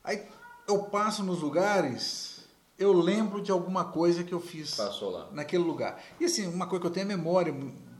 Aí 0.04 0.22
eu 0.68 0.84
passo 0.84 1.24
nos 1.24 1.42
lugares, 1.42 2.46
eu 2.78 2.92
lembro 2.94 3.42
de 3.42 3.52
alguma 3.52 3.86
coisa 3.86 4.24
que 4.24 4.34
eu 4.34 4.40
fiz 4.42 4.76
Passou 4.76 5.12
lá. 5.12 5.30
naquele 5.32 5.64
lugar. 5.64 6.02
E 6.20 6.26
assim, 6.26 6.48
uma 6.48 6.68
coisa 6.68 6.82
que 6.82 6.88
eu 6.88 6.92
tenho 6.92 7.04
é 7.06 7.08
memória, 7.16 7.54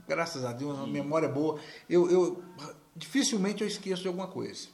graças 0.08 0.44
a 0.44 0.52
Deus, 0.52 0.78
uma 0.78 0.88
memória 0.88 1.30
boa. 1.30 1.60
Eu, 1.90 2.10
eu 2.12 2.44
dificilmente 2.96 3.62
eu 3.62 3.68
esqueço 3.68 4.02
de 4.02 4.08
alguma 4.08 4.28
coisa. 4.28 4.68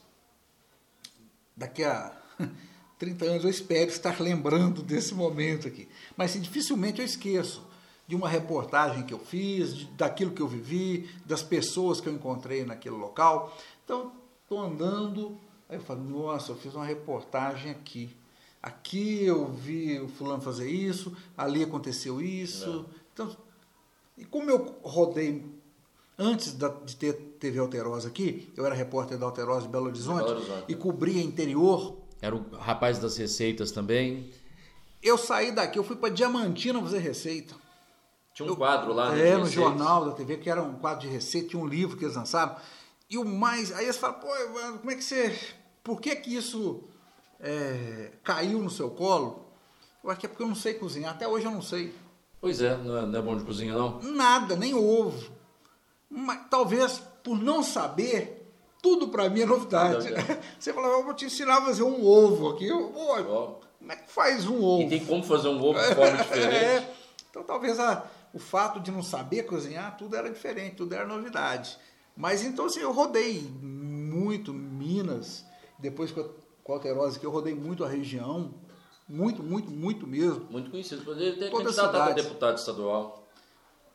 Daqui 1.56 1.84
a 1.84 2.12
30 2.98 3.24
anos 3.24 3.44
eu 3.44 3.50
espero 3.50 3.90
estar 3.90 4.20
lembrando 4.20 4.82
desse 4.82 5.14
momento 5.14 5.66
aqui. 5.68 5.88
Mas 6.16 6.30
assim, 6.32 6.40
dificilmente 6.40 7.00
eu 7.00 7.04
esqueço 7.04 7.62
de 8.06 8.16
uma 8.16 8.28
reportagem 8.28 9.04
que 9.04 9.14
eu 9.14 9.18
fiz, 9.20 9.74
de- 9.76 9.84
daquilo 9.92 10.32
que 10.32 10.42
eu 10.42 10.48
vivi, 10.48 11.08
das 11.24 11.42
pessoas 11.42 12.00
que 12.00 12.08
eu 12.08 12.12
encontrei 12.12 12.64
naquele 12.64 12.96
local. 12.96 13.56
Então, 13.90 14.12
estou 14.44 14.60
andando, 14.60 15.36
aí 15.68 15.76
eu 15.76 15.80
falo, 15.82 16.00
nossa, 16.04 16.52
eu 16.52 16.56
fiz 16.56 16.72
uma 16.76 16.84
reportagem 16.84 17.72
aqui. 17.72 18.16
Aqui 18.62 19.24
eu 19.24 19.46
vi 19.46 19.98
o 19.98 20.06
fulano 20.08 20.40
fazer 20.40 20.70
isso, 20.70 21.12
ali 21.36 21.64
aconteceu 21.64 22.20
isso. 22.22 22.86
Então, 23.12 23.36
e 24.16 24.24
como 24.24 24.48
eu 24.48 24.76
rodei 24.84 25.44
antes 26.16 26.52
da- 26.52 26.68
de 26.68 26.94
ter 26.94 27.14
TV 27.40 27.58
Alterosa 27.58 28.06
aqui, 28.06 28.52
eu 28.56 28.64
era 28.64 28.76
repórter 28.76 29.18
da 29.18 29.26
Alterosa 29.26 29.62
de 29.62 29.68
Belo 29.72 29.86
Horizonte, 29.86 30.24
Belo 30.24 30.36
Horizonte. 30.36 30.64
e 30.68 30.74
cobria 30.76 31.20
interior, 31.20 31.96
Era 32.22 32.36
o 32.36 32.48
rapaz 32.58 32.98
das 33.00 33.16
receitas 33.16 33.72
também. 33.72 34.30
eu 35.02 35.18
saí 35.18 35.50
daqui, 35.50 35.80
eu 35.80 35.82
fui 35.82 35.96
para 35.96 36.10
Diamantina 36.10 36.80
fazer 36.80 36.98
receita. 37.00 37.56
Tinha 38.34 38.52
um 38.52 38.54
quadro 38.54 38.92
lá, 38.92 39.10
né? 39.10 39.30
É, 39.30 39.36
no 39.36 39.46
jornal 39.46 40.04
da 40.04 40.12
TV, 40.12 40.36
que 40.36 40.48
era 40.48 40.62
um 40.62 40.74
quadro 40.74 41.08
de 41.08 41.12
receita, 41.12 41.48
tinha 41.48 41.60
um 41.62 41.66
livro 41.66 41.96
que 41.96 42.04
eles 42.04 42.14
lançaram. 42.14 42.54
E 43.10 43.18
o 43.18 43.24
mais. 43.24 43.72
Aí 43.72 43.84
eles 43.84 43.96
falam, 43.96 44.20
pô, 44.20 44.28
como 44.78 44.90
é 44.90 44.94
que 44.94 45.02
você. 45.02 45.36
Por 45.82 46.00
que 46.00 46.14
que 46.16 46.34
isso 46.36 46.84
é, 47.40 48.12
caiu 48.22 48.60
no 48.60 48.70
seu 48.70 48.90
colo? 48.90 49.44
Eu 50.02 50.10
acho 50.10 50.20
que 50.20 50.26
é 50.26 50.28
porque 50.28 50.42
eu 50.42 50.48
não 50.48 50.54
sei 50.54 50.74
cozinhar. 50.74 51.12
Até 51.12 51.26
hoje 51.26 51.44
eu 51.46 51.50
não 51.50 51.62
sei. 51.62 51.94
Pois 52.40 52.60
é, 52.62 52.76
não 52.76 52.96
é, 52.96 53.06
não 53.06 53.18
é 53.18 53.22
bom 53.22 53.36
de 53.36 53.44
cozinha, 53.44 53.74
não? 53.74 54.00
Nada, 54.02 54.56
nem 54.56 54.74
ovo. 54.74 55.30
Mas, 56.08 56.40
talvez 56.48 57.02
por 57.22 57.38
não 57.38 57.62
saber, 57.62 58.50
tudo 58.82 59.08
para 59.08 59.28
mim 59.28 59.42
é 59.42 59.46
novidade. 59.46 60.10
Novidade. 60.10 60.38
Você 60.58 60.72
fala, 60.72 60.88
eu 60.88 61.04
vou 61.04 61.12
te 61.14 61.26
ensinar 61.26 61.58
a 61.58 61.62
fazer 61.66 61.82
um 61.82 62.04
ovo 62.06 62.50
aqui. 62.50 62.66
Eu, 62.66 62.88
pô, 62.88 63.12
Ó. 63.20 63.54
como 63.78 63.92
é 63.92 63.96
que 63.96 64.10
faz 64.10 64.46
um 64.46 64.62
ovo? 64.62 64.82
E 64.84 64.88
tem 64.88 65.04
como 65.04 65.22
fazer 65.22 65.48
um 65.48 65.62
ovo 65.62 65.78
de 65.78 65.94
forma 65.94 66.16
diferente. 66.22 66.54
É, 66.54 66.94
então 67.28 67.42
talvez 67.42 67.78
a- 67.78 68.04
o 68.32 68.38
fato 68.38 68.80
de 68.80 68.90
não 68.90 69.02
saber 69.02 69.42
cozinhar, 69.42 69.96
tudo 69.98 70.16
era 70.16 70.30
diferente, 70.30 70.76
tudo 70.76 70.94
era 70.94 71.04
novidade. 71.06 71.76
Mas 72.20 72.44
então 72.44 72.66
assim, 72.66 72.80
eu 72.80 72.92
rodei 72.92 73.40
muito 73.62 74.52
Minas, 74.52 75.44
depois 75.78 76.10
com 76.12 76.20
a, 76.20 76.24
com 76.62 76.72
a 76.72 76.76
Alterosa 76.76 77.18
que 77.18 77.24
eu 77.24 77.30
rodei 77.30 77.54
muito 77.54 77.82
a 77.82 77.88
região, 77.88 78.50
muito, 79.08 79.42
muito, 79.42 79.70
muito 79.70 80.06
mesmo. 80.06 80.46
Muito 80.50 80.70
conhecido. 80.70 81.02
Poderia 81.02 81.32
ter 81.36 81.50
Todas 81.50 81.78
as 81.78 81.86
candidato 81.86 82.10
a 82.10 82.12
deputado 82.12 82.58
estadual. 82.58 83.26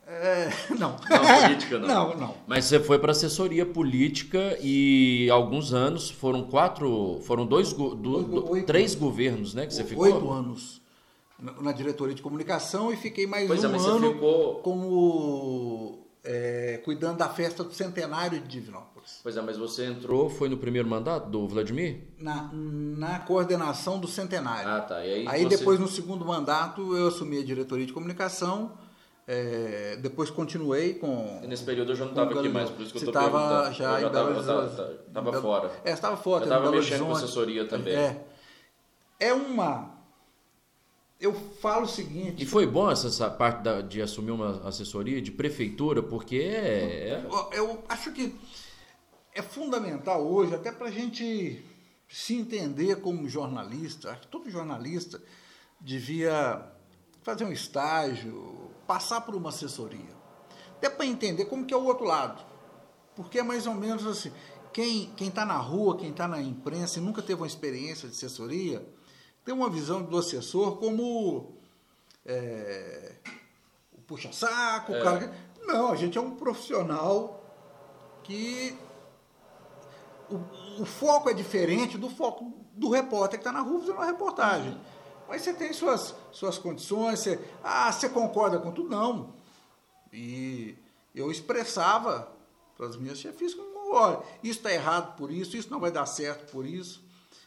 É, 0.07 0.49
não. 0.78 0.95
Não, 1.09 1.41
política 1.43 1.80
não. 1.80 1.88
Não, 1.88 2.17
não. 2.17 2.36
Mas 2.47 2.65
você 2.65 2.80
foi 2.80 2.97
para 2.99 3.11
assessoria 3.11 3.65
política 3.65 4.57
e 4.61 5.30
alguns 5.32 5.73
anos 5.73 6.09
foram 6.09 6.43
quatro, 6.43 7.19
foram 7.23 7.45
dois, 7.45 7.73
do- 7.73 7.84
Oito- 7.86 7.95
do- 8.30 8.51
oito- 8.51 8.65
três 8.65 8.93
governos, 8.95 9.53
né, 9.53 9.65
que 9.67 9.73
você 9.73 9.84
ficou. 9.84 10.03
Oito 10.05 10.30
anos 10.32 10.82
na, 11.39 11.71
diretoria 11.71 12.15
de 12.15 12.21
comunicação 12.21 12.91
e 12.93 12.95
fiquei 12.97 13.28
mais 13.28 13.47
Pois 13.47 13.63
é, 13.63 13.67
um 13.67 13.71
mas 13.71 13.82
você 13.82 13.89
ano 13.89 14.13
ficou- 14.13 14.55
como 14.59 16.05
é, 16.26 16.82
cuidando 16.84 17.17
da 17.17 17.30
festa 17.30 17.63
do 17.63 17.71
centenário 17.73 18.39
de 18.41 18.47
Divinópolis. 18.47 19.19
Pois 19.21 19.38
é, 19.38 19.41
mas 19.41 19.57
você 19.57 19.86
entrou, 19.86 20.30
foi 20.30 20.49
no 20.49 20.57
primeiro 20.57 20.88
mandato 20.88 21.30
do 21.30 21.47
Vladimir? 21.47 22.01
Na, 22.17 22.49
na 22.53 23.19
coordenação 23.19 23.99
do 23.99 24.07
centenário. 24.07 24.69
Ah, 24.69 24.82
tá. 24.82 25.05
E 25.05 25.13
aí, 25.13 25.28
Aí 25.28 25.43
você- 25.43 25.57
depois, 25.57 25.80
no 25.80 25.88
segundo 25.88 26.26
mandato, 26.26 26.97
eu 26.97 27.07
assumi 27.07 27.38
a 27.39 27.43
diretoria 27.45 27.86
de 27.86 27.93
comunicação. 27.93 28.71
é, 29.28 29.97
depois 30.01 30.30
continuei 30.30 30.93
com. 30.93 31.39
E 31.43 31.47
nesse 31.47 31.63
período 31.63 31.91
eu 31.93 31.95
já 31.95 32.03
não 32.05 32.11
estava 32.11 32.39
aqui 32.39 32.47
mais, 32.49 32.69
por 32.69 32.82
isso 32.84 32.93
que 32.93 32.99
eu 33.03 33.07
estava 33.07 33.32
perguntando. 33.32 33.73
já 33.76 33.99
Eu 34.01 34.07
em 34.07 34.11
Belo 34.11 34.13
tava- 34.13 34.30
eu 34.30 34.36
Horizonte. 34.36 34.76
tava- 34.76 34.93
tava 35.13 35.28
Em 35.28 35.32
Belo- 35.32 35.41
fora. 35.43 35.71
É, 35.84 35.91
estava 35.91 36.17
fora. 36.17 36.43
Eu 36.43 36.45
em 36.45 36.49
tava 36.49 36.61
Belo 36.65 36.76
mexendo 36.76 37.05
com 37.07 37.11
assessoria 37.11 37.67
também. 37.67 37.95
É. 37.95 38.21
É 39.19 39.34
uma. 39.34 39.94
Eu 41.20 41.34
falo 41.34 41.84
o 41.86 41.88
seguinte. 41.88 42.43
E 42.43 42.45
foi 42.45 42.68
bom 42.68 42.91
essa, 42.91 43.07
essa 43.07 43.30
parte 43.30 43.63
da- 43.63 43.82
de 43.82 44.01
assumir 44.01 44.32
uma 44.32 44.68
assessoria 44.68 45.22
de 45.22 45.32
prefeitura, 45.32 46.03
porque 46.03 46.36
é, 46.38 47.09
é- 47.09 47.26
Eu- 47.26 47.49
Eu 47.53 47.84
acho 47.88 48.11
que 48.11 48.36
é 49.34 49.41
fundamental 49.41 50.26
hoje, 50.26 50.53
até 50.53 50.72
para 50.72 50.88
a 50.88 50.91
gente 50.91 51.63
se 52.07 52.36
entender 52.36 52.97
como 53.01 53.28
jornalista, 53.30 54.11
acho 54.11 54.22
que 54.22 54.28
todo 54.28 54.49
jornalista 54.49 55.22
devia 55.80 56.61
fazer 57.24 57.45
um 57.45 57.51
estágio, 57.51 58.70
passar 58.86 59.22
por 59.22 59.36
uma 59.36 59.49
assessoria. 59.49 60.13
Até 60.78 60.89
para 60.89 61.05
entender 61.05 61.45
como 61.45 61.66
que 61.66 61.74
é 61.74 61.78
o 61.78 61.86
outro 61.86 62.05
lado. 62.05 62.43
Porque 63.16 63.39
é 63.39 63.43
mais 63.43 63.66
ou 63.66 63.74
menos 63.74 64.05
assim, 64.05 64.32
quem 64.74 65.11
está 65.20 65.45
na 65.45 65.57
rua, 65.57 65.95
quem 65.97 66.09
está 66.11 66.28
na 66.28 66.41
imprensa 66.41 66.99
e 66.99 67.01
nunca 67.01 67.22
teve 67.22 67.39
uma 67.41 67.47
experiência 67.47 68.07
de 68.09 68.13
assessoria, 68.13 68.86
tem 69.45 69.53
uma 69.53 69.69
visão 69.69 70.01
do 70.01 70.17
assessor 70.17 70.77
como 70.77 71.53
é, 72.25 73.13
o 73.93 74.01
puxa-saco, 74.01 74.93
é. 74.93 74.99
o 74.99 75.03
cara... 75.03 75.45
Não, 75.65 75.91
a 75.91 75.95
gente 75.95 76.17
é 76.17 76.21
um 76.21 76.35
profissional 76.35 77.43
que 78.23 78.77
o, 80.29 80.81
o, 80.81 80.85
foco 80.85 81.29
é 81.29 81.33
diferente 81.33 81.97
do 81.97 82.09
foco 82.09 82.53
do 82.73 82.89
repórter 82.89 83.39
que 83.39 83.47
está 83.47 83.51
na 83.51 83.61
rua 83.61 83.79
fazendo 83.79 83.95
uma 83.95 84.05
reportagem. 84.05 84.71
Uhum. 84.71 84.79
Mas 85.27 85.41
você 85.41 85.53
tem 85.53 85.73
suas, 85.73 86.15
suas 86.31 86.57
condições, 86.57 87.19
você, 87.19 87.39
ah, 87.63 87.91
você 87.91 88.09
concorda 88.09 88.59
com 88.59 88.71
tudo? 88.71 88.89
Não. 88.89 89.33
E 90.11 90.75
eu 91.13 91.31
expressava 91.31 92.31
para 92.77 92.87
as 92.87 92.97
minhas 92.97 93.17
chefes 93.17 93.53
como, 93.53 93.93
olha, 93.93 94.19
isso 94.43 94.59
está 94.59 94.71
errado 94.71 95.15
por 95.15 95.31
isso, 95.31 95.57
isso 95.57 95.71
não 95.71 95.79
vai 95.79 95.91
dar 95.91 96.05
certo 96.05 96.51
por 96.51 96.65
isso, 96.65 97.05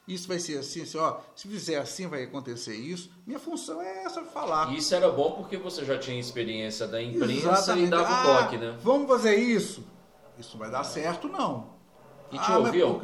isso 0.08 0.26
vai 0.26 0.38
ser 0.38 0.58
assim, 0.58 0.82
assim, 0.82 0.96
ó, 0.96 1.18
se 1.36 1.46
fizer 1.46 1.76
assim 1.76 2.06
vai 2.06 2.24
acontecer 2.24 2.74
isso. 2.74 3.10
Minha 3.26 3.38
função 3.38 3.80
é 3.82 4.04
essa, 4.04 4.22
falar. 4.22 4.74
Isso 4.74 4.94
era 4.94 5.10
bom 5.10 5.32
porque 5.32 5.58
você 5.58 5.84
já 5.84 5.98
tinha 5.98 6.18
experiência 6.18 6.86
da 6.88 7.02
imprensa 7.02 7.50
Exatamente. 7.50 7.86
e 7.86 7.90
dava 7.90 8.08
ah, 8.08 8.24
toque, 8.24 8.56
né? 8.56 8.78
Vamos 8.82 9.06
fazer 9.06 9.36
isso. 9.36 9.84
Isso 10.38 10.56
vai 10.56 10.70
dar 10.70 10.82
certo, 10.82 11.28
não. 11.28 11.74
E 12.32 12.38
te 12.38 12.50
ah, 12.50 12.58
ouviu? 12.58 13.02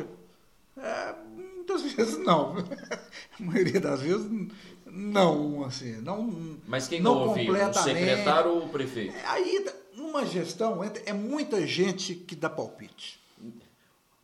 É, 0.78 1.14
muitas 1.36 1.82
vezes 1.92 2.18
não. 2.18 2.56
A 2.58 3.42
maioria 3.42 3.80
das 3.80 4.00
vezes 4.00 4.26
não, 4.86 5.64
assim, 5.64 6.00
não. 6.00 6.58
Mas 6.66 6.88
quem 6.88 7.00
não, 7.00 7.14
não 7.16 7.28
ouviu? 7.28 7.52
O 7.52 7.74
secretário 7.74 8.50
ou 8.50 8.64
o 8.64 8.68
prefeito? 8.68 9.14
É, 9.14 9.26
aí, 9.26 9.66
numa 9.94 10.24
gestão, 10.24 10.80
é 11.04 11.12
muita 11.12 11.66
gente 11.66 12.14
que 12.14 12.34
dá 12.34 12.48
palpite. 12.48 13.20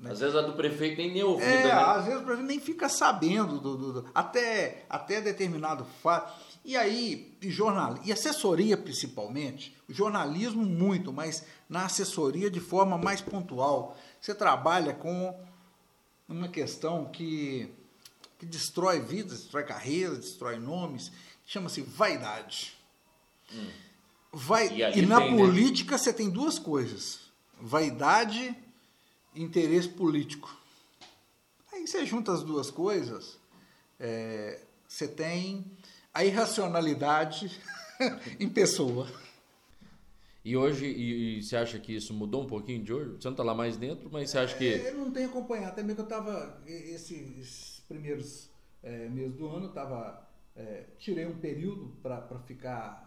Né? 0.01 0.13
Às 0.13 0.21
vezes 0.21 0.35
a 0.35 0.41
do 0.41 0.55
prefeito 0.55 0.97
nem 0.97 1.13
nem 1.13 1.23
ouvida, 1.23 1.51
é, 1.51 1.65
né? 1.65 1.73
Às 1.73 2.05
vezes 2.07 2.21
o 2.21 2.25
prefeito 2.25 2.49
nem 2.49 2.59
fica 2.59 2.89
sabendo 2.89 3.61
do, 3.61 3.77
do, 3.77 3.93
do 3.93 4.11
até, 4.15 4.87
até 4.89 5.21
determinado 5.21 5.85
fato. 6.03 6.33
E 6.65 6.75
aí, 6.77 7.37
e, 7.41 7.51
jornal, 7.51 7.99
e 8.03 8.11
assessoria 8.11 8.79
principalmente, 8.79 9.77
jornalismo 9.89 10.65
muito, 10.65 11.13
mas 11.13 11.45
na 11.69 11.85
assessoria 11.85 12.51
de 12.51 12.61
forma 12.61 12.97
mais 12.97 13.21
pontual. 13.21 13.97
Você 14.19 14.35
trabalha 14.35 14.95
com 14.95 15.39
uma 16.27 16.49
questão 16.49 17.07
que, 17.07 17.71
que 18.39 18.47
destrói 18.47 19.01
vidas, 19.01 19.41
destrói 19.41 19.65
carreiras, 19.65 20.19
destrói 20.19 20.59
nomes, 20.59 21.13
chama-se 21.47 21.83
vaidade. 21.83 22.75
Hum. 23.53 23.69
Vai, 24.33 24.69
e, 24.69 24.99
e 25.01 25.07
na 25.07 25.21
tem, 25.21 25.35
né? 25.35 25.37
política 25.37 25.93
né? 25.93 25.99
você 25.99 26.13
tem 26.13 26.31
duas 26.31 26.59
coisas: 26.59 27.21
vaidade 27.61 28.57
interesse 29.35 29.89
político. 29.89 30.55
Aí 31.73 31.87
você 31.87 32.05
junta 32.05 32.33
as 32.33 32.43
duas 32.43 32.71
coisas, 32.71 33.39
é, 33.99 34.61
você 34.87 35.07
tem 35.07 35.65
a 36.13 36.25
irracionalidade 36.25 37.61
em 38.39 38.49
pessoa. 38.49 39.07
E 40.45 40.57
hoje, 40.57 40.87
e, 40.87 41.39
e, 41.39 41.43
você 41.43 41.57
acha 41.57 41.79
que 41.79 41.95
isso 41.95 42.15
mudou 42.15 42.43
um 42.43 42.47
pouquinho 42.47 42.83
de 42.83 42.93
hoje? 42.93 43.11
Você 43.11 43.29
não 43.29 43.33
está 43.33 43.43
lá 43.43 43.55
mais 43.55 43.77
dentro, 43.77 44.09
mas 44.11 44.31
você 44.31 44.39
acha 44.39 44.57
que. 44.57 44.73
É, 44.73 44.91
eu 44.91 44.97
não 44.97 45.11
tenho 45.11 45.29
acompanhado, 45.29 45.73
até 45.73 45.83
mesmo 45.83 45.97
que 45.97 46.01
eu 46.01 46.19
estava. 46.19 46.63
Esses 46.67 47.83
primeiros 47.87 48.49
é, 48.83 49.09
meses 49.09 49.37
do 49.37 49.47
ano, 49.49 49.67
eu 49.67 49.69
estava. 49.69 50.27
É, 50.57 50.87
tirei 50.99 51.27
um 51.27 51.39
período 51.39 51.95
para 52.03 52.39
ficar. 52.47 53.07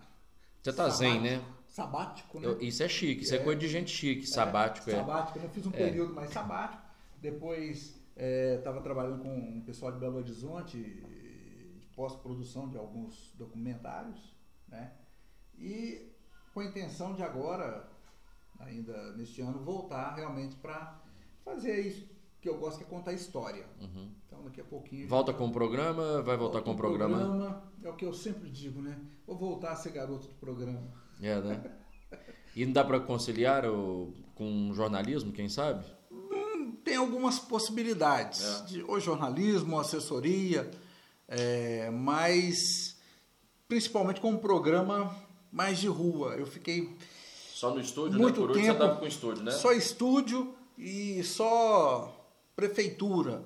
Você 0.61 0.69
está 0.69 0.87
zen, 0.89 1.19
né? 1.21 1.43
Sabático, 1.73 2.39
né? 2.39 2.45
Eu, 2.45 2.61
isso 2.61 2.83
é 2.83 2.87
chique, 2.87 3.23
isso 3.23 3.33
é, 3.33 3.37
é, 3.37 3.43
coisa 3.43 3.59
de 3.59 3.67
gente 3.67 3.89
chique, 3.89 4.27
sabático 4.27 4.91
é. 4.91 4.93
Sabático, 4.93 5.39
eu 5.39 5.49
fiz 5.49 5.65
um 5.65 5.71
é. 5.71 5.77
período 5.77 6.13
mais 6.13 6.29
sabático. 6.29 6.83
Depois 7.19 7.99
estava 8.15 8.79
trabalhando 8.79 9.23
com 9.23 9.35
um 9.35 9.59
pessoal 9.61 9.91
de 9.91 9.97
Belo 9.97 10.17
Horizonte, 10.17 10.77
de 10.77 11.87
pós-produção 11.95 12.69
de 12.69 12.77
alguns 12.77 13.33
documentários, 13.39 14.35
né? 14.67 14.93
E 15.57 16.13
com 16.53 16.59
a 16.59 16.65
intenção 16.65 17.15
de 17.15 17.23
agora, 17.23 17.89
ainda 18.59 19.13
neste 19.13 19.41
ano, 19.41 19.57
voltar 19.63 20.13
realmente 20.13 20.55
para 20.57 21.01
fazer 21.43 21.79
isso 21.79 22.07
que 22.39 22.47
eu 22.47 22.59
gosto, 22.59 22.77
que 22.77 22.83
é 22.83 22.87
contar 22.87 23.13
história. 23.13 23.65
Uhum. 23.81 24.11
Então 24.27 24.43
daqui 24.43 24.61
a 24.61 24.63
pouquinho. 24.63 25.07
Volta 25.07 25.33
com 25.33 25.47
o 25.47 25.51
programa, 25.51 26.21
vai 26.21 26.37
voltar 26.37 26.61
com 26.61 26.73
o 26.73 26.77
programa. 26.77 27.17
programa. 27.17 27.63
É 27.81 27.89
o 27.89 27.95
que 27.95 28.05
eu 28.05 28.13
sempre 28.13 28.51
digo, 28.51 28.79
né? 28.79 29.01
Vou 29.25 29.35
voltar 29.35 29.71
a 29.71 29.75
ser 29.75 29.91
garoto 29.91 30.27
do 30.27 30.35
programa. 30.35 31.01
É, 31.21 31.39
né? 31.41 31.63
E 32.55 32.65
não 32.65 32.73
dá 32.73 32.83
para 32.83 32.99
conciliar 32.99 33.65
o, 33.65 34.13
com 34.35 34.71
jornalismo, 34.73 35.31
quem 35.31 35.49
sabe? 35.49 35.85
Hum, 36.11 36.75
tem 36.83 36.95
algumas 36.95 37.39
possibilidades. 37.39 38.43
É. 38.43 38.65
De, 38.65 38.83
ou 38.83 38.99
jornalismo, 38.99 39.75
ou 39.75 39.81
assessoria, 39.81 40.69
é, 41.27 41.89
mas 41.89 42.97
principalmente 43.67 44.21
com 44.21 44.31
um 44.31 44.37
programa 44.37 45.15
mais 45.51 45.79
de 45.79 45.87
rua. 45.87 46.35
Eu 46.35 46.45
fiquei. 46.45 46.95
Só 47.51 47.73
no 47.73 47.79
estúdio, 47.79 48.13
né? 48.13 48.19
muito 48.19 48.41
né? 48.41 48.47
Por 48.47 48.53
tempo, 48.53 48.65
você 48.65 48.71
estava 48.71 48.95
com 48.97 49.07
estúdio, 49.07 49.43
né? 49.43 49.51
Só 49.51 49.71
estúdio 49.71 50.53
e 50.77 51.23
só 51.23 52.27
prefeitura. 52.55 53.43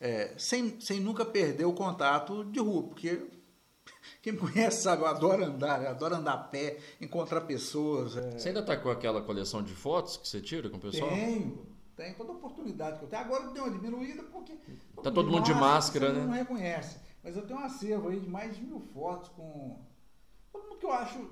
É, 0.00 0.32
sem, 0.38 0.80
sem 0.80 1.00
nunca 1.00 1.24
perder 1.24 1.64
o 1.64 1.72
contato 1.72 2.44
de 2.44 2.60
rua, 2.60 2.84
porque 2.84 3.20
quem 4.22 4.32
me 4.32 4.38
conhece 4.38 4.82
sabe, 4.82 5.02
eu 5.02 5.06
adoro 5.06 5.44
andar, 5.44 5.82
eu 5.82 5.90
adoro 5.90 6.16
andar 6.16 6.34
a 6.34 6.38
pé, 6.38 6.78
encontrar 7.00 7.42
pessoas. 7.42 8.16
É... 8.16 8.38
Você 8.38 8.48
ainda 8.48 8.60
está 8.60 8.76
com 8.76 8.90
aquela 8.90 9.22
coleção 9.22 9.62
de 9.62 9.74
fotos 9.74 10.16
que 10.16 10.28
você 10.28 10.40
tira 10.40 10.68
com 10.68 10.76
o 10.76 10.80
pessoal? 10.80 11.10
Tenho, 11.10 11.66
tenho 11.96 12.14
toda 12.14 12.32
oportunidade 12.32 12.98
que 12.98 13.04
eu 13.04 13.08
tenho. 13.08 13.22
Agora 13.22 13.48
deu 13.48 13.64
uma 13.64 13.72
diminuída 13.72 14.22
porque. 14.24 14.54
Tá 15.02 15.10
todo 15.10 15.30
mundo 15.30 15.44
de 15.44 15.54
máscara, 15.54 16.12
né? 16.12 16.24
Não 16.24 16.32
reconhece. 16.32 16.98
Mas 17.22 17.36
eu 17.36 17.46
tenho 17.46 17.58
um 17.58 17.64
acervo 17.64 18.08
aí 18.08 18.20
de 18.20 18.28
mais 18.28 18.56
de 18.56 18.62
mil 18.62 18.80
fotos 18.80 19.28
com 19.30 19.84
todo 20.52 20.64
mundo 20.64 20.78
que 20.78 20.86
eu 20.86 20.92
acho 20.92 21.28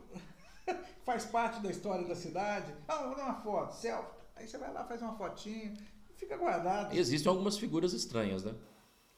faz 1.05 1.25
parte 1.25 1.61
da 1.61 1.71
história 1.71 2.07
da 2.07 2.15
cidade. 2.15 2.75
Ah, 2.87 3.05
vou 3.05 3.17
dar 3.17 3.25
uma 3.25 3.41
foto, 3.43 3.73
selfie. 3.75 4.17
Aí 4.35 4.47
você 4.47 4.59
vai 4.59 4.73
lá, 4.73 4.85
faz 4.85 5.01
uma 5.01 5.17
fotinha, 5.17 5.75
fica 6.15 6.37
guardado. 6.37 6.95
E 6.95 6.99
existem 6.99 7.31
algumas 7.31 7.57
figuras 7.57 7.93
estranhas, 7.93 8.45
né? 8.45 8.55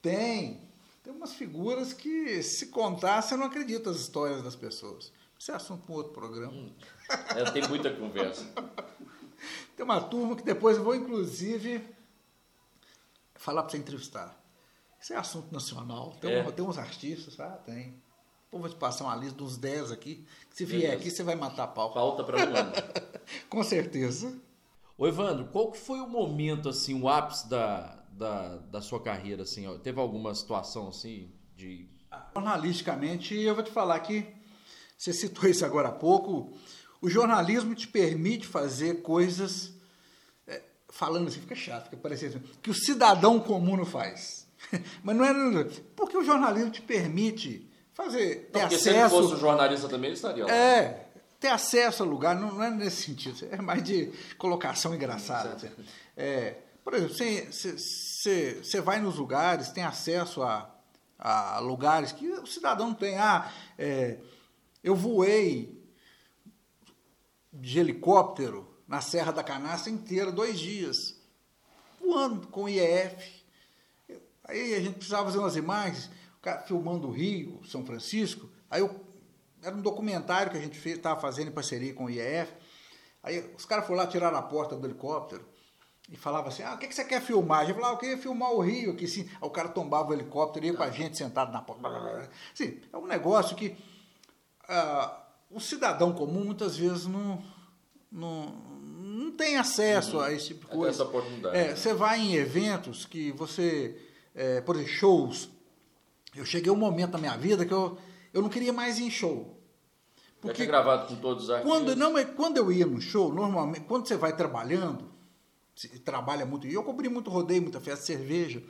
Tem. 0.01 0.68
Tem 1.09 1.17
umas 1.17 1.33
figuras 1.33 1.91
que, 1.91 2.43
se 2.43 2.67
contar, 2.67 3.23
você 3.23 3.35
não 3.35 3.47
acredita 3.47 3.89
as 3.89 3.97
histórias 3.97 4.43
das 4.43 4.55
pessoas. 4.55 5.11
Isso 5.39 5.51
é 5.51 5.55
assunto 5.55 5.81
para 5.83 5.91
um 5.91 5.97
outro 5.97 6.13
programa. 6.13 6.53
Hum, 6.53 6.71
é, 7.35 7.49
tem 7.49 7.67
muita 7.67 7.91
conversa. 7.91 8.45
tem 9.75 9.83
uma 9.83 9.99
turma 10.01 10.35
que 10.35 10.43
depois 10.43 10.77
eu 10.77 10.83
vou, 10.83 10.93
inclusive, 10.93 11.83
falar 13.33 13.63
para 13.63 13.71
você 13.71 13.77
entrevistar. 13.79 14.39
Isso 15.01 15.11
é 15.11 15.15
assunto 15.15 15.51
nacional. 15.51 16.15
Tem, 16.21 16.31
é. 16.31 16.51
tem 16.51 16.63
uns 16.63 16.77
artistas, 16.77 17.39
ah, 17.39 17.59
tem. 17.65 17.99
Pô, 18.51 18.59
vou 18.59 18.69
te 18.69 18.75
passar 18.75 19.05
uma 19.05 19.15
lista 19.15 19.35
dos 19.35 19.57
10 19.57 19.91
aqui. 19.91 20.23
Se 20.51 20.63
vier 20.63 20.81
Beleza. 20.81 21.01
aqui, 21.01 21.09
você 21.09 21.23
vai 21.23 21.33
matar 21.33 21.63
a 21.63 21.67
pau. 21.67 21.91
Falta 21.91 22.23
para 22.23 22.37
o 22.37 23.49
Com 23.49 23.63
certeza. 23.63 24.39
Ô, 24.95 25.07
Evandro, 25.07 25.47
qual 25.47 25.71
que 25.71 25.79
foi 25.79 26.01
o 26.01 26.07
momento, 26.07 26.69
assim, 26.69 27.01
o 27.01 27.09
ápice 27.09 27.49
da, 27.49 27.98
da, 28.19 28.57
da 28.57 28.81
sua 28.81 29.01
carreira, 29.01 29.43
assim? 29.43 29.65
Ó? 29.65 29.77
Teve 29.77 29.99
alguma 29.99 30.35
situação, 30.35 30.89
assim, 30.89 31.31
de... 31.55 31.87
Jornalisticamente, 32.35 33.33
eu 33.33 33.55
vou 33.55 33.63
te 33.63 33.71
falar 33.71 33.97
que 34.01 34.27
você 34.97 35.13
citou 35.13 35.49
isso 35.49 35.65
agora 35.65 35.87
há 35.87 35.91
pouco, 35.93 36.51
o 37.01 37.09
jornalismo 37.09 37.73
te 37.73 37.87
permite 37.87 38.45
fazer 38.45 39.01
coisas, 39.01 39.71
é, 40.45 40.61
falando 40.89 41.29
assim, 41.29 41.39
fica 41.39 41.55
chato, 41.55 41.85
fica 41.85 41.95
parecendo 41.95 42.37
assim, 42.37 42.45
que 42.61 42.69
o 42.69 42.73
cidadão 42.73 43.39
comum 43.39 43.77
não 43.77 43.85
faz. 43.85 44.45
Mas 45.01 45.15
não 45.15 45.23
é... 45.23 45.63
Porque 45.95 46.17
o 46.17 46.23
jornalismo 46.23 46.71
te 46.71 46.81
permite 46.81 47.71
fazer, 47.93 48.49
ter 48.51 48.59
Porque 48.59 48.75
acesso... 48.75 48.83
se 48.83 48.89
ele 48.89 49.09
fosse 49.09 49.37
jornalista 49.37 49.87
também, 49.87 50.09
ele 50.09 50.15
estaria 50.15 50.45
lá. 50.45 50.53
É, 50.53 51.07
ter 51.39 51.47
acesso 51.47 52.03
a 52.03 52.05
lugar, 52.05 52.35
não, 52.35 52.53
não 52.53 52.63
é 52.63 52.69
nesse 52.69 53.03
sentido, 53.03 53.47
é 53.49 53.61
mais 53.61 53.81
de 53.81 54.11
colocação 54.37 54.93
engraçada. 54.93 55.55
É, 56.17 56.55
por 56.83 56.93
exemplo, 56.93 57.13
você, 57.13 57.77
você 58.21 58.81
vai 58.81 58.99
nos 58.99 59.17
lugares, 59.17 59.71
tem 59.71 59.83
acesso 59.83 60.43
a, 60.43 60.69
a 61.17 61.59
lugares 61.59 62.11
que 62.11 62.29
o 62.29 62.45
cidadão 62.45 62.93
tem. 62.93 63.17
Ah, 63.17 63.49
é, 63.77 64.19
eu 64.83 64.93
voei 64.93 65.81
de 67.53 67.79
helicóptero 67.79 68.67
na 68.85 68.99
Serra 68.99 69.31
da 69.31 69.43
Canastra 69.43 69.89
inteira, 69.89 70.31
dois 70.31 70.59
dias, 70.59 71.15
voando 71.97 72.47
com 72.47 72.63
o 72.63 72.69
IEF. 72.69 73.45
Aí 74.43 74.73
a 74.73 74.81
gente 74.81 74.95
precisava 74.95 75.25
fazer 75.25 75.37
umas 75.37 75.55
imagens 75.55 76.09
filmando 76.65 77.07
o 77.07 77.11
Rio, 77.11 77.63
São 77.65 77.85
Francisco. 77.85 78.49
Aí 78.69 78.81
eu, 78.81 78.99
era 79.63 79.75
um 79.75 79.81
documentário 79.81 80.51
que 80.51 80.57
a 80.57 80.61
gente 80.61 80.77
estava 80.89 81.19
fazendo 81.21 81.49
em 81.49 81.53
parceria 81.53 81.93
com 81.93 82.05
o 82.05 82.09
IEF. 82.09 82.51
Aí 83.23 83.53
os 83.55 83.65
caras 83.65 83.87
foram 83.87 84.01
lá 84.01 84.07
tirar 84.07 84.33
a 84.33 84.41
porta 84.41 84.75
do 84.75 84.85
helicóptero. 84.85 85.47
E 86.11 86.15
falava 86.17 86.49
assim: 86.49 86.63
ah, 86.63 86.73
o 86.73 86.77
que, 86.77 86.87
que 86.87 86.95
você 86.95 87.03
quer 87.05 87.21
filmar? 87.21 87.65
Gente 87.65 87.75
falava: 87.75 87.93
ah, 87.93 87.95
eu 87.95 87.99
queria 87.99 88.17
filmar 88.17 88.51
o 88.51 88.59
Rio 88.61 88.91
aqui, 88.91 89.05
assim. 89.05 89.21
Aí 89.41 89.47
o 89.47 89.49
cara 89.49 89.69
tombava 89.69 90.09
o 90.09 90.13
helicóptero 90.13 90.65
e 90.65 90.69
ia 90.69 90.75
com 90.75 90.83
a 90.83 90.89
gente 90.89 91.17
sentado 91.17 91.51
na 91.51 91.61
porta. 91.61 91.87
Assim, 92.53 92.79
é 92.91 92.97
um 92.97 93.05
negócio 93.07 93.55
que 93.55 93.75
ah, 94.67 95.21
o 95.51 95.59
cidadão 95.59 96.13
comum 96.13 96.45
muitas 96.45 96.77
vezes 96.77 97.05
não, 97.07 97.43
não, 98.11 98.45
não 98.91 99.31
tem 99.31 99.57
acesso 99.57 100.17
Uhum. 100.17 100.23
a 100.23 100.31
esse 100.33 100.47
tipo 100.49 100.65
de 100.65 100.71
É 100.71 100.75
coisa. 100.75 100.91
dessa 100.91 101.03
oportunidade. 101.09 101.57
É, 101.57 101.75
você 101.75 101.93
vai 101.93 102.19
em 102.19 102.35
eventos 102.35 103.05
que 103.05 103.31
você, 103.31 103.99
é, 104.35 104.61
por 104.61 104.75
exemplo, 104.75 104.91
shows. 104.93 105.49
Eu 106.35 106.45
cheguei 106.45 106.71
um 106.71 106.75
momento 106.75 107.13
na 107.13 107.17
minha 107.19 107.37
vida 107.37 107.65
que 107.65 107.73
eu, 107.73 107.97
eu 108.33 108.41
não 108.41 108.49
queria 108.49 108.71
mais 108.71 108.99
ir 108.99 109.03
em 109.05 109.11
show. 109.11 109.55
Tinha 110.53 110.67
gravado 110.67 111.07
com 111.07 111.15
todos 111.19 111.45
os 111.45 111.49
artistas. 111.49 111.69
Quando, 111.77 111.95
não, 111.95 112.13
mas 112.13 112.29
quando 112.35 112.57
eu 112.57 112.71
ia 112.71 112.85
no 112.85 113.01
show, 113.01 113.33
normalmente, 113.33 113.81
quando 113.81 114.07
você 114.07 114.15
vai 114.15 114.33
trabalhando, 114.35 115.11
trabalha 115.87 116.45
muito, 116.45 116.67
e 116.67 116.73
eu 116.73 116.83
cobri 116.83 117.07
muito 117.07 117.29
rodeio, 117.29 117.61
muita 117.61 117.79
festa 117.79 118.05
cerveja, 118.05 118.61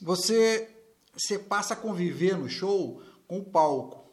você, 0.00 0.68
você 1.14 1.38
passa 1.38 1.74
a 1.74 1.76
conviver 1.76 2.36
no 2.36 2.48
show 2.48 3.02
com 3.26 3.38
o 3.38 3.44
palco. 3.44 4.04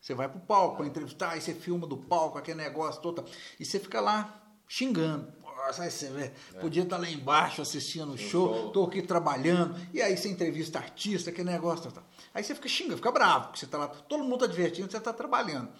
Você 0.00 0.14
vai 0.14 0.28
pro 0.28 0.38
palco 0.38 0.76
para 0.76 0.86
entrevistar, 0.86 1.30
aí 1.30 1.40
você 1.40 1.52
filma 1.52 1.86
do 1.86 1.96
palco, 1.96 2.38
aquele 2.38 2.58
negócio 2.58 3.02
todo, 3.02 3.24
e 3.58 3.64
você 3.64 3.80
fica 3.80 4.00
lá 4.00 4.40
xingando. 4.68 5.32
Nossa, 5.42 5.90
você 5.90 6.08
vê, 6.10 6.32
podia 6.60 6.84
estar 6.84 6.96
lá 6.96 7.10
embaixo 7.10 7.60
assistindo 7.60 8.12
o 8.12 8.18
show, 8.18 8.70
tô 8.70 8.84
aqui 8.84 9.02
trabalhando, 9.02 9.74
e 9.92 10.00
aí 10.00 10.16
você 10.16 10.28
entrevista 10.28 10.78
artista, 10.78 11.30
aquele 11.30 11.50
negócio, 11.50 11.84
tal, 11.84 11.92
tal. 11.92 12.04
aí 12.32 12.44
você 12.44 12.54
fica 12.54 12.68
xingando, 12.68 12.98
fica 12.98 13.10
bravo, 13.10 13.46
porque 13.46 13.60
você 13.60 13.66
tá 13.66 13.78
lá, 13.78 13.88
todo 13.88 14.22
mundo 14.22 14.38
tá 14.38 14.46
divertindo, 14.46 14.90
você 14.90 15.00
tá 15.00 15.12
trabalhando. 15.12 15.70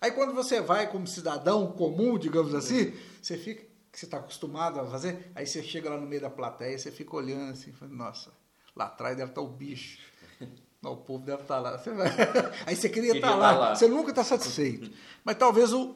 Aí 0.00 0.10
quando 0.10 0.34
você 0.34 0.60
vai 0.60 0.90
como 0.90 1.06
cidadão 1.06 1.72
comum, 1.72 2.18
digamos 2.18 2.54
assim, 2.54 2.92
você 3.22 3.38
fica, 3.38 3.64
que 3.92 3.98
você 3.98 4.06
está 4.06 4.16
acostumado 4.16 4.80
a 4.80 4.86
fazer, 4.86 5.30
aí 5.34 5.46
você 5.46 5.62
chega 5.62 5.90
lá 5.90 5.98
no 5.98 6.06
meio 6.06 6.22
da 6.22 6.30
plateia, 6.30 6.78
você 6.78 6.90
fica 6.90 7.14
olhando 7.14 7.52
assim, 7.52 7.72
fala, 7.72 7.92
nossa, 7.92 8.32
lá 8.74 8.86
atrás 8.86 9.16
deve 9.16 9.30
estar 9.32 9.42
o 9.42 9.48
bicho. 9.48 9.98
Não, 10.80 10.94
o 10.94 10.96
povo 10.96 11.24
deve 11.24 11.42
estar 11.42 11.58
lá. 11.60 11.78
Você 11.78 11.90
vai- 11.92 12.08
Aí 12.66 12.74
você 12.74 12.88
queria 12.88 13.12
Queria 13.12 13.18
estar 13.20 13.28
estar 13.34 13.36
lá, 13.38 13.52
lá. 13.52 13.74
você 13.76 13.86
nunca 13.86 14.10
está 14.10 14.24
satisfeito. 14.24 14.90
Mas 15.22 15.36
talvez 15.36 15.72
o 15.72 15.94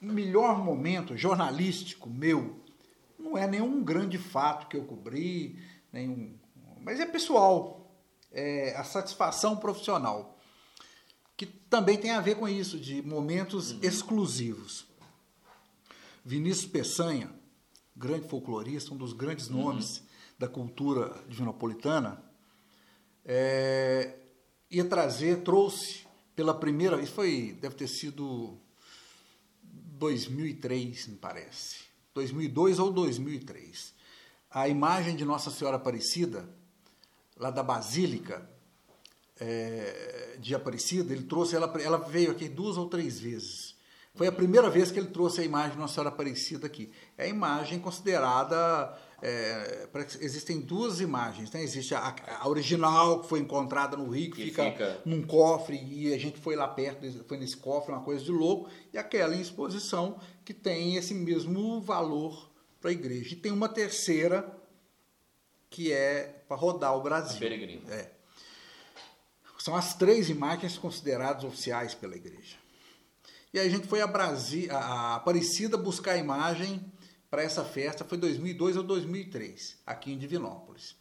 melhor 0.00 0.62
momento 0.62 1.16
jornalístico 1.16 2.08
meu 2.08 2.60
não 3.18 3.36
é 3.38 3.46
nenhum 3.48 3.82
grande 3.82 4.18
fato 4.18 4.68
que 4.68 4.76
eu 4.76 4.84
cobri, 4.84 5.58
nenhum, 5.90 6.38
mas 6.82 7.00
é 7.00 7.06
pessoal, 7.06 7.90
é 8.30 8.76
a 8.76 8.84
satisfação 8.84 9.56
profissional 9.56 10.38
que 11.36 11.46
também 11.46 11.96
tem 11.96 12.10
a 12.12 12.20
ver 12.20 12.36
com 12.36 12.46
isso, 12.48 12.78
de 12.78 13.02
momentos 13.02 13.74
exclusivos. 13.82 14.86
Vinícius 16.24 16.66
Peçanha, 16.66 17.30
grande 17.94 18.26
folclorista, 18.28 18.94
um 18.94 18.96
dos 18.96 19.12
grandes 19.12 19.50
nomes 19.50 20.02
da 20.38 20.48
cultura 20.48 21.22
divinopolitana, 21.28 22.24
é, 23.24 24.16
ia 24.70 24.84
trazer, 24.86 25.42
trouxe 25.42 26.06
pela 26.34 26.54
primeira 26.54 26.96
vez, 26.96 27.10
foi, 27.10 27.56
deve 27.60 27.74
ter 27.74 27.88
sido 27.88 28.58
2003, 29.62 31.08
me 31.08 31.16
parece, 31.16 31.84
2002 32.14 32.78
ou 32.78 32.90
2003, 32.90 33.94
a 34.50 34.66
imagem 34.66 35.16
de 35.16 35.26
Nossa 35.26 35.50
Senhora 35.50 35.76
Aparecida, 35.76 36.48
lá 37.36 37.50
da 37.50 37.62
Basílica, 37.62 38.48
é, 39.38 40.38
de 40.40 40.54
Aparecida, 40.54 41.12
ele 41.12 41.24
trouxe 41.24 41.54
ela, 41.54 41.70
ela 41.82 41.98
veio 41.98 42.30
aqui 42.30 42.48
duas 42.48 42.78
ou 42.78 42.88
três 42.88 43.20
vezes. 43.20 43.73
Foi 44.14 44.28
a 44.28 44.32
primeira 44.32 44.70
vez 44.70 44.92
que 44.92 44.98
ele 45.00 45.08
trouxe 45.08 45.40
a 45.40 45.44
imagem 45.44 45.72
de 45.72 45.78
Nossa 45.78 45.94
Senhora 45.94 46.10
Aparecida 46.10 46.66
aqui. 46.68 46.92
É 47.18 47.24
a 47.24 47.26
imagem 47.28 47.80
considerada. 47.80 48.96
é, 49.20 49.88
existem 50.20 50.60
duas 50.60 51.00
imagens, 51.00 51.50
né? 51.50 51.60
Existe 51.62 51.94
a, 51.96 52.14
a 52.40 52.48
original 52.48 53.20
que 53.22 53.28
foi 53.28 53.40
encontrada 53.40 53.96
no 53.96 54.08
Rio, 54.10 54.30
que, 54.30 54.44
fica, 54.44 54.70
fica- 54.70 55.00
num 55.04 55.22
cofre 55.26 55.76
e 55.82 56.14
a 56.14 56.18
gente 56.18 56.38
foi 56.38 56.54
lá 56.54 56.68
perto, 56.68 57.10
foi 57.26 57.36
nesse 57.38 57.56
cofre, 57.56 57.90
uma 57.92 58.02
coisa 58.02 58.22
de 58.24 58.30
louco, 58.30 58.70
e 58.92 58.98
aquela 58.98 59.34
em 59.34 59.40
exposição 59.40 60.20
que 60.44 60.54
tem 60.54 60.94
esse 60.96 61.12
mesmo 61.12 61.80
valor 61.80 62.50
para 62.80 62.90
a 62.90 62.92
igreja. 62.92 63.32
E 63.34 63.36
tem 63.36 63.50
uma 63.50 63.68
terceira 63.68 64.46
que 65.68 65.90
é 65.92 66.44
para 66.46 66.56
rodar 66.56 66.96
o 66.96 67.02
Brasil. 67.02 67.40
Peregrino. 67.40 67.82
É. 67.90 68.10
São 69.58 69.74
as 69.74 69.94
três 69.94 70.28
imagens 70.28 70.78
consideradas 70.78 71.42
oficiais 71.42 71.94
pela 71.94 72.14
igreja. 72.14 72.62
E 73.54 73.60
aí 73.60 73.68
a 73.68 73.70
gente 73.70 73.86
foi 73.86 74.00
a, 74.00 74.06
Brasi 74.08 74.68
a 74.68 75.14
Aparecida 75.14 75.76
buscar 75.76 76.14
a 76.14 76.16
imagem 76.16 76.84
para 77.30 77.40
essa 77.40 77.64
festa, 77.64 78.04
foi 78.04 78.18
2002 78.18 78.76
ou 78.76 78.82
2003, 78.82 79.78
aqui 79.86 80.12
em 80.12 80.18
Divinópolis. 80.18 80.96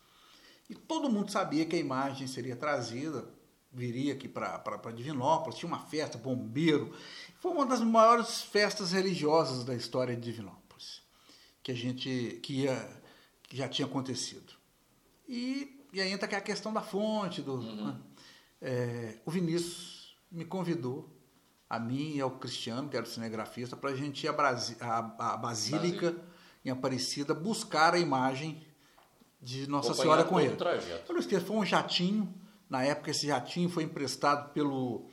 E 0.69 0.75
todo 0.75 1.09
mundo 1.09 1.31
sabia 1.31 1.65
que 1.65 1.75
a 1.75 1.79
imagem 1.79 2.27
seria 2.27 2.55
trazida, 2.55 3.27
viria 3.71 4.13
aqui 4.13 4.27
para 4.27 4.91
Divinópolis, 4.95 5.57
tinha 5.57 5.67
uma 5.67 5.79
festa, 5.79 6.15
bombeiro. 6.15 6.95
Foi 7.39 7.51
uma 7.51 7.65
das 7.65 7.81
maiores 7.81 8.43
festas 8.43 8.91
religiosas 8.91 9.63
da 9.63 9.73
história 9.73 10.15
de 10.15 10.21
Divinópolis, 10.21 11.01
que 11.63 11.71
a 11.71 11.75
gente 11.75 12.39
que, 12.43 12.61
ia, 12.61 13.01
que 13.41 13.57
já 13.57 13.67
tinha 13.67 13.87
acontecido. 13.87 14.53
E, 15.27 15.87
e 15.91 15.99
aí 15.99 16.11
entra 16.11 16.27
a 16.37 16.41
questão 16.41 16.71
da 16.71 16.83
fonte. 16.83 17.41
Do, 17.41 17.57
né? 17.57 17.99
É, 18.61 19.17
o 19.25 19.31
Vinícius 19.31 20.15
me 20.31 20.45
convidou, 20.45 21.12
a 21.69 21.79
mim 21.79 22.15
e 22.15 22.21
ao 22.21 22.31
Cristiano, 22.31 22.87
que 22.89 22.95
era 22.95 23.05
o 23.05 23.09
cinegrafista, 23.09 23.75
para 23.75 23.89
a 23.91 23.95
gente 23.95 24.23
ir 24.23 24.27
à, 24.27 24.33
Brasi- 24.33 24.77
à- 24.79 25.33
à 25.33 25.37
Basílica, 25.37 26.15
em 26.63 26.69
Aparecida, 26.69 27.33
buscar 27.33 27.93
a 27.93 27.99
imagem 27.99 28.65
de 29.41 29.67
Nossa 29.67 29.89
Acompanhar 29.91 30.03
Senhora 30.03 30.23
com 30.23 30.39
ele. 30.39 30.55
trajeto. 30.55 31.11
Eu 31.11 31.13
não 31.13 31.19
esqueço, 31.21 31.45
foi 31.45 31.57
um 31.57 31.65
jatinho. 31.65 32.33
Na 32.69 32.83
época, 32.83 33.11
esse 33.11 33.27
jatinho 33.27 33.69
foi 33.69 33.83
emprestado 33.83 34.51
pelo. 34.53 35.07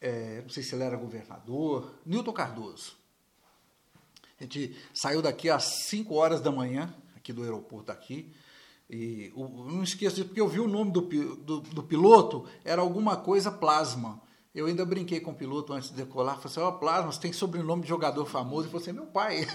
é, 0.00 0.40
não 0.42 0.48
sei 0.48 0.62
se 0.62 0.74
ele 0.74 0.82
era 0.84 0.96
governador, 0.96 1.94
Newton 2.04 2.32
Cardoso. 2.32 2.96
A 4.40 4.42
gente 4.42 4.76
saiu 4.92 5.22
daqui 5.22 5.48
às 5.48 5.84
5 5.88 6.14
horas 6.14 6.40
da 6.40 6.50
manhã, 6.50 6.92
aqui 7.16 7.32
do 7.32 7.42
aeroporto 7.42 7.92
aqui. 7.92 8.34
E 8.90 9.32
eu 9.36 9.48
não 9.48 9.82
esqueço 9.84 10.16
disso, 10.16 10.26
porque 10.28 10.40
eu 10.40 10.48
vi 10.48 10.58
o 10.60 10.66
nome 10.68 10.90
do, 10.90 11.00
do, 11.00 11.60
do 11.60 11.82
piloto, 11.84 12.46
era 12.64 12.80
alguma 12.82 13.16
coisa 13.16 13.50
plasma. 13.50 14.20
Eu 14.54 14.66
ainda 14.66 14.84
brinquei 14.84 15.18
com 15.18 15.30
o 15.30 15.34
piloto 15.34 15.72
antes 15.72 15.88
de 15.88 15.96
decolar, 15.96 16.36
falei 16.36 16.46
assim, 16.50 16.60
ó, 16.60 16.72
Plasma, 16.72 17.10
você 17.10 17.20
tem 17.20 17.32
sobrenome 17.32 17.82
de 17.82 17.88
jogador 17.88 18.26
famoso? 18.26 18.64
Ele 18.64 18.70
falou 18.70 18.82
assim, 18.82 18.92
meu 18.92 19.06
pai. 19.06 19.46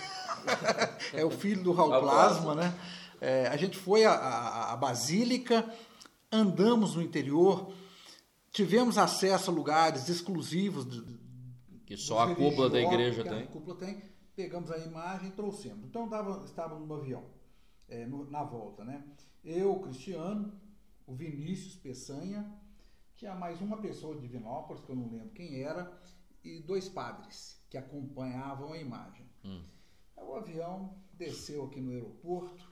é 1.13 1.23
o 1.23 1.29
filho 1.29 1.63
do 1.63 1.71
Raul 1.71 1.99
Plasma, 2.01 2.55
né? 2.55 2.73
É, 3.21 3.47
a 3.47 3.57
gente 3.57 3.77
foi 3.77 4.05
à, 4.05 4.75
Basílica, 4.75 5.71
andamos 6.31 6.95
no 6.95 7.01
interior, 7.01 7.71
tivemos 8.51 8.97
acesso 8.97 9.51
a 9.51 9.53
lugares 9.53 10.09
exclusivos 10.09 10.85
do- 10.85 11.17
Que 11.85 11.95
só 11.95 12.19
a 12.19 12.35
cúpula 12.35 12.69
da 12.69 12.81
igreja 12.81 13.21
que 13.23 13.29
A 13.29 13.35
tem. 13.37 13.45
cúpula 13.47 13.75
tem. 13.75 14.01
Pegamos 14.35 14.71
a 14.71 14.77
imagem 14.79 15.29
e 15.29 15.31
trouxemos. 15.31 15.85
Então 15.85 16.07
tava, 16.07 16.43
estávamos 16.45 16.87
no 16.87 16.95
avião, 16.95 17.23
é, 17.87 18.05
no- 18.05 18.29
na 18.29 18.43
volta, 18.43 18.83
né? 18.83 19.03
Eu, 19.43 19.73
o 19.73 19.79
Cristiano, 19.79 20.51
o 21.07 21.13
Vinícius 21.15 21.75
Peçanha, 21.75 22.45
tinha 23.17 23.33
mais 23.33 23.59
uma 23.61 23.77
pessoa 23.77 24.15
de 24.15 24.21
Divinópolis, 24.21 24.83
que 24.83 24.91
eu 24.91 24.95
não 24.95 25.09
lembro 25.09 25.29
quem 25.29 25.61
era, 25.61 25.91
e 26.43 26.59
dois 26.61 26.87
padres 26.87 27.59
que 27.69 27.77
acompanhavam 27.77 28.73
a 28.73 28.77
imagem. 28.77 29.25
Hum. 29.43 29.61
Aí 30.15 30.23
O 30.23 30.35
avião 30.35 30.95
desceu 31.13 31.65
aqui 31.65 31.81
no 31.81 31.91
aeroporto 31.91 32.65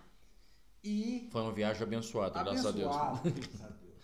e 0.83 1.27
Foi 1.31 1.41
uma 1.41 1.51
viagem 1.51 1.81
abençoada, 1.81 2.43
graças 2.43 2.65
a 2.65 2.71
Deus. 2.71 2.95
graças 2.95 3.61
a 3.61 3.69
Deus. 3.69 3.95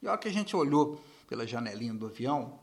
E 0.00 0.08
a 0.08 0.12
hora 0.12 0.20
que 0.20 0.28
a 0.28 0.32
gente 0.32 0.56
olhou 0.56 0.98
pela 1.28 1.46
janelinha 1.46 1.92
do 1.92 2.06
avião, 2.06 2.58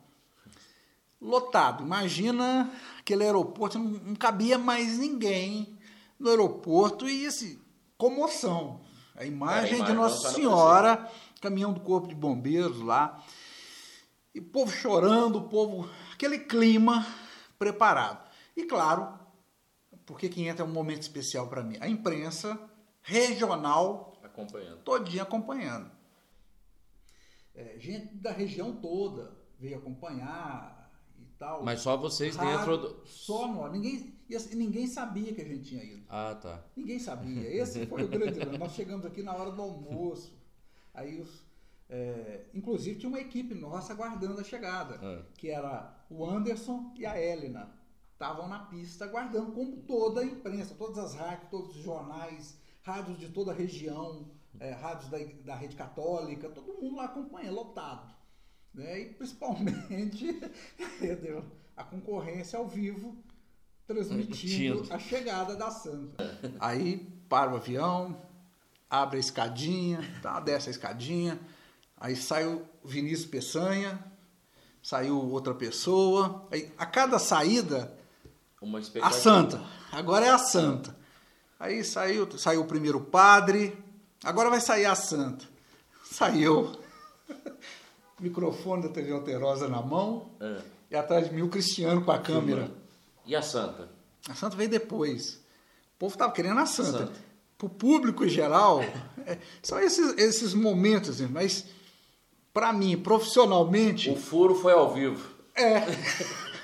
lotado. 1.22 1.84
Imagina 1.84 2.74
aquele 3.00 3.24
aeroporto, 3.24 3.78
não, 3.78 3.92
não 3.92 4.16
cabia 4.16 4.58
mais 4.58 4.98
ninguém 4.98 5.78
no 6.20 6.30
aeroporto 6.30 7.08
e 7.08 7.28
assim, 7.28 7.62
comoção. 7.96 8.82
A 9.16 9.26
imagem, 9.26 9.58
É, 9.58 9.74
a 9.74 9.78
imagem 9.78 9.86
de 9.86 9.94
Nossa 9.94 10.32
Senhora, 10.32 11.12
caminhão 11.40 11.74
do 11.74 11.80
Corpo 11.80 12.08
de 12.08 12.16
Bombeiros 12.16 12.82
lá, 12.82 13.24
e 14.34 14.40
o 14.40 14.44
povo 14.44 14.72
chorando, 14.72 15.38
o 15.38 15.50
povo, 15.50 15.90
aquele 16.14 16.40
clima 16.40 17.06
preparado. 17.58 18.30
E 18.56 18.64
claro, 18.66 19.18
porque 20.06 20.30
que 20.30 20.48
entra 20.48 20.66
um 20.66 20.70
momento 20.70 21.02
especial 21.02 21.48
para 21.48 21.64
mim? 21.64 21.78
A 21.80 21.88
imprensa 21.88 22.60
regional 23.02 24.14
Acompanhando. 24.24 24.80
todinha 24.84 25.24
acompanhando. 25.24 25.92
É, 27.54 27.78
gente 27.80 28.16
da 28.16 28.32
região 28.32 28.74
toda 28.74 29.38
veio 29.60 29.78
acompanhar 29.78 30.92
e 31.18 31.26
tal. 31.38 31.64
Mas 31.64 31.82
só 31.82 31.98
vocês 31.98 32.36
Raro, 32.36 32.50
dentro 32.50 32.78
do. 32.78 33.08
Só 33.08 33.48
nós. 33.48 33.72
Ninguém, 33.72 34.18
assim, 34.34 34.56
ninguém 34.56 34.88
sabia 34.88 35.34
que 35.34 35.42
a 35.42 35.46
gente 35.46 35.64
tinha 35.64 35.84
ido. 35.84 36.06
Ah, 36.08 36.36
tá. 36.42 36.64
Ninguém 36.76 37.00
sabia. 37.00 37.54
Esse 37.54 37.86
foi 37.86 38.04
o 38.04 38.08
grande 38.08 38.40
lance. 38.40 38.58
Nós 38.58 38.72
chegamos 38.72 39.06
aqui 39.06 39.22
na 39.22 39.36
hora 39.36 39.52
do 39.52 39.62
almoço. 39.62 40.39
Aí 41.00 41.20
os. 41.20 41.46
é, 41.90 42.46
inclusive 42.54 43.00
tinha 43.00 43.10
uma 43.10 43.20
equipe 43.20 43.56
nossa 43.56 43.94
aguardando 43.94 44.40
a 44.40 44.44
chegada. 44.44 45.00
É. 45.02 45.24
Que 45.36 45.50
era 45.50 45.96
o 46.10 46.26
Anderson 46.26 46.94
e 46.98 47.06
a 47.06 47.20
Helena. 47.20 47.72
estavam 48.14 48.48
na 48.48 48.60
pista 48.60 49.06
aguardando, 49.06 49.52
como 49.54 49.78
toda 49.78 50.22
a 50.22 50.26
imprensa, 50.26 50.76
todas 50.76 50.98
as 50.98 51.16
rádios, 51.16 51.50
todos 51.50 51.76
os 51.76 51.84
jornais, 51.84 52.58
rádios 52.84 53.18
de 53.18 53.30
toda 53.30 53.52
a 53.52 53.56
região, 53.56 54.30
é, 54.60 54.72
rádios 54.72 55.10
da, 55.10 55.18
da 55.46 55.56
rede 55.56 55.76
católica, 55.76 56.50
todo 56.50 56.82
mundo 56.82 56.98
lá 56.98 57.06
acompanha, 57.06 57.52
lotado. 57.52 58.14
Né? 58.74 59.02
E 59.02 59.14
principalmente 59.14 60.40
a 61.76 61.84
concorrência 61.84 62.60
ao 62.60 62.68
vivo 62.68 63.18
transmitindo 63.88 64.86
a 64.92 65.00
chegada 65.00 65.56
da 65.56 65.72
Santa. 65.72 66.24
Aí 66.60 66.98
para 67.28 67.52
o 67.52 67.56
avião, 67.56 68.22
abre 68.90 69.18
a 69.18 69.20
escadinha, 69.20 70.00
tá, 70.22 70.40
desce 70.40 70.70
a 70.70 70.72
escadinha, 70.72 71.40
aí 71.98 72.16
sai 72.16 72.46
o 72.46 72.66
Vinícius 72.84 73.30
Peçanha, 73.30 74.04
saiu 74.82 75.18
outra 75.30 75.54
pessoa, 75.54 76.48
aí 76.52 76.72
a 76.78 76.86
cada 76.86 77.20
saída 77.20 77.98
a 79.02 79.12
Santa, 79.12 79.62
agora 79.92 80.26
é 80.26 80.30
a 80.30 80.38
Santa. 80.38 80.98
Aí 81.58 81.84
saiu, 81.84 82.30
saiu 82.38 82.62
o 82.62 82.66
primeiro 82.66 83.00
padre, 83.00 83.78
agora 84.24 84.50
vai 84.50 84.60
sair 84.60 84.86
a 84.86 84.96
Santa. 84.96 85.46
Saiu 86.04 86.72
microfone 88.20 88.84
da 88.84 88.90
TV 88.90 89.12
Alterosa 89.14 89.68
na 89.68 89.82
mão 89.82 90.32
é. 90.42 90.62
e 90.92 90.96
atrás 90.96 91.30
de 91.30 91.34
mim 91.34 91.42
o 91.42 91.50
Cristiano 91.50 92.04
com 92.04 92.12
a 92.12 92.20
câmera. 92.20 92.70
E 93.26 93.36
a 93.36 93.42
Santa? 93.42 93.90
A 94.28 94.34
Santa 94.34 94.58
veio 94.58 94.70
depois. 94.70 95.36
O 95.96 96.00
povo 96.00 96.16
estava 96.16 96.32
querendo 96.34 96.60
a 96.60 96.66
Santa. 96.66 97.00
Santa. 97.00 97.29
Para 97.60 97.68
o 97.68 97.70
público 97.70 98.24
em 98.24 98.30
geral, 98.30 98.82
é, 99.28 99.38
são 99.62 99.78
esses, 99.82 100.18
esses 100.18 100.54
momentos, 100.54 101.20
mas 101.20 101.66
para 102.54 102.72
mim, 102.72 102.98
profissionalmente. 102.98 104.10
O 104.10 104.16
furo 104.16 104.56
foi 104.56 104.72
ao 104.72 104.94
vivo. 104.94 105.30
É. 105.54 105.82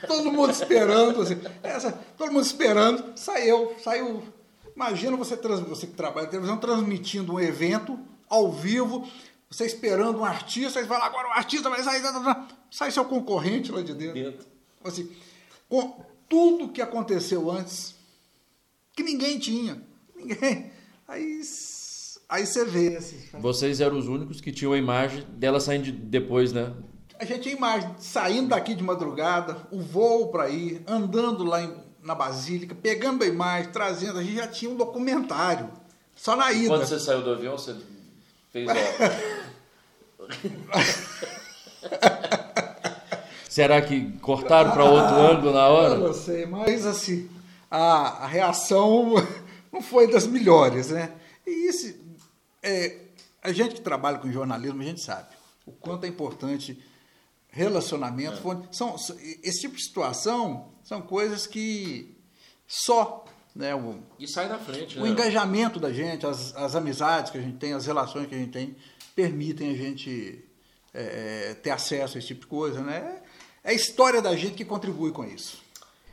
todo 0.08 0.32
mundo 0.32 0.52
esperando, 0.52 1.22
assim, 1.22 1.36
essa, 1.62 1.91
todo 2.18 2.32
mundo 2.32 2.46
esperando, 2.46 3.12
saiu, 3.20 3.76
saiu. 3.84 4.24
Imagina 4.74 5.18
você, 5.18 5.36
você 5.36 5.86
que 5.86 5.93
trabalha 5.93 6.28
na 6.28 6.32
televisão 6.32 6.58
transmitindo 6.58 7.34
um 7.34 7.39
evento 7.41 8.00
ao 8.30 8.50
vivo, 8.50 9.06
você 9.50 9.66
esperando 9.66 10.20
um 10.20 10.26
artista, 10.26 10.80
aí 10.80 10.86
fala, 10.88 11.08
agora 11.08 11.28
o 11.28 11.32
artista 11.32 11.70
vai 11.70 11.84
sair, 11.84 12.02
sai 12.72 12.89
seu 12.89 13.04
concorrente 13.04 13.70
lá 13.70 13.82
de 13.82 13.93
dentro. 13.93 14.14
dentro. 14.14 14.46
Assim, 14.82 15.12
com 15.68 16.06
tudo 16.30 16.70
que 16.70 16.82
aconteceu 16.82 17.52
antes, 17.52 17.96
que 18.93 19.04
ninguém 19.04 19.38
tinha. 19.38 19.82
Ninguém. 20.16 20.72
Aí, 21.08 21.41
aí 22.28 22.45
você 22.45 22.66
vê. 22.66 22.97
Assim, 22.97 23.18
Vocês 23.34 23.80
eram 23.80 23.97
os 23.97 24.08
únicos 24.08 24.41
que 24.41 24.51
tinham 24.51 24.74
a 24.74 24.78
imagem 24.78 25.24
dela 25.30 25.60
saindo 25.60 25.91
depois, 25.91 26.51
né? 26.51 26.74
A 27.20 27.26
gente 27.26 27.41
tinha 27.41 27.56
imagem 27.56 27.89
saindo 27.97 28.49
daqui 28.49 28.74
de 28.76 28.84
madrugada, 28.84 29.68
o 29.72 29.80
voo 29.80 30.30
para 30.30 30.49
ir, 30.49 30.84
andando 30.88 31.43
lá 31.43 31.62
em, 31.62 31.74
na 32.03 32.14
Basílica, 32.14 32.76
pegando 32.76 33.24
a 33.24 33.28
imagem, 33.28 33.72
trazendo. 33.72 34.20
A 34.20 34.24
gente 34.24 34.36
já 34.36 34.47
tinha 34.47 34.70
um 34.70 34.76
documentário. 34.76 35.70
Só 36.16 36.36
na 36.36 36.51
ida. 36.51 36.70
Quando 36.70 36.86
você 36.86 36.99
saiu 36.99 37.22
do 37.22 37.32
avião, 37.32 37.58
você 37.58 37.76
fez 38.51 38.68
Será 43.47 43.82
que 43.82 44.12
cortaram 44.20 44.72
para 44.72 44.84
outro 44.84 45.16
ah, 45.16 45.32
ângulo 45.32 45.53
na 45.53 45.68
hora? 45.68 45.93
Eu 45.93 46.08
não 46.08 46.14
sei, 46.14 46.45
mas 46.45 46.86
assim, 46.86 47.30
a, 47.72 48.24
a 48.24 48.28
reação 48.28 49.14
não 49.76 49.82
foi 49.82 50.10
das 50.10 50.26
melhores, 50.26 50.90
né? 50.90 51.14
E 51.46 51.68
isso, 51.68 51.94
é, 52.64 52.98
a 53.44 53.52
gente 53.52 53.76
que 53.76 53.82
trabalha 53.82 54.18
com 54.18 54.32
jornalismo, 54.32 54.82
a 54.82 54.86
gente 54.86 55.02
sabe 55.02 55.36
o 55.66 55.72
quanto 55.72 56.06
é 56.06 56.08
importante 56.08 56.82
relacionamento. 57.50 58.38
É. 58.52 58.74
São, 58.74 58.96
esse 59.44 59.62
tipo 59.62 59.76
de 59.76 59.84
situação 59.84 60.74
são 60.84 61.02
coisas 61.02 61.46
que 61.46 62.16
só 62.68 63.26
né, 63.54 63.76
o, 63.76 64.00
e 64.18 64.28
sai 64.28 64.48
da 64.48 64.58
frente. 64.58 64.98
O 64.98 65.04
né? 65.04 65.10
engajamento 65.10 65.80
da 65.80 65.92
gente, 65.92 66.26
as, 66.26 66.56
as 66.56 66.76
amizades 66.76 67.32
que 67.32 67.38
a 67.38 67.42
gente 67.42 67.58
tem, 67.58 67.74
as 67.74 67.86
relações 67.86 68.28
que 68.28 68.36
a 68.36 68.38
gente 68.38 68.52
tem, 68.52 68.76
permitem 69.14 69.72
a 69.72 69.76
gente 69.76 70.44
é, 70.94 71.50
é, 71.50 71.54
ter 71.56 71.72
acesso 71.72 72.18
a 72.18 72.20
esse 72.20 72.28
tipo 72.28 72.42
de 72.42 72.48
coisa. 72.48 72.82
Né? 72.82 73.22
É 73.64 73.72
a 73.72 73.74
história 73.74 74.22
da 74.22 74.36
gente 74.36 74.56
que 74.56 74.66
contribui 74.66 75.12
com 75.12 75.26
isso. 75.26 75.64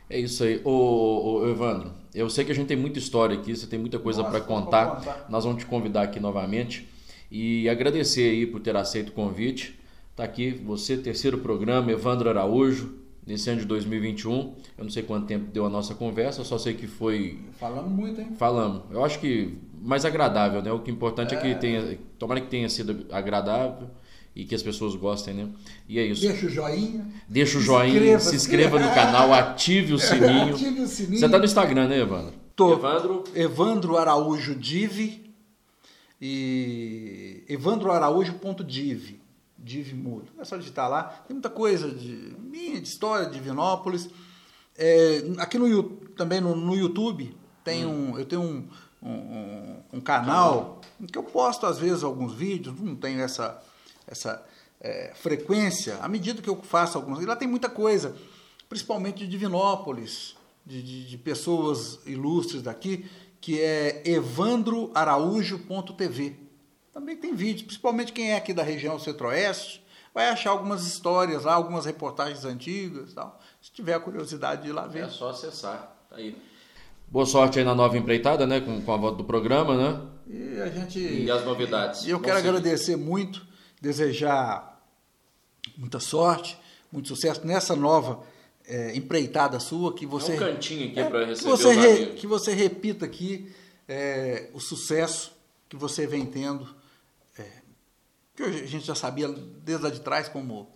É 0.09 0.19
isso 0.19 0.43
aí. 0.43 0.61
Ô, 0.63 1.39
ô, 1.39 1.49
Evandro, 1.49 2.02
eu 2.13 2.29
sei 2.29 2.45
que 2.45 2.51
a 2.51 2.55
gente 2.55 2.67
tem 2.67 2.77
muita 2.77 2.99
história 2.99 3.37
aqui, 3.37 3.55
você 3.55 3.65
tem 3.65 3.79
muita 3.79 3.97
coisa 3.97 4.23
para 4.23 4.39
contar. 4.39 4.97
contar. 4.97 5.25
Nós 5.29 5.43
vamos 5.43 5.63
te 5.63 5.65
convidar 5.65 6.03
aqui 6.03 6.19
novamente 6.19 6.87
e 7.31 7.67
agradecer 7.67 8.29
aí 8.29 8.45
por 8.45 8.61
ter 8.61 8.75
aceito 8.75 9.09
o 9.09 9.11
convite. 9.13 9.79
Tá 10.15 10.23
aqui 10.23 10.51
você, 10.51 10.95
terceiro 10.95 11.39
programa, 11.39 11.91
Evandro 11.91 12.29
Araújo, 12.29 12.93
nesse 13.25 13.49
ano 13.49 13.61
de 13.61 13.65
2021. 13.65 14.55
Eu 14.77 14.83
não 14.83 14.91
sei 14.91 15.01
quanto 15.01 15.25
tempo 15.25 15.51
deu 15.51 15.65
a 15.65 15.69
nossa 15.69 15.95
conversa, 15.95 16.43
só 16.43 16.57
sei 16.59 16.75
que 16.75 16.85
foi. 16.85 17.39
Falamos 17.59 17.91
muito, 17.91 18.21
hein? 18.21 18.27
Falamos. 18.37 18.83
Eu 18.91 19.03
acho 19.03 19.19
que 19.19 19.57
mais 19.81 20.05
agradável, 20.05 20.61
né? 20.61 20.71
O 20.71 20.79
que 20.79 20.91
é 20.91 20.93
importante 20.93 21.33
é, 21.33 21.37
é 21.37 21.41
que 21.41 21.55
tenha. 21.55 21.97
Tomara 22.19 22.39
que 22.41 22.47
tenha 22.47 22.69
sido 22.69 23.07
agradável 23.11 23.89
e 24.35 24.45
que 24.45 24.55
as 24.55 24.63
pessoas 24.63 24.95
gostem, 24.95 25.33
né? 25.33 25.49
E 25.87 25.99
é 25.99 26.05
isso. 26.05 26.21
Deixa 26.21 26.45
o 26.45 26.49
joinha. 26.49 27.05
Deixa 27.27 27.57
o 27.57 27.61
joinha, 27.61 27.95
inscreva, 27.95 28.19
se 28.19 28.35
inscreva 28.35 28.79
no 28.79 28.93
canal, 28.93 29.33
ative 29.33 29.93
o 29.93 29.99
sininho. 29.99 30.55
ative 30.55 30.81
o 30.81 30.87
sininho. 30.87 31.19
Você 31.19 31.29
tá 31.29 31.37
no 31.37 31.45
Instagram, 31.45 31.87
né, 31.87 31.99
Evandro? 31.99 32.33
Tô. 32.55 32.73
Evandro. 32.73 33.23
Evandro 33.35 33.97
Araújo 33.97 34.55
Div 34.55 35.23
e 36.19 37.43
evandroaraújo.div. 37.47 39.19
Div 39.57 39.93
Mudo. 39.93 40.31
É 40.39 40.43
só 40.43 40.57
digitar 40.57 40.89
lá. 40.89 41.03
Tem 41.03 41.33
muita 41.33 41.49
coisa 41.49 41.89
de 41.89 42.35
minha, 42.39 42.81
de 42.81 42.87
história 42.87 43.29
de 43.29 43.39
Vinópolis. 43.39 44.09
É, 44.77 45.23
aqui 45.37 45.57
no 45.57 45.83
também 46.15 46.41
no, 46.41 46.55
no 46.55 46.75
YouTube 46.75 47.35
tem 47.63 47.85
hum. 47.85 48.13
um, 48.13 48.19
eu 48.19 48.25
tenho 48.25 48.41
um, 48.41 48.67
um, 49.01 49.75
um 49.93 50.01
canal 50.01 50.81
em 50.99 51.05
que 51.05 51.17
eu 51.17 51.23
posto 51.23 51.65
às 51.65 51.77
vezes 51.77 52.03
alguns 52.03 52.33
vídeos, 52.33 52.79
não 52.79 52.95
tenho 52.95 53.21
essa, 53.21 53.61
essa 54.07 54.43
é, 54.81 55.11
frequência, 55.15 55.99
à 56.01 56.07
medida 56.07 56.41
que 56.41 56.49
eu 56.49 56.59
faço 56.61 56.97
alguns. 56.97 57.21
E 57.21 57.25
lá 57.25 57.35
tem 57.35 57.47
muita 57.47 57.69
coisa, 57.69 58.15
principalmente 58.67 59.19
de 59.19 59.27
Divinópolis, 59.27 60.35
de, 60.65 60.81
de, 60.81 61.09
de 61.09 61.17
pessoas 61.17 61.99
ilustres 62.05 62.61
daqui, 62.61 63.05
que 63.39 63.61
é 63.61 64.01
evandroaraújo.tv. 64.05 66.35
Também 66.93 67.17
tem 67.17 67.35
vídeos, 67.35 67.63
principalmente 67.63 68.13
quem 68.13 68.31
é 68.31 68.37
aqui 68.37 68.53
da 68.53 68.63
região 68.63 68.97
centro-oeste, 68.99 69.83
vai 70.13 70.29
achar 70.29 70.51
algumas 70.51 70.85
histórias 70.85 71.43
lá, 71.43 71.53
algumas 71.53 71.85
reportagens 71.85 72.45
antigas 72.45 73.13
tal. 73.13 73.39
Se 73.61 73.71
tiver 73.71 73.95
a 73.95 73.99
curiosidade 73.99 74.63
de 74.63 74.69
ir 74.69 74.71
lá 74.71 74.85
ver. 74.85 75.05
É 75.05 75.09
só 75.09 75.31
acessar. 75.31 75.95
Tá 76.09 76.17
aí. 76.17 76.37
Boa 77.07 77.25
sorte 77.25 77.59
aí 77.59 77.65
na 77.65 77.75
nova 77.75 77.97
empreitada, 77.97 78.45
né? 78.45 78.61
Com, 78.61 78.81
com 78.81 78.93
a 78.93 78.97
volta 78.97 79.17
do 79.17 79.23
programa, 79.23 79.75
né? 79.75 80.01
E 80.27 80.61
a 80.61 80.69
gente. 80.69 80.99
E 80.99 81.29
as 81.29 81.45
novidades. 81.45 82.05
E 82.05 82.09
eu 82.09 82.19
quero 82.19 82.37
agradecer 82.37 82.95
muito, 82.95 83.45
desejar 83.83 84.81
muita 85.77 85.99
sorte, 85.99 86.57
muito 86.91 87.09
sucesso 87.09 87.45
nessa 87.45 87.75
nova 87.75 88.23
é, 88.65 88.95
empreitada 88.95 89.59
sua, 89.59 89.93
que 89.93 90.05
você. 90.05 90.31
É 90.31 90.35
um 90.35 90.39
cantinho 90.39 90.89
aqui 90.89 90.99
é, 90.99 91.09
para 91.09 91.25
receber. 91.25 91.51
Que 91.51 91.57
você, 91.57 91.73
re, 91.73 92.05
que 92.13 92.27
você 92.27 92.53
repita 92.53 93.05
aqui 93.05 93.53
é, 93.87 94.49
o 94.53 94.59
sucesso 94.59 95.33
que 95.67 95.75
você 95.75 96.07
vem 96.07 96.25
tendo 96.25 96.83
que 98.35 98.43
a 98.43 98.51
gente 98.51 98.85
já 98.85 98.95
sabia 98.95 99.27
desde 99.27 99.83
lá 99.83 99.89
de 99.89 100.01
trás 100.01 100.27
como, 100.27 100.67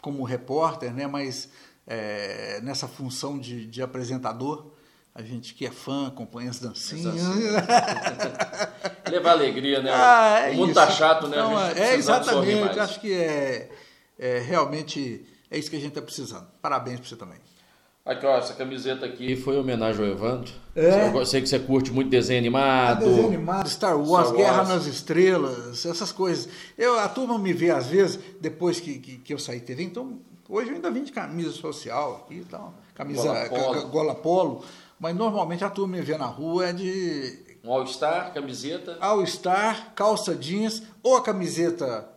como 0.00 0.22
repórter, 0.24 0.94
né? 0.94 1.06
mas 1.06 1.48
é, 1.86 2.60
nessa 2.62 2.86
função 2.86 3.38
de, 3.38 3.66
de, 3.66 3.82
apresentador, 3.82 4.72
a 5.14 5.22
gente 5.22 5.54
que 5.54 5.64
é 5.64 5.70
fã, 5.70 6.08
acompanha 6.08 6.50
as 6.50 6.58
dancinhas. 6.58 7.14
Levar 9.08 9.30
alegria, 9.32 9.80
né? 9.80 9.90
Ah, 9.92 10.40
é 10.48 10.50
o 10.50 10.54
mundo 10.54 10.74
tá 10.74 10.90
chato, 10.90 11.28
né? 11.28 11.36
Não, 11.36 11.60
é 11.60 11.94
exatamente, 11.94 12.80
acho 12.80 13.00
que 13.00 13.12
é, 13.12 13.70
é 14.18 14.38
realmente 14.40 15.24
é 15.50 15.58
isso 15.58 15.70
que 15.70 15.76
a 15.76 15.78
gente 15.78 15.90
está 15.90 16.02
precisando. 16.02 16.46
Parabéns 16.60 16.98
para 16.98 17.08
você 17.08 17.16
também. 17.16 17.38
Aqui, 18.04 18.26
ó, 18.26 18.36
essa 18.36 18.52
camiseta 18.52 19.06
aqui 19.06 19.34
foi 19.34 19.56
homenagem 19.56 20.04
ao 20.04 20.10
Evandro. 20.10 20.52
É. 20.76 21.08
Eu 21.08 21.24
sei 21.24 21.40
que 21.40 21.48
você 21.48 21.58
curte 21.58 21.90
muito 21.90 22.10
desenho 22.10 22.38
animado. 22.38 23.04
Ah, 23.04 23.08
desenho 23.08 23.28
animado, 23.28 23.68
Star 23.68 23.96
Wars, 23.96 24.08
Star 24.08 24.10
Wars, 24.10 24.32
Guerra 24.32 24.64
nas 24.64 24.86
Estrelas, 24.86 25.86
essas 25.86 26.12
coisas. 26.12 26.48
Eu, 26.76 26.98
a 26.98 27.08
turma 27.08 27.38
me 27.38 27.52
vê 27.52 27.70
às 27.70 27.86
vezes, 27.86 28.18
depois 28.40 28.78
que, 28.78 28.98
que, 28.98 29.16
que 29.18 29.32
eu 29.32 29.38
saí 29.38 29.60
de 29.60 29.64
TV, 29.64 29.84
então 29.84 30.18
hoje 30.48 30.68
eu 30.68 30.74
ainda 30.74 30.90
vim 30.90 31.02
de 31.02 31.12
camisa 31.12 31.52
social 31.52 32.24
aqui 32.24 32.40
e 32.40 32.44
tal, 32.44 32.74
camisa 32.94 33.22
gola 33.22 33.48
polo. 33.48 33.88
gola 33.88 34.14
polo, 34.14 34.64
mas 34.98 35.14
normalmente 35.14 35.64
a 35.64 35.70
turma 35.70 35.96
me 35.96 36.02
vê 36.02 36.16
na 36.16 36.26
rua 36.26 36.68
é 36.68 36.72
de... 36.72 37.44
Um 37.64 37.72
All-Star, 37.72 38.32
camiseta? 38.32 38.98
All-Star, 39.00 39.92
calça 39.94 40.34
jeans, 40.34 40.82
ou 41.02 41.16
a 41.16 41.22
camiseta 41.22 42.08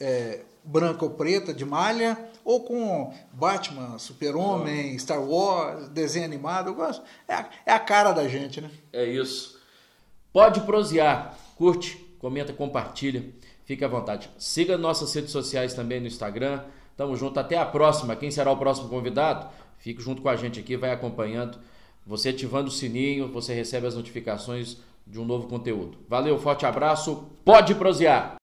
é, 0.00 0.40
branca 0.62 1.04
ou 1.04 1.10
preta 1.10 1.52
de 1.52 1.64
malha, 1.64 2.16
ou 2.44 2.64
com 2.64 3.12
Batman, 3.32 3.98
Super-Homem, 3.98 4.98
Star 4.98 5.22
Wars, 5.22 5.88
desenho 5.88 6.24
animado, 6.24 6.68
eu 6.70 6.74
gosto. 6.74 7.02
É 7.26 7.34
a, 7.34 7.50
é 7.66 7.72
a 7.72 7.80
cara 7.80 8.12
da 8.12 8.28
gente, 8.28 8.60
né? 8.60 8.70
É 8.92 9.04
isso. 9.04 9.60
Pode 10.32 10.60
prosear, 10.60 11.36
curte, 11.56 11.96
comenta, 12.18 12.52
compartilha, 12.52 13.28
fique 13.64 13.84
à 13.84 13.88
vontade. 13.88 14.30
Siga 14.38 14.78
nossas 14.78 15.12
redes 15.14 15.30
sociais 15.30 15.74
também 15.74 16.00
no 16.00 16.06
Instagram, 16.06 16.62
Tamo 16.96 17.16
junto. 17.16 17.38
Até 17.40 17.56
a 17.56 17.66
próxima. 17.66 18.16
Quem 18.16 18.30
será 18.30 18.50
o 18.50 18.56
próximo 18.56 18.88
convidado? 18.88 19.48
Fique 19.78 20.00
junto 20.00 20.22
com 20.22 20.28
a 20.28 20.36
gente 20.36 20.60
aqui, 20.60 20.76
vai 20.76 20.92
acompanhando. 20.92 21.58
Você 22.06 22.30
ativando 22.30 22.68
o 22.68 22.72
sininho, 22.72 23.28
você 23.28 23.54
recebe 23.54 23.86
as 23.86 23.94
notificações 23.94 24.78
de 25.06 25.18
um 25.18 25.24
novo 25.24 25.46
conteúdo. 25.46 25.98
Valeu, 26.08 26.38
forte 26.38 26.66
abraço. 26.66 27.24
Pode 27.44 27.74
prosear! 27.74 28.36